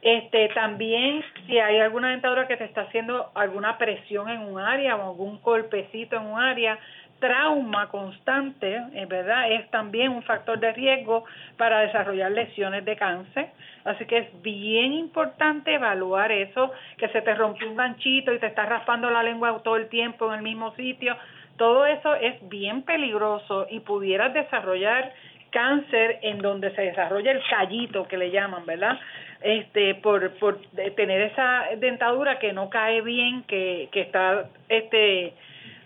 Este, 0.00 0.48
también 0.48 1.22
si 1.46 1.60
hay 1.60 1.78
alguna 1.78 2.10
dentadura 2.10 2.48
que 2.48 2.56
te 2.56 2.64
está 2.64 2.82
haciendo 2.82 3.30
alguna 3.34 3.78
presión 3.78 4.28
en 4.28 4.40
un 4.40 4.58
área 4.58 4.96
o 4.96 5.10
algún 5.10 5.40
golpecito 5.40 6.16
en 6.16 6.26
un 6.26 6.40
área, 6.40 6.76
trauma 7.22 7.88
constante, 7.88 8.82
en 8.94 9.08
verdad, 9.08 9.52
es 9.52 9.70
también 9.70 10.10
un 10.10 10.24
factor 10.24 10.58
de 10.58 10.72
riesgo 10.72 11.24
para 11.56 11.78
desarrollar 11.82 12.32
lesiones 12.32 12.84
de 12.84 12.96
cáncer. 12.96 13.50
Así 13.84 14.04
que 14.06 14.18
es 14.18 14.42
bien 14.42 14.92
importante 14.92 15.72
evaluar 15.72 16.32
eso, 16.32 16.72
que 16.98 17.08
se 17.10 17.22
te 17.22 17.32
rompió 17.34 17.70
un 17.70 17.76
ganchito 17.76 18.34
y 18.34 18.40
te 18.40 18.48
está 18.48 18.66
raspando 18.66 19.08
la 19.08 19.22
lengua 19.22 19.56
todo 19.62 19.76
el 19.76 19.88
tiempo 19.88 20.26
en 20.32 20.38
el 20.38 20.42
mismo 20.42 20.74
sitio. 20.74 21.16
Todo 21.56 21.86
eso 21.86 22.16
es 22.16 22.36
bien 22.48 22.82
peligroso 22.82 23.68
y 23.70 23.78
pudieras 23.80 24.34
desarrollar 24.34 25.12
cáncer 25.50 26.18
en 26.22 26.38
donde 26.38 26.74
se 26.74 26.82
desarrolla 26.82 27.30
el 27.30 27.42
callito 27.48 28.08
que 28.08 28.16
le 28.16 28.32
llaman, 28.32 28.66
¿verdad? 28.66 28.98
Este, 29.42 29.94
por, 29.94 30.28
por 30.38 30.58
tener 30.96 31.20
esa 31.20 31.66
dentadura 31.76 32.40
que 32.40 32.52
no 32.52 32.68
cae 32.68 33.00
bien, 33.02 33.44
que, 33.44 33.88
que 33.92 34.00
está, 34.00 34.48
este, 34.68 35.34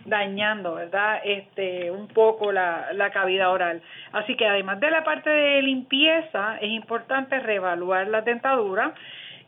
dañando, 0.06 0.74
¿verdad? 0.74 1.20
Este, 1.24 1.90
un 1.90 2.08
poco 2.08 2.52
la, 2.52 2.92
la 2.92 3.10
cavidad 3.10 3.50
oral. 3.50 3.82
Así 4.12 4.36
que 4.36 4.46
además 4.46 4.80
de 4.80 4.90
la 4.90 5.04
parte 5.04 5.30
de 5.30 5.62
limpieza, 5.62 6.58
es 6.60 6.70
importante 6.70 7.38
reevaluar 7.40 8.08
la 8.08 8.22
dentadura 8.22 8.94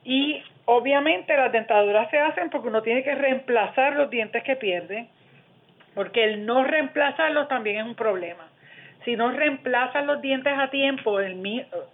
y 0.04 0.42
obviamente 0.64 1.36
las 1.36 1.52
dentaduras 1.52 2.10
se 2.10 2.18
hacen 2.18 2.50
porque 2.50 2.68
uno 2.68 2.82
tiene 2.82 3.02
que 3.02 3.14
reemplazar 3.14 3.96
los 3.96 4.10
dientes 4.10 4.42
que 4.42 4.56
pierde, 4.56 5.08
porque 5.94 6.24
el 6.24 6.44
no 6.44 6.64
reemplazarlos 6.64 7.48
también 7.48 7.78
es 7.78 7.84
un 7.84 7.94
problema 7.94 8.47
si 9.08 9.16
no 9.16 9.30
reemplazas 9.30 10.04
los 10.04 10.20
dientes 10.20 10.52
a 10.54 10.68
tiempo, 10.68 11.18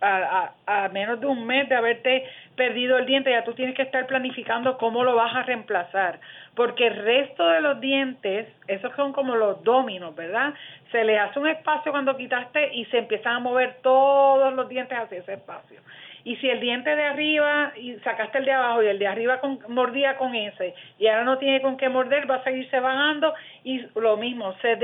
a, 0.00 0.88
menos 0.92 1.20
de 1.20 1.26
un 1.26 1.46
mes 1.46 1.68
de 1.68 1.76
haberte 1.76 2.24
perdido 2.56 2.98
el 2.98 3.06
diente, 3.06 3.30
ya 3.30 3.44
tú 3.44 3.52
tienes 3.52 3.76
que 3.76 3.82
estar 3.82 4.04
planificando 4.08 4.76
cómo 4.78 5.04
lo 5.04 5.14
vas 5.14 5.32
a 5.32 5.44
reemplazar, 5.44 6.18
porque 6.56 6.88
el 6.88 6.96
resto 6.96 7.46
de 7.46 7.60
los 7.60 7.80
dientes, 7.80 8.48
esos 8.66 8.92
son 8.96 9.12
como 9.12 9.36
los 9.36 9.62
dominos, 9.62 10.16
¿verdad? 10.16 10.54
Se 10.90 11.04
les 11.04 11.20
hace 11.20 11.38
un 11.38 11.46
espacio 11.46 11.92
cuando 11.92 12.16
quitaste 12.16 12.74
y 12.74 12.84
se 12.86 12.98
empiezan 12.98 13.36
a 13.36 13.38
mover 13.38 13.76
todos 13.80 14.52
los 14.52 14.68
dientes 14.68 14.98
hacia 14.98 15.18
ese 15.18 15.34
espacio. 15.34 15.78
Y 16.24 16.34
si 16.36 16.50
el 16.50 16.58
diente 16.58 16.96
de 16.96 17.04
arriba 17.04 17.74
y 17.76 17.94
sacaste 17.98 18.38
el 18.38 18.44
de 18.44 18.52
abajo 18.52 18.82
y 18.82 18.86
el 18.86 18.98
de 18.98 19.06
arriba 19.06 19.40
mordía 19.68 20.16
con 20.16 20.34
ese 20.34 20.74
y 20.98 21.06
ahora 21.06 21.22
no 21.22 21.38
tiene 21.38 21.62
con 21.62 21.76
qué 21.76 21.88
morder, 21.88 22.28
va 22.28 22.36
a 22.36 22.44
seguirse 22.44 22.80
bajando 22.80 23.34
y 23.62 23.86
lo 23.94 24.16
mismo, 24.16 24.52
se 24.62 24.74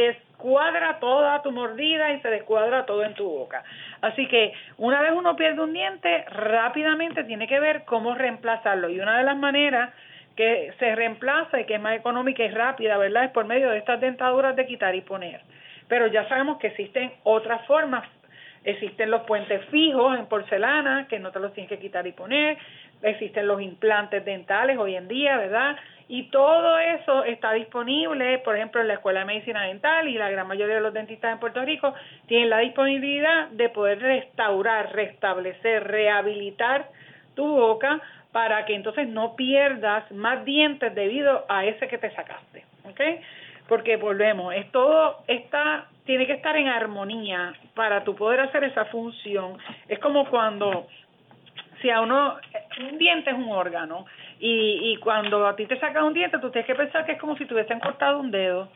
descuadra 0.40 0.98
toda 1.00 1.42
tu 1.42 1.52
mordida 1.52 2.12
y 2.14 2.20
se 2.20 2.30
descuadra 2.30 2.86
todo 2.86 3.04
en 3.04 3.12
tu 3.12 3.28
boca. 3.28 3.62
Así 4.00 4.26
que 4.26 4.54
una 4.78 5.02
vez 5.02 5.12
uno 5.14 5.36
pierde 5.36 5.60
un 5.60 5.74
diente, 5.74 6.24
rápidamente 6.30 7.24
tiene 7.24 7.46
que 7.46 7.60
ver 7.60 7.84
cómo 7.84 8.14
reemplazarlo. 8.14 8.88
Y 8.88 9.00
una 9.00 9.18
de 9.18 9.24
las 9.24 9.36
maneras 9.36 9.90
que 10.36 10.72
se 10.78 10.94
reemplaza 10.94 11.60
y 11.60 11.64
que 11.64 11.74
es 11.74 11.80
más 11.80 11.94
económica 11.94 12.42
y 12.42 12.48
rápida, 12.48 12.96
¿verdad? 12.96 13.24
Es 13.24 13.30
por 13.32 13.44
medio 13.44 13.68
de 13.68 13.78
estas 13.78 14.00
dentaduras 14.00 14.56
de 14.56 14.64
quitar 14.64 14.94
y 14.94 15.02
poner. 15.02 15.42
Pero 15.88 16.06
ya 16.06 16.26
sabemos 16.28 16.56
que 16.58 16.68
existen 16.68 17.12
otras 17.24 17.66
formas 17.66 18.08
Existen 18.62 19.10
los 19.10 19.22
puentes 19.22 19.64
fijos 19.66 20.18
en 20.18 20.26
porcelana, 20.26 21.06
que 21.08 21.18
no 21.18 21.30
te 21.30 21.40
los 21.40 21.54
tienes 21.54 21.70
que 21.70 21.78
quitar 21.78 22.06
y 22.06 22.12
poner. 22.12 22.58
Existen 23.02 23.46
los 23.46 23.60
implantes 23.60 24.24
dentales 24.24 24.78
hoy 24.78 24.96
en 24.96 25.08
día, 25.08 25.36
¿verdad? 25.36 25.76
Y 26.08 26.24
todo 26.24 26.78
eso 26.78 27.24
está 27.24 27.52
disponible, 27.52 28.38
por 28.38 28.56
ejemplo, 28.56 28.80
en 28.80 28.88
la 28.88 28.94
Escuela 28.94 29.20
de 29.20 29.26
Medicina 29.26 29.62
Dental 29.62 30.08
y 30.08 30.14
la 30.14 30.28
gran 30.28 30.48
mayoría 30.48 30.74
de 30.74 30.80
los 30.80 30.92
dentistas 30.92 31.32
en 31.32 31.38
Puerto 31.38 31.64
Rico 31.64 31.94
tienen 32.26 32.50
la 32.50 32.58
disponibilidad 32.58 33.48
de 33.50 33.68
poder 33.68 34.00
restaurar, 34.00 34.92
restablecer, 34.92 35.86
rehabilitar 35.86 36.88
tu 37.36 37.46
boca 37.46 38.00
para 38.32 38.64
que 38.66 38.74
entonces 38.74 39.08
no 39.08 39.36
pierdas 39.36 40.10
más 40.10 40.44
dientes 40.44 40.94
debido 40.94 41.44
a 41.48 41.64
ese 41.64 41.86
que 41.86 41.98
te 41.98 42.10
sacaste, 42.10 42.64
¿ok? 42.84 43.00
Porque 43.68 43.96
volvemos, 43.96 44.52
es 44.52 44.70
todo 44.72 45.22
está 45.28 45.86
tiene 46.10 46.26
que 46.26 46.32
estar 46.32 46.56
en 46.56 46.66
armonía 46.66 47.54
para 47.76 48.02
tu 48.02 48.16
poder 48.16 48.40
hacer 48.40 48.64
esa 48.64 48.84
función. 48.86 49.58
Es 49.86 50.00
como 50.00 50.28
cuando, 50.28 50.88
si 51.80 51.90
a 51.90 52.00
uno, 52.00 52.36
un 52.90 52.98
diente 52.98 53.30
es 53.30 53.36
un 53.36 53.50
órgano, 53.50 54.06
y, 54.38 54.92
y 54.92 54.96
cuando 54.96 55.46
a 55.46 55.56
ti 55.56 55.66
te 55.66 55.78
saca 55.78 56.04
un 56.04 56.14
diente, 56.14 56.38
tú 56.38 56.50
tienes 56.50 56.66
que 56.66 56.74
pensar 56.74 57.04
que 57.04 57.12
es 57.12 57.18
como 57.18 57.36
si 57.36 57.44
te 57.44 57.80
cortado 57.80 58.20
un 58.20 58.30
dedo. 58.30 58.68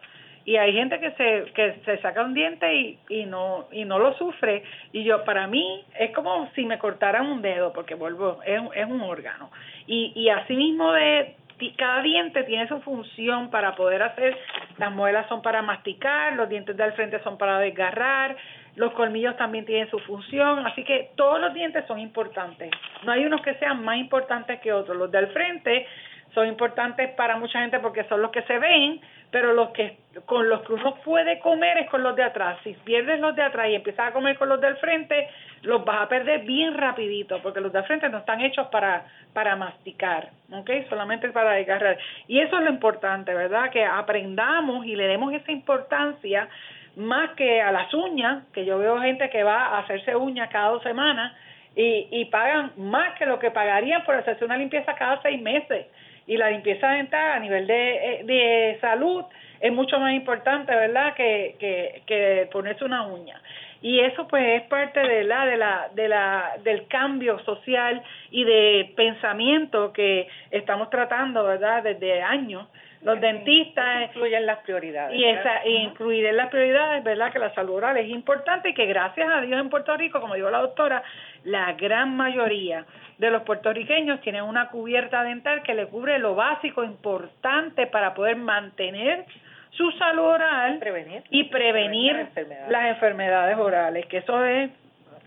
Y 0.47 0.57
hay 0.57 0.75
gente 0.75 1.01
que 1.01 1.11
se, 1.13 1.53
que 1.53 1.77
se 1.87 1.99
saca 2.03 2.23
un 2.23 2.35
diente 2.35 2.75
y, 2.75 2.99
y 3.09 3.25
no 3.25 3.67
y 3.73 3.87
no 3.87 3.99
lo 3.99 4.13
sufre. 4.19 4.63
Y 4.93 5.03
yo, 5.03 5.25
para 5.25 5.47
mí, 5.47 5.83
es 5.99 6.11
como 6.11 6.51
si 6.55 6.67
me 6.67 6.79
cortaran 6.79 7.27
un 7.27 7.41
dedo, 7.41 7.73
porque 7.73 7.95
vuelvo, 7.95 8.41
es, 8.45 8.61
es 8.75 8.87
un 8.87 9.01
órgano. 9.01 9.51
Y, 9.87 10.13
y 10.15 10.29
así 10.29 10.55
mismo 10.55 10.93
de 10.93 11.37
cada 11.77 12.03
diente 12.03 12.43
tiene 12.45 12.69
su 12.69 12.81
función 12.81 13.51
para 13.51 13.75
poder 13.75 14.03
hacer, 14.03 14.37
las 14.77 14.93
muelas 14.93 15.27
son 15.29 15.41
para 15.41 15.63
masticar, 15.63 16.35
los 16.35 16.49
dientes 16.49 16.77
del 16.77 16.93
frente 16.93 17.23
son 17.23 17.39
para 17.39 17.59
desgarrar, 17.59 18.37
los 18.77 18.93
colmillos 18.93 19.37
también 19.37 19.65
tienen 19.65 19.89
su 19.91 19.99
función, 20.01 20.67
así 20.67 20.85
que 20.85 21.11
todos 21.17 21.41
los 21.41 21.55
dientes 21.55 21.85
son 21.87 21.99
importantes. 21.99 22.71
No 23.05 23.13
hay 23.13 23.25
unos 23.25 23.41
que 23.43 23.55
sean 23.55 23.85
más 23.85 23.97
importantes 23.99 24.61
que 24.61 24.73
otros. 24.73 24.97
Los 24.97 25.11
del 25.11 25.29
frente 25.29 25.87
son 26.35 26.49
importantes 26.49 27.11
para 27.11 27.37
mucha 27.37 27.61
gente 27.61 27.79
porque 27.79 28.05
son 28.05 28.21
los 28.21 28.33
que 28.33 28.43
se 28.43 28.59
ven, 28.59 29.01
pero 29.31 29.53
los 29.53 29.71
que 29.71 29.99
con 30.27 30.49
los 30.49 30.63
que 30.63 30.73
uno 30.73 30.97
puede 31.05 31.39
comer 31.39 31.79
es 31.79 31.91
con 31.91 32.03
los 32.03 32.17
de 32.17 32.25
atrás. 32.25 32.59
Si 32.65 32.73
pierdes 32.85 33.21
los 33.21 33.37
de 33.37 33.43
atrás 33.43 33.69
y 33.69 33.77
empiezas 33.77 34.09
a 34.09 34.13
comer 34.13 34.37
con 34.37 34.49
los 34.49 34.61
del 34.61 34.77
frente, 34.77 35.29
los 35.63 35.85
vas 35.85 36.03
a 36.03 36.09
perder 36.09 36.41
bien 36.41 36.75
rapidito, 36.75 37.41
porque 37.43 37.61
los 37.61 37.73
del 37.73 37.85
frente 37.85 38.09
no 38.09 38.19
están 38.19 38.41
hechos 38.41 38.67
para 38.69 39.05
para 39.33 39.57
masticar, 39.57 40.31
¿ok? 40.53 40.71
Solamente 40.89 41.29
para 41.31 41.53
desgarrar. 41.53 41.99
Y 42.29 42.41
eso 42.41 42.59
es 42.59 42.65
lo 42.65 42.71
importante, 42.71 43.35
¿verdad? 43.35 43.71
Que 43.71 43.85
aprendamos 43.85 44.87
y 44.87 44.95
le 44.95 45.07
demos 45.07 45.33
esa 45.33 45.53
importancia 45.53 46.49
más 46.97 47.31
que 47.31 47.61
a 47.61 47.73
las 47.73 47.93
uñas, 47.95 48.45
que 48.53 48.65
yo 48.65 48.79
veo 48.79 49.01
gente 49.01 49.31
que 49.31 49.43
va 49.43 49.67
a 49.67 49.79
hacerse 49.81 50.15
uñas 50.17 50.49
cada 50.51 50.71
dos 50.71 50.83
semanas 50.83 51.33
y, 51.77 52.09
y 52.11 52.25
pagan 52.27 52.73
más 52.77 53.19
que 53.19 53.27
lo 53.27 53.39
que 53.39 53.51
pagarían 53.51 54.05
por 54.05 54.15
hacerse 54.15 54.45
una 54.45 54.57
limpieza 54.57 54.95
cada 54.95 55.21
seis 55.23 55.41
meses. 55.41 55.87
Y 56.27 56.37
la 56.37 56.51
limpieza 56.51 56.89
dental 56.91 57.33
a 57.33 57.39
nivel 57.39 57.67
de, 57.67 58.23
de 58.25 58.79
salud 58.81 59.25
es 59.61 59.73
mucho 59.73 59.99
más 59.99 60.13
importante, 60.15 60.75
¿verdad?, 60.75 61.15
que, 61.15 61.57
que, 61.59 62.03
que 62.07 62.49
ponerse 62.51 62.85
una 62.85 63.07
uña. 63.07 63.41
Y 63.83 64.01
eso 64.01 64.27
pues 64.29 64.63
es 64.63 64.63
parte 64.69 65.01
de 65.01 65.25
la, 65.25 65.45
de 65.45 65.57
la, 65.59 65.89
de 65.95 66.09
la, 66.09 66.53
del 66.63 66.87
cambio 66.87 67.39
social 67.41 68.03
y 68.31 68.45
de 68.45 68.93
pensamiento 68.97 69.93
que 69.93 70.27
estamos 70.51 70.89
tratando, 70.89 71.45
¿verdad?, 71.45 71.83
desde 71.83 72.23
años 72.23 72.67
los 73.05 73.21
dentistas 73.21 74.09
incluyen 74.09 74.47
las 74.47 74.59
prioridades 74.61 75.17
y 75.17 75.25
esa 75.25 75.67
incluir 75.67 76.25
en 76.27 76.37
las 76.37 76.49
prioridades 76.49 77.05
verdad 77.05 77.33
que 77.33 77.39
la 77.39 77.55
salud 77.55 77.75
oral 77.75 77.97
es 77.99 78.09
importante 78.09 78.71
y 78.71 78.75
que 78.75 78.87
gracias 78.87 79.29
a 79.29 79.43
Dios 79.43 79.61
en 79.61 79.69
Puerto 79.69 79.97
Rico 79.97 80.21
como 80.21 80.35
dijo 80.35 80.51
la 80.51 80.61
doctora 80.61 81.03
la 81.45 81.75
gran 81.75 82.17
mayoría 82.17 82.87
de 83.19 83.31
los 83.31 83.43
puertorriqueños 83.43 84.21
tienen 84.23 84.43
una 84.43 84.69
cubierta 84.69 85.23
dental 85.23 85.63
que 85.63 85.75
le 85.75 85.87
cubre 85.87 86.19
lo 86.19 86.35
básico 86.35 86.83
importante 86.83 87.87
para 87.87 88.15
poder 88.15 88.37
mantener 88.37 89.25
su 89.71 89.91
salud 89.93 90.25
oral 90.25 90.79
prevenir, 90.79 91.23
y 91.31 91.45
prevenir, 91.45 92.29
las, 92.69 92.87
enfermedades. 92.87 93.59
orales 93.59 94.07
que 94.07 94.19
eso 94.19 94.45
es 94.45 94.71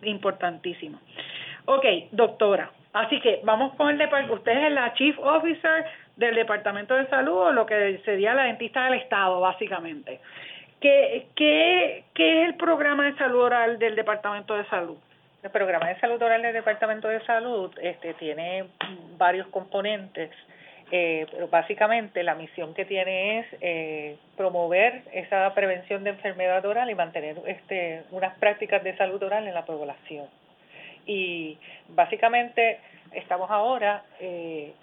importantísimo. 0.01 0.99
Ok, 1.65 1.85
doctora 2.11 2.71
así 2.93 3.19
que 3.19 3.41
vamos 3.43 3.73
con 3.75 3.89
el 3.89 3.97
de 3.97 4.33
usted 4.33 4.65
es 4.65 4.71
la 4.71 4.93
chief 4.93 5.17
officer 5.19 5.85
del 6.17 6.35
Departamento 6.35 6.95
de 6.95 7.07
Salud 7.07 7.37
o 7.37 7.51
lo 7.51 7.65
que 7.65 8.01
sería 8.03 8.33
la 8.33 8.43
dentista 8.43 8.85
del 8.85 8.95
Estado, 8.95 9.39
básicamente. 9.39 10.19
¿Qué, 10.81 11.27
qué, 11.35 12.03
qué 12.13 12.41
es 12.41 12.49
el 12.49 12.55
programa 12.55 13.05
de 13.05 13.17
salud 13.17 13.41
oral 13.41 13.79
del 13.79 13.95
Departamento 13.95 14.55
de 14.55 14.65
Salud? 14.65 14.97
El 15.43 15.51
programa 15.51 15.87
de 15.87 15.99
salud 15.99 16.21
oral 16.21 16.41
del 16.41 16.53
Departamento 16.53 17.07
de 17.07 17.21
Salud 17.21 17.71
este, 17.81 18.15
tiene 18.15 18.65
varios 19.17 19.47
componentes, 19.47 20.31
eh, 20.91 21.25
pero 21.31 21.47
básicamente 21.47 22.23
la 22.23 22.35
misión 22.35 22.73
que 22.73 22.85
tiene 22.85 23.39
es 23.39 23.45
eh, 23.61 24.17
promover 24.35 25.03
esa 25.13 25.53
prevención 25.53 26.03
de 26.03 26.11
enfermedad 26.11 26.65
oral 26.65 26.89
y 26.89 26.95
mantener 26.95 27.37
este, 27.45 28.03
unas 28.11 28.37
prácticas 28.39 28.83
de 28.83 28.97
salud 28.97 29.21
oral 29.21 29.47
en 29.47 29.53
la 29.53 29.65
población. 29.65 30.25
Y 31.05 31.57
básicamente 31.89 32.79
estamos 33.13 33.49
ahora 33.49 34.03
eh, 34.19 34.73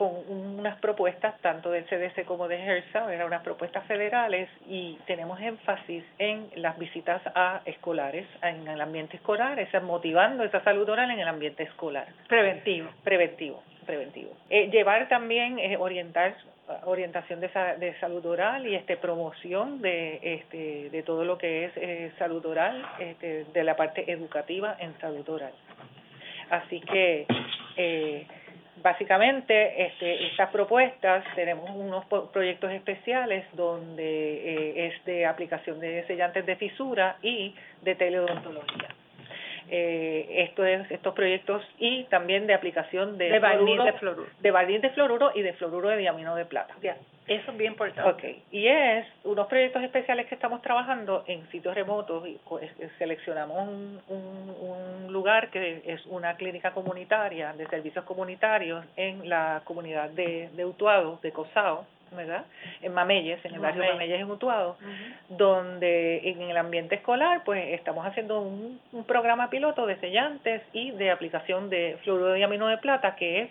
con 0.00 0.14
unas 0.30 0.78
propuestas 0.78 1.38
tanto 1.42 1.70
del 1.70 1.84
CDC 1.84 2.24
como 2.24 2.48
de 2.48 2.56
HERSA, 2.56 3.12
eran 3.12 3.26
unas 3.26 3.42
propuestas 3.42 3.84
federales 3.84 4.48
y 4.66 4.98
tenemos 5.06 5.38
énfasis 5.42 6.02
en 6.18 6.48
las 6.54 6.78
visitas 6.78 7.20
a 7.34 7.60
escolares, 7.66 8.26
en 8.42 8.66
el 8.66 8.80
ambiente 8.80 9.18
escolar, 9.18 9.60
es 9.60 9.70
motivando 9.82 10.42
esa 10.42 10.64
salud 10.64 10.88
oral 10.88 11.10
en 11.10 11.20
el 11.20 11.28
ambiente 11.28 11.64
escolar. 11.64 12.06
Preventivo. 12.28 12.88
Preventivo, 13.04 13.62
preventivo. 13.84 14.30
Eh, 14.48 14.70
llevar 14.70 15.06
también, 15.10 15.58
eh, 15.58 15.76
orientar 15.76 16.34
orientación 16.84 17.40
de, 17.40 17.48
de 17.78 17.94
salud 18.00 18.24
oral 18.24 18.66
y 18.66 18.76
este 18.76 18.96
promoción 18.96 19.82
de 19.82 20.18
este 20.22 20.88
de 20.88 21.02
todo 21.02 21.24
lo 21.24 21.36
que 21.36 21.66
es 21.66 21.72
eh, 21.76 22.12
salud 22.16 22.46
oral 22.46 22.80
este, 23.00 23.44
de 23.52 23.64
la 23.64 23.76
parte 23.76 24.10
educativa 24.10 24.76
en 24.78 24.96
salud 25.00 25.28
oral 25.28 25.52
así 26.48 26.80
que 26.80 27.26
eh, 27.76 28.26
básicamente 28.82 29.86
este, 29.86 30.26
estas 30.26 30.50
propuestas 30.50 31.24
tenemos 31.34 31.70
unos 31.70 32.04
proyectos 32.32 32.70
especiales 32.72 33.44
donde 33.52 34.04
eh, 34.04 34.86
es 34.88 35.04
de 35.04 35.26
aplicación 35.26 35.80
de 35.80 36.06
sellantes 36.06 36.46
de 36.46 36.56
fisura 36.56 37.16
y 37.22 37.54
de 37.82 37.94
teleodontología. 37.94 38.88
Eh, 39.72 40.26
esto 40.48 40.64
es, 40.64 40.90
estos 40.90 41.14
proyectos 41.14 41.62
y 41.78 42.02
también 42.04 42.48
de 42.48 42.54
aplicación 42.54 43.16
de, 43.18 43.30
de 43.30 43.38
barniz 43.38 43.80
de 43.84 43.92
fluoruro. 43.92 44.28
De 44.40 44.50
barniz 44.50 44.82
de 44.82 44.90
fluoruro 44.90 45.30
y 45.32 45.42
de 45.42 45.52
fluoruro 45.52 45.88
de 45.90 45.98
diamino 45.98 46.34
de 46.34 46.44
plata. 46.44 46.74
Eso 47.28 47.52
es 47.52 47.56
bien 47.56 47.72
importante. 47.72 48.10
Okay. 48.10 48.42
Y 48.50 48.66
es 48.66 49.06
unos 49.22 49.46
proyectos 49.46 49.84
especiales 49.84 50.26
que 50.26 50.34
estamos 50.34 50.60
trabajando 50.62 51.22
en 51.28 51.48
sitios 51.52 51.72
remotos. 51.76 52.26
y 52.26 52.40
Seleccionamos 52.98 53.68
un, 53.68 54.00
un, 54.08 55.12
lugar 55.12 55.50
que 55.50 55.82
es 55.84 56.04
una 56.06 56.34
clínica 56.34 56.72
comunitaria 56.72 57.52
de 57.52 57.68
servicios 57.68 58.04
comunitarios 58.04 58.84
en 58.96 59.28
la 59.28 59.62
comunidad 59.64 60.10
de, 60.10 60.50
de 60.52 60.64
Utuado, 60.64 61.20
de 61.22 61.30
Cosao, 61.30 61.86
¿verdad? 62.12 62.44
En 62.82 62.92
Mameyes, 62.92 63.44
en 63.44 63.54
el 63.54 63.60
barrio 63.60 63.84
Mameyes 63.84 64.20
en 64.20 64.30
Utuado, 64.30 64.76
donde 65.28 66.28
en 66.28 66.42
el 66.42 66.56
ambiente 66.56 66.96
escolar, 66.96 67.42
pues 67.44 67.74
estamos 67.74 68.06
haciendo 68.06 68.40
un, 68.40 68.80
un 68.92 69.04
programa 69.04 69.50
piloto 69.50 69.86
de 69.86 69.96
sellantes 69.96 70.62
y 70.72 70.90
de 70.92 71.10
aplicación 71.10 71.70
de 71.70 71.98
fluoruro 72.02 72.32
de 72.32 72.78
plata, 72.78 73.16
que 73.16 73.42
es 73.42 73.50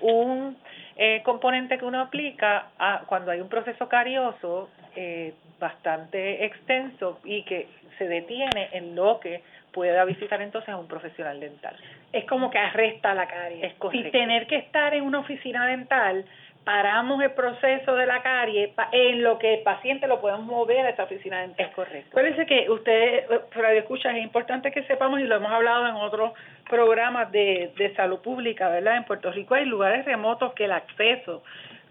un 0.00 0.56
eh, 0.96 1.22
componente 1.24 1.78
que 1.78 1.84
uno 1.84 2.00
aplica 2.00 2.68
a, 2.78 3.02
cuando 3.06 3.30
hay 3.30 3.40
un 3.40 3.48
proceso 3.48 3.88
carioso 3.88 4.68
eh, 4.94 5.34
bastante 5.58 6.44
extenso 6.44 7.20
y 7.24 7.42
que 7.42 7.68
se 7.98 8.06
detiene 8.06 8.68
en 8.72 8.94
lo 8.94 9.18
que 9.20 9.42
pueda 9.72 10.04
visitar 10.04 10.40
entonces 10.40 10.68
a 10.70 10.76
un 10.76 10.86
profesional 10.86 11.40
dental. 11.40 11.76
Es 12.12 12.24
como 12.26 12.48
que 12.50 12.58
arresta 12.58 13.12
la 13.12 13.26
carie. 13.26 13.66
Es 13.66 13.74
correcto. 13.74 14.12
Tener 14.12 14.46
que 14.46 14.56
estar 14.56 14.94
en 14.94 15.02
una 15.02 15.18
oficina 15.18 15.66
dental 15.66 16.24
paramos 16.64 17.22
el 17.22 17.32
proceso 17.32 17.94
de 17.94 18.06
la 18.06 18.22
carie 18.22 18.72
en 18.92 19.22
lo 19.22 19.38
que 19.38 19.54
el 19.54 19.62
paciente 19.62 20.06
lo 20.06 20.20
podemos 20.20 20.46
mover 20.46 20.86
a 20.86 20.90
esta 20.90 21.04
oficina 21.04 21.40
dental. 21.40 21.66
Es 21.66 21.74
correcto. 21.74 22.08
Acuérdense 22.10 22.46
que 22.46 22.70
ustedes, 22.70 23.26
Radio 23.52 23.80
Escucha, 23.80 24.16
es 24.16 24.22
importante 24.22 24.72
que 24.72 24.82
sepamos, 24.84 25.20
y 25.20 25.24
lo 25.24 25.36
hemos 25.36 25.52
hablado 25.52 25.86
en 25.86 25.94
otros 25.94 26.32
programas 26.68 27.30
de, 27.30 27.72
de 27.76 27.94
salud 27.94 28.20
pública, 28.20 28.68
¿verdad? 28.68 28.96
En 28.96 29.04
Puerto 29.04 29.30
Rico 29.30 29.54
hay 29.54 29.66
lugares 29.66 30.04
remotos 30.04 30.54
que 30.54 30.64
el 30.64 30.72
acceso 30.72 31.42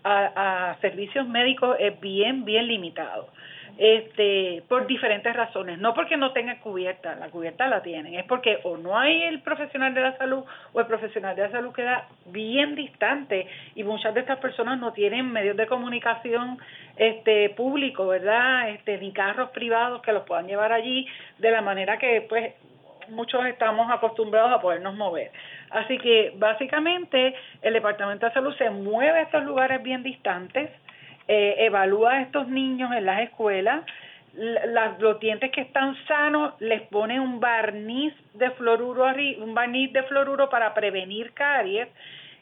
a, 0.04 0.72
a 0.72 0.76
servicios 0.82 1.28
médicos 1.28 1.78
es 1.80 2.00
bien, 2.00 2.44
bien 2.44 2.68
limitado 2.68 3.30
este 3.78 4.64
por 4.68 4.86
diferentes 4.86 5.36
razones, 5.36 5.80
no 5.80 5.94
porque 5.94 6.16
no 6.16 6.32
tenga 6.32 6.60
cubierta, 6.60 7.16
la 7.16 7.30
cubierta 7.30 7.68
la 7.68 7.82
tienen, 7.82 8.14
es 8.14 8.26
porque 8.26 8.60
o 8.64 8.78
no 8.78 8.98
hay 8.98 9.24
el 9.24 9.42
profesional 9.42 9.94
de 9.94 10.02
la 10.02 10.18
salud 10.18 10.44
o 10.74 10.80
el 10.80 10.86
profesional 10.86 11.36
de 11.36 11.44
la 11.44 11.52
salud 11.52 11.74
queda 11.74 12.08
bien 12.28 12.76
distante 12.76 13.48
y 13.76 13.84
muchas 13.84 14.14
de 14.14 14.22
estas 14.22 14.40
personas 14.40 14.80
no 14.80 14.94
tienen 14.94 15.32
medios 15.32 15.58
de 15.58 15.68
comunicación 15.68 16.60
este 16.98 17.50
público, 17.52 18.08
¿verdad? 18.08 18.70
Este 18.70 18.98
ni 19.00 19.12
carros 19.12 19.50
privados 19.50 20.02
que 20.02 20.14
los 20.14 20.24
puedan 20.24 20.48
llevar 20.48 20.72
allí 20.72 21.08
de 21.40 21.52
la 21.52 21.62
manera 21.62 21.98
que 21.98 22.26
pues 22.30 22.54
muchos 23.10 23.46
estamos 23.46 23.92
acostumbrados 23.92 24.52
a 24.52 24.62
podernos 24.62 24.96
mover. 24.96 25.32
Así 25.72 25.98
que 25.98 26.34
básicamente 26.36 27.34
el 27.62 27.74
Departamento 27.74 28.28
de 28.28 28.34
Salud 28.34 28.56
se 28.56 28.70
mueve 28.70 29.20
a 29.20 29.24
estos 29.24 29.44
lugares 29.44 29.82
bien 29.82 30.04
distantes 30.04 30.70
eh, 31.28 31.56
evalúa 31.60 32.14
a 32.14 32.22
estos 32.22 32.48
niños 32.48 32.92
en 32.92 33.06
las 33.06 33.22
escuelas, 33.22 33.86
las, 34.34 35.00
los 35.00 35.20
dientes 35.20 35.52
que 35.52 35.62
están 35.62 35.96
sanos 36.08 36.60
les 36.60 36.82
pone 36.84 37.20
un 37.20 37.40
barniz 37.40 38.14
de 38.34 38.50
fluoruro 38.52 39.06
un 39.40 39.54
barniz 39.54 39.94
de 39.94 40.04
fluoruro 40.04 40.50
para 40.50 40.74
prevenir 40.74 41.34
caries 41.34 41.88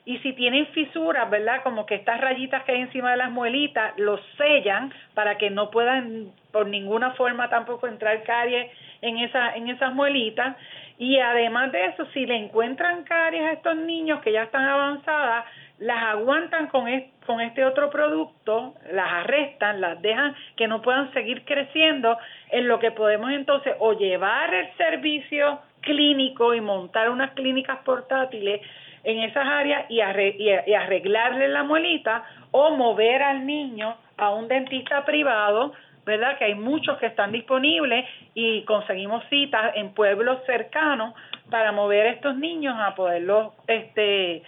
y 0.03 0.17
si 0.19 0.33
tienen 0.33 0.65
fisuras, 0.67 1.29
¿verdad? 1.29 1.61
Como 1.63 1.85
que 1.85 1.95
estas 1.95 2.19
rayitas 2.19 2.63
que 2.63 2.71
hay 2.71 2.81
encima 2.81 3.11
de 3.11 3.17
las 3.17 3.29
muelitas, 3.29 3.93
los 3.97 4.19
sellan 4.35 4.91
para 5.13 5.37
que 5.37 5.51
no 5.51 5.69
puedan 5.69 6.31
por 6.51 6.67
ninguna 6.67 7.11
forma 7.11 7.49
tampoco 7.49 7.87
entrar 7.87 8.23
caries 8.23 8.71
en 9.01 9.17
esa 9.17 9.55
en 9.55 9.67
esas 9.67 9.93
muelitas 9.93 10.55
y 10.97 11.17
además 11.17 11.71
de 11.71 11.85
eso, 11.85 12.05
si 12.13 12.25
le 12.25 12.35
encuentran 12.35 13.03
caries 13.03 13.43
a 13.43 13.51
estos 13.53 13.75
niños 13.75 14.21
que 14.21 14.31
ya 14.31 14.43
están 14.43 14.63
avanzadas, 14.63 15.45
las 15.81 16.03
aguantan 16.03 16.67
con, 16.67 16.85
con 17.25 17.41
este 17.41 17.65
otro 17.65 17.89
producto, 17.89 18.75
las 18.91 19.11
arrestan, 19.11 19.81
las 19.81 19.99
dejan 20.01 20.35
que 20.55 20.67
no 20.67 20.81
puedan 20.81 21.11
seguir 21.11 21.43
creciendo, 21.43 22.17
en 22.51 22.67
lo 22.67 22.77
que 22.79 22.91
podemos 22.91 23.31
entonces 23.31 23.73
o 23.79 23.93
llevar 23.93 24.53
el 24.53 24.71
servicio 24.77 25.59
clínico 25.81 26.53
y 26.53 26.61
montar 26.61 27.09
unas 27.09 27.31
clínicas 27.31 27.79
portátiles 27.79 28.61
en 29.03 29.23
esas 29.23 29.47
áreas 29.47 29.89
y, 29.89 30.01
arreglarle 30.01 31.47
la 31.47 31.63
muelita 31.63 32.23
o 32.51 32.69
mover 32.77 33.23
al 33.23 33.47
niño 33.47 33.97
a 34.17 34.29
un 34.29 34.47
dentista 34.47 35.03
privado, 35.03 35.73
¿verdad? 36.05 36.37
Que 36.37 36.45
hay 36.45 36.55
muchos 36.55 36.99
que 36.99 37.07
están 37.07 37.31
disponibles 37.31 38.05
y 38.35 38.61
conseguimos 38.65 39.23
citas 39.31 39.71
en 39.75 39.95
pueblos 39.95 40.45
cercanos 40.45 41.15
para 41.49 41.71
mover 41.71 42.05
a 42.05 42.11
estos 42.11 42.37
niños 42.37 42.75
a 42.79 42.93
poderlos 42.93 43.53
este, 43.65 44.43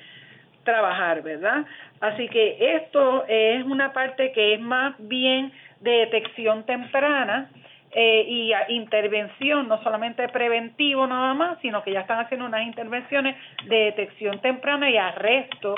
trabajar, 0.63 1.21
¿verdad? 1.21 1.65
Así 2.01 2.27
que 2.29 2.75
esto 2.75 3.25
es 3.27 3.63
una 3.65 3.93
parte 3.93 4.31
que 4.31 4.53
es 4.53 4.59
más 4.59 4.95
bien 4.99 5.51
de 5.81 5.91
detección 5.91 6.65
temprana 6.65 7.49
eh, 7.91 8.25
y 8.27 8.53
intervención, 8.69 9.67
no 9.67 9.81
solamente 9.83 10.27
preventivo 10.29 11.05
nada 11.05 11.33
más, 11.33 11.59
sino 11.61 11.83
que 11.83 11.91
ya 11.91 12.01
están 12.01 12.19
haciendo 12.19 12.45
unas 12.47 12.65
intervenciones 12.65 13.35
de 13.65 13.75
detección 13.75 14.39
temprana 14.39 14.89
y 14.89 14.97
arresto 14.97 15.75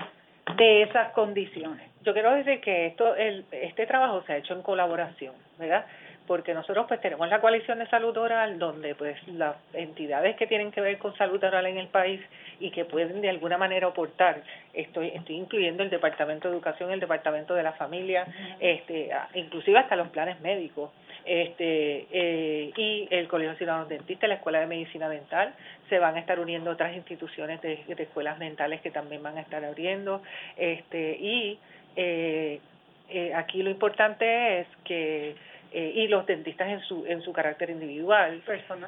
de 0.58 0.84
esas 0.84 1.12
condiciones. 1.12 1.90
Yo 2.04 2.14
quiero 2.14 2.34
decir 2.34 2.62
que 2.62 2.86
esto, 2.86 3.16
el, 3.16 3.46
este 3.52 3.86
trabajo 3.86 4.24
se 4.26 4.34
ha 4.34 4.38
hecho 4.38 4.54
en 4.54 4.62
colaboración, 4.62 5.34
¿verdad? 5.58 5.86
Porque 6.28 6.54
nosotros 6.54 6.86
pues 6.88 7.02
tenemos 7.02 7.28
la 7.30 7.42
coalición 7.42 7.80
de 7.80 7.88
salud 7.88 8.16
oral 8.18 8.58
donde 8.58 8.96
pues 8.96 9.16
las 9.28 9.56
entidades 9.74 10.36
que 10.36 10.48
tienen 10.48 10.72
que 10.72 10.82
ver 10.82 10.98
con 10.98 11.16
salud 11.18 11.44
oral 11.44 11.66
en 11.68 11.78
el 11.78 11.88
país 11.88 12.22
y 12.60 12.72
que 12.72 12.86
pueden 12.86 13.22
de 13.22 13.30
alguna 13.30 13.58
manera 13.58 13.88
aportar. 13.88 14.42
Estoy 14.74 15.10
estoy 15.10 15.36
incluyendo 15.36 15.84
el 15.84 15.90
departamento 15.90 16.48
de 16.48 16.56
educación 16.56 16.92
el 16.92 17.00
departamento 17.00 17.54
de 17.54 17.64
la 17.64 17.74
familia 17.74 18.26
este 18.60 19.12
inclusive 19.34 19.78
hasta 19.78 19.96
los 19.96 20.10
planes 20.10 20.40
médicos 20.42 20.92
este 21.26 22.08
eh, 22.12 22.72
y 22.76 23.08
el 23.10 23.28
colegio 23.28 23.52
de 23.52 23.58
ciudadanos 23.58 23.90
dentistas 23.90 24.30
la 24.30 24.36
escuela 24.36 24.60
de 24.60 24.68
medicina 24.68 25.10
dental 25.10 25.54
se 25.90 26.00
van 26.00 26.16
a 26.16 26.20
estar 26.20 26.40
uniendo 26.40 26.72
otras 26.72 26.96
instituciones 26.96 27.62
de, 27.62 27.84
de 27.88 28.04
escuelas 28.04 28.38
dentales 28.40 28.82
que 28.82 28.92
también 28.92 29.24
van 29.24 29.38
a 29.38 29.42
estar 29.42 29.64
abriendo 29.64 30.22
este 30.58 31.18
y 31.20 31.60
eh, 31.96 32.60
eh, 33.10 33.34
aquí 33.34 33.62
lo 33.62 33.70
importante 33.70 34.62
es 34.62 34.68
que 34.84 35.36
eh, 35.78 35.92
y 35.94 36.08
los 36.08 36.26
dentistas 36.26 36.70
en 36.70 36.80
su 36.84 37.06
en 37.06 37.22
su 37.22 37.34
carácter 37.34 37.70
individual 37.70 38.42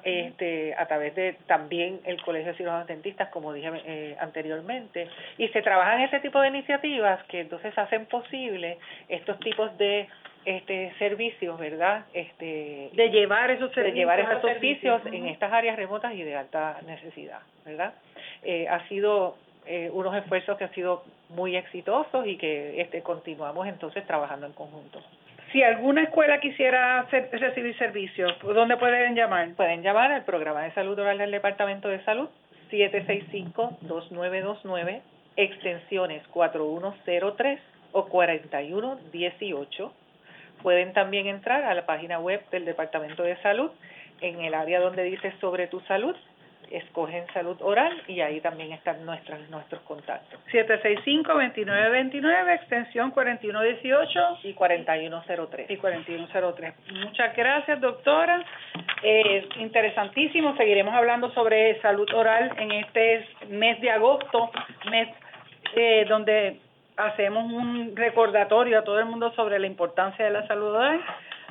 este 0.06 0.74
a 0.74 0.86
través 0.88 1.14
de 1.16 1.36
también 1.46 2.00
el 2.06 2.22
colegio 2.22 2.54
de 2.54 2.58
cirujanos 2.58 2.88
dentistas 2.88 3.28
como 3.28 3.52
dije 3.52 3.70
eh, 3.86 4.16
anteriormente. 4.22 5.10
Y 5.38 5.50
se 5.50 5.62
trabajan 5.62 6.00
ese 6.00 6.22
tipo 6.22 6.40
de 6.40 6.48
iniciativas 6.48 7.22
que 7.26 7.42
entonces 7.42 7.78
hacen 7.78 8.06
posible 8.06 8.78
estos 9.10 9.38
tipos 9.42 9.78
de 9.78 10.08
este 10.46 10.94
servicios 10.98 11.60
verdad 11.60 12.06
este 12.14 12.90
de 12.94 13.10
llevar 13.10 13.52
esos 13.52 13.70
servicios 13.74 13.94
de 13.94 14.00
llevar 14.00 14.20
esos 14.22 14.42
servicios 14.42 15.02
en 15.08 15.26
estas 15.28 15.52
áreas 15.52 15.76
remotas 15.76 16.14
y 16.14 16.24
de 16.24 16.38
alta 16.38 16.80
necesidad 16.86 17.42
verdad 17.66 17.96
eh, 18.44 18.66
ha 18.70 18.88
sido 18.88 19.36
eh, 19.66 19.90
unos 19.92 20.16
esfuerzos 20.16 20.58
que 20.58 20.64
han 20.64 20.74
sido 20.74 21.04
muy 21.28 21.58
exitosos 21.58 22.26
y 22.26 22.38
que 22.38 22.80
este 22.80 23.02
continuamos 23.02 23.68
entonces 23.68 24.08
trabajando 24.08 24.46
en 24.46 24.54
conjunto 24.54 25.02
si 25.52 25.64
alguna 25.64 26.04
escuela 26.04 26.40
quisiera 26.40 27.08
recibir 27.10 27.76
servicios, 27.78 28.38
¿dónde 28.42 28.78
pueden 28.78 29.16
llamar? 29.16 29.50
Pueden 29.56 29.82
llamar 29.82 30.12
al 30.12 30.24
programa 30.26 30.62
de 30.64 30.74
salud 30.74 31.00
oral 31.00 31.18
del 31.18 31.32
Departamento 31.32 31.88
de 31.88 32.04
Salud 32.04 32.30
765-2929, 32.70 35.02
extensiones 35.38 36.28
4103 36.28 37.62
o 37.94 38.06
4118. 38.08 39.94
Pueden 40.62 40.92
también 40.94 41.28
entrar 41.28 41.64
a 41.64 41.74
la 41.74 41.86
página 41.86 42.20
web 42.20 42.42
del 42.50 42.66
Departamento 42.66 43.24
de 43.24 43.38
Salud 43.38 43.72
en 44.20 44.42
el 44.42 44.54
área 44.54 44.82
donde 44.82 45.04
dice 45.04 45.32
sobre 45.40 45.68
tu 45.68 45.80
salud 45.82 46.18
escogen 46.72 47.26
salud 47.34 47.58
oral 47.62 48.02
y 48.08 48.22
ahí 48.22 48.42
también 48.42 48.72
están 48.72 49.06
nuestros 49.06 49.50
nuestros 49.50 49.82
contactos. 49.82 50.40
765-2929, 50.52 52.56
extensión 52.56 53.12
4118 53.12 54.40
y 54.44 54.54
4103. 54.54 55.70
Y 55.70 55.78
4103. 55.78 56.74
Muchas 56.94 57.36
gracias, 57.36 57.82
doctora. 57.82 58.44
Eh, 59.04 59.48
interesantísimo. 59.58 60.56
Seguiremos 60.58 60.94
hablando 60.94 61.32
sobre 61.34 61.80
salud 61.82 62.08
oral 62.14 62.52
en 62.58 62.72
este 62.72 63.28
mes 63.50 63.80
de 63.82 63.92
agosto, 63.92 64.52
mes 64.90 65.10
eh, 65.76 66.06
donde 66.08 66.60
hacemos 66.98 67.52
un 67.52 67.96
recordatorio 67.96 68.80
a 68.80 68.84
todo 68.84 69.00
el 69.00 69.06
mundo 69.06 69.32
sobre 69.36 69.60
la 69.60 69.68
importancia 69.68 70.26
de 70.26 70.32
la 70.32 70.48
salud 70.48 70.74
oral. 70.74 71.02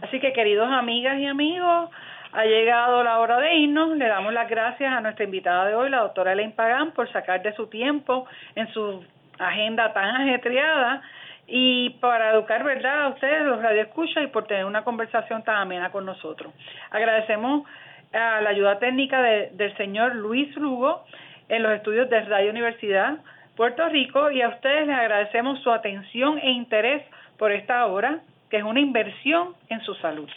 Así 0.03 0.21
que, 0.21 0.33
queridos 0.33 0.69
amigas 0.71 1.19
y 1.19 1.27
amigos, 1.27 1.91
ha 2.37 2.45
llegado 2.45 3.03
la 3.03 3.19
hora 3.19 3.41
de 3.41 3.55
irnos. 3.55 3.97
Le 3.97 4.07
damos 4.07 4.33
las 4.33 4.49
gracias 4.49 4.93
a 4.93 5.01
nuestra 5.01 5.25
invitada 5.25 5.65
de 5.65 5.75
hoy, 5.75 5.89
la 5.89 6.01
doctora 6.01 6.33
Elaine 6.33 6.53
Pagán, 6.53 6.93
por 6.93 7.11
sacar 7.11 7.43
de 7.43 7.55
su 7.55 7.69
tiempo 7.69 8.27
en 8.55 8.71
su 8.75 9.03
agenda 9.39 9.93
tan 9.95 10.17
ajetreada 10.17 11.01
y 11.47 11.91
para 12.01 12.33
educar, 12.33 12.63
¿verdad?, 12.63 13.05
a 13.05 13.09
ustedes, 13.09 13.43
los 13.45 13.63
radioescuchas, 13.63 14.25
y 14.25 14.27
por 14.27 14.47
tener 14.47 14.67
una 14.67 14.85
conversación 14.85 15.45
tan 15.45 15.57
amena 15.57 15.91
con 15.91 16.05
nosotros. 16.05 16.53
Agradecemos 16.91 17.67
a 18.13 18.41
la 18.43 18.51
ayuda 18.51 18.79
técnica 18.79 19.23
del 19.23 19.77
señor 19.77 20.15
Luis 20.17 20.55
Lugo 20.57 21.05
en 21.49 21.63
los 21.63 21.73
estudios 21.73 22.11
de 22.11 22.21
Radio 22.21 22.51
Universidad 22.51 23.19
Puerto 23.57 23.89
Rico 23.89 24.31
y 24.31 24.43
a 24.43 24.51
ustedes 24.51 24.87
les 24.87 24.97
agradecemos 24.97 25.63
su 25.63 25.71
atención 25.71 26.39
e 26.39 26.51
interés 26.51 27.03
por 27.39 27.53
esta 27.53 27.87
obra, 27.87 28.21
que 28.51 28.59
es 28.59 28.65
una 28.65 28.81
inversión 28.81 29.55
en 29.71 29.81
su 29.81 29.95
salud. 29.95 30.29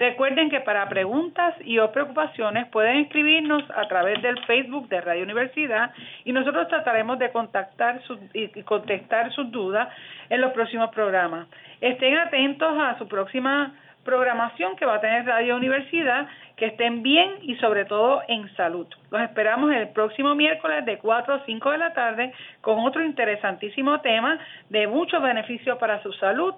Recuerden 0.00 0.48
que 0.48 0.60
para 0.60 0.88
preguntas 0.88 1.54
y 1.62 1.78
o 1.78 1.92
preocupaciones 1.92 2.66
pueden 2.68 3.00
escribirnos 3.00 3.62
a 3.76 3.86
través 3.86 4.22
del 4.22 4.42
Facebook 4.46 4.88
de 4.88 5.02
Radio 5.02 5.24
Universidad 5.24 5.90
y 6.24 6.32
nosotros 6.32 6.68
trataremos 6.68 7.18
de 7.18 7.30
contactar 7.30 8.00
y 8.32 8.48
contestar 8.62 9.30
sus 9.32 9.50
dudas 9.50 9.90
en 10.30 10.40
los 10.40 10.52
próximos 10.52 10.88
programas. 10.88 11.48
Estén 11.82 12.16
atentos 12.16 12.72
a 12.80 12.96
su 12.96 13.08
próxima 13.08 13.74
programación 14.02 14.74
que 14.76 14.86
va 14.86 14.94
a 14.94 15.00
tener 15.02 15.26
Radio 15.26 15.54
Universidad, 15.56 16.26
que 16.56 16.68
estén 16.68 17.02
bien 17.02 17.32
y 17.42 17.56
sobre 17.56 17.84
todo 17.84 18.22
en 18.26 18.48
salud. 18.56 18.86
Los 19.10 19.20
esperamos 19.20 19.70
el 19.70 19.90
próximo 19.90 20.34
miércoles 20.34 20.82
de 20.86 20.96
4 20.96 21.34
a 21.34 21.44
5 21.44 21.70
de 21.72 21.78
la 21.78 21.92
tarde 21.92 22.32
con 22.62 22.78
otro 22.78 23.04
interesantísimo 23.04 24.00
tema 24.00 24.38
de 24.70 24.86
mucho 24.86 25.20
beneficio 25.20 25.76
para 25.76 26.02
su 26.02 26.10
salud 26.14 26.54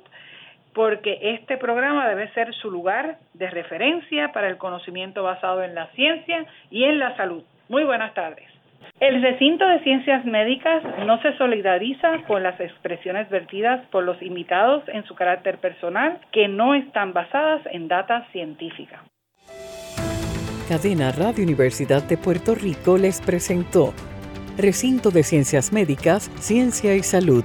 porque 0.74 1.18
este 1.20 1.56
programa 1.56 2.08
debe 2.08 2.32
ser 2.32 2.52
su 2.54 2.70
lugar 2.70 3.18
de 3.34 3.50
referencia 3.50 4.32
para 4.32 4.48
el 4.48 4.58
conocimiento 4.58 5.22
basado 5.22 5.62
en 5.62 5.74
la 5.74 5.88
ciencia 5.88 6.46
y 6.70 6.84
en 6.84 6.98
la 6.98 7.16
salud. 7.16 7.42
Muy 7.68 7.84
buenas 7.84 8.14
tardes. 8.14 8.46
El 9.00 9.20
recinto 9.22 9.66
de 9.66 9.80
ciencias 9.80 10.24
médicas 10.24 10.82
no 11.06 11.20
se 11.22 11.36
solidariza 11.36 12.22
con 12.26 12.42
las 12.42 12.58
expresiones 12.60 13.28
vertidas 13.30 13.84
por 13.90 14.04
los 14.04 14.20
invitados 14.22 14.84
en 14.88 15.04
su 15.04 15.14
carácter 15.14 15.58
personal 15.58 16.18
que 16.30 16.48
no 16.48 16.74
están 16.74 17.12
basadas 17.12 17.62
en 17.72 17.88
data 17.88 18.26
científica. 18.32 19.02
Cadena 20.68 21.10
Radio 21.12 21.44
Universidad 21.44 22.02
de 22.08 22.16
Puerto 22.16 22.54
Rico 22.54 22.96
les 22.96 23.20
presentó 23.20 23.92
Recinto 24.56 25.10
de 25.10 25.22
Ciencias 25.22 25.72
Médicas, 25.72 26.30
Ciencia 26.40 26.94
y 26.94 27.02
Salud 27.02 27.44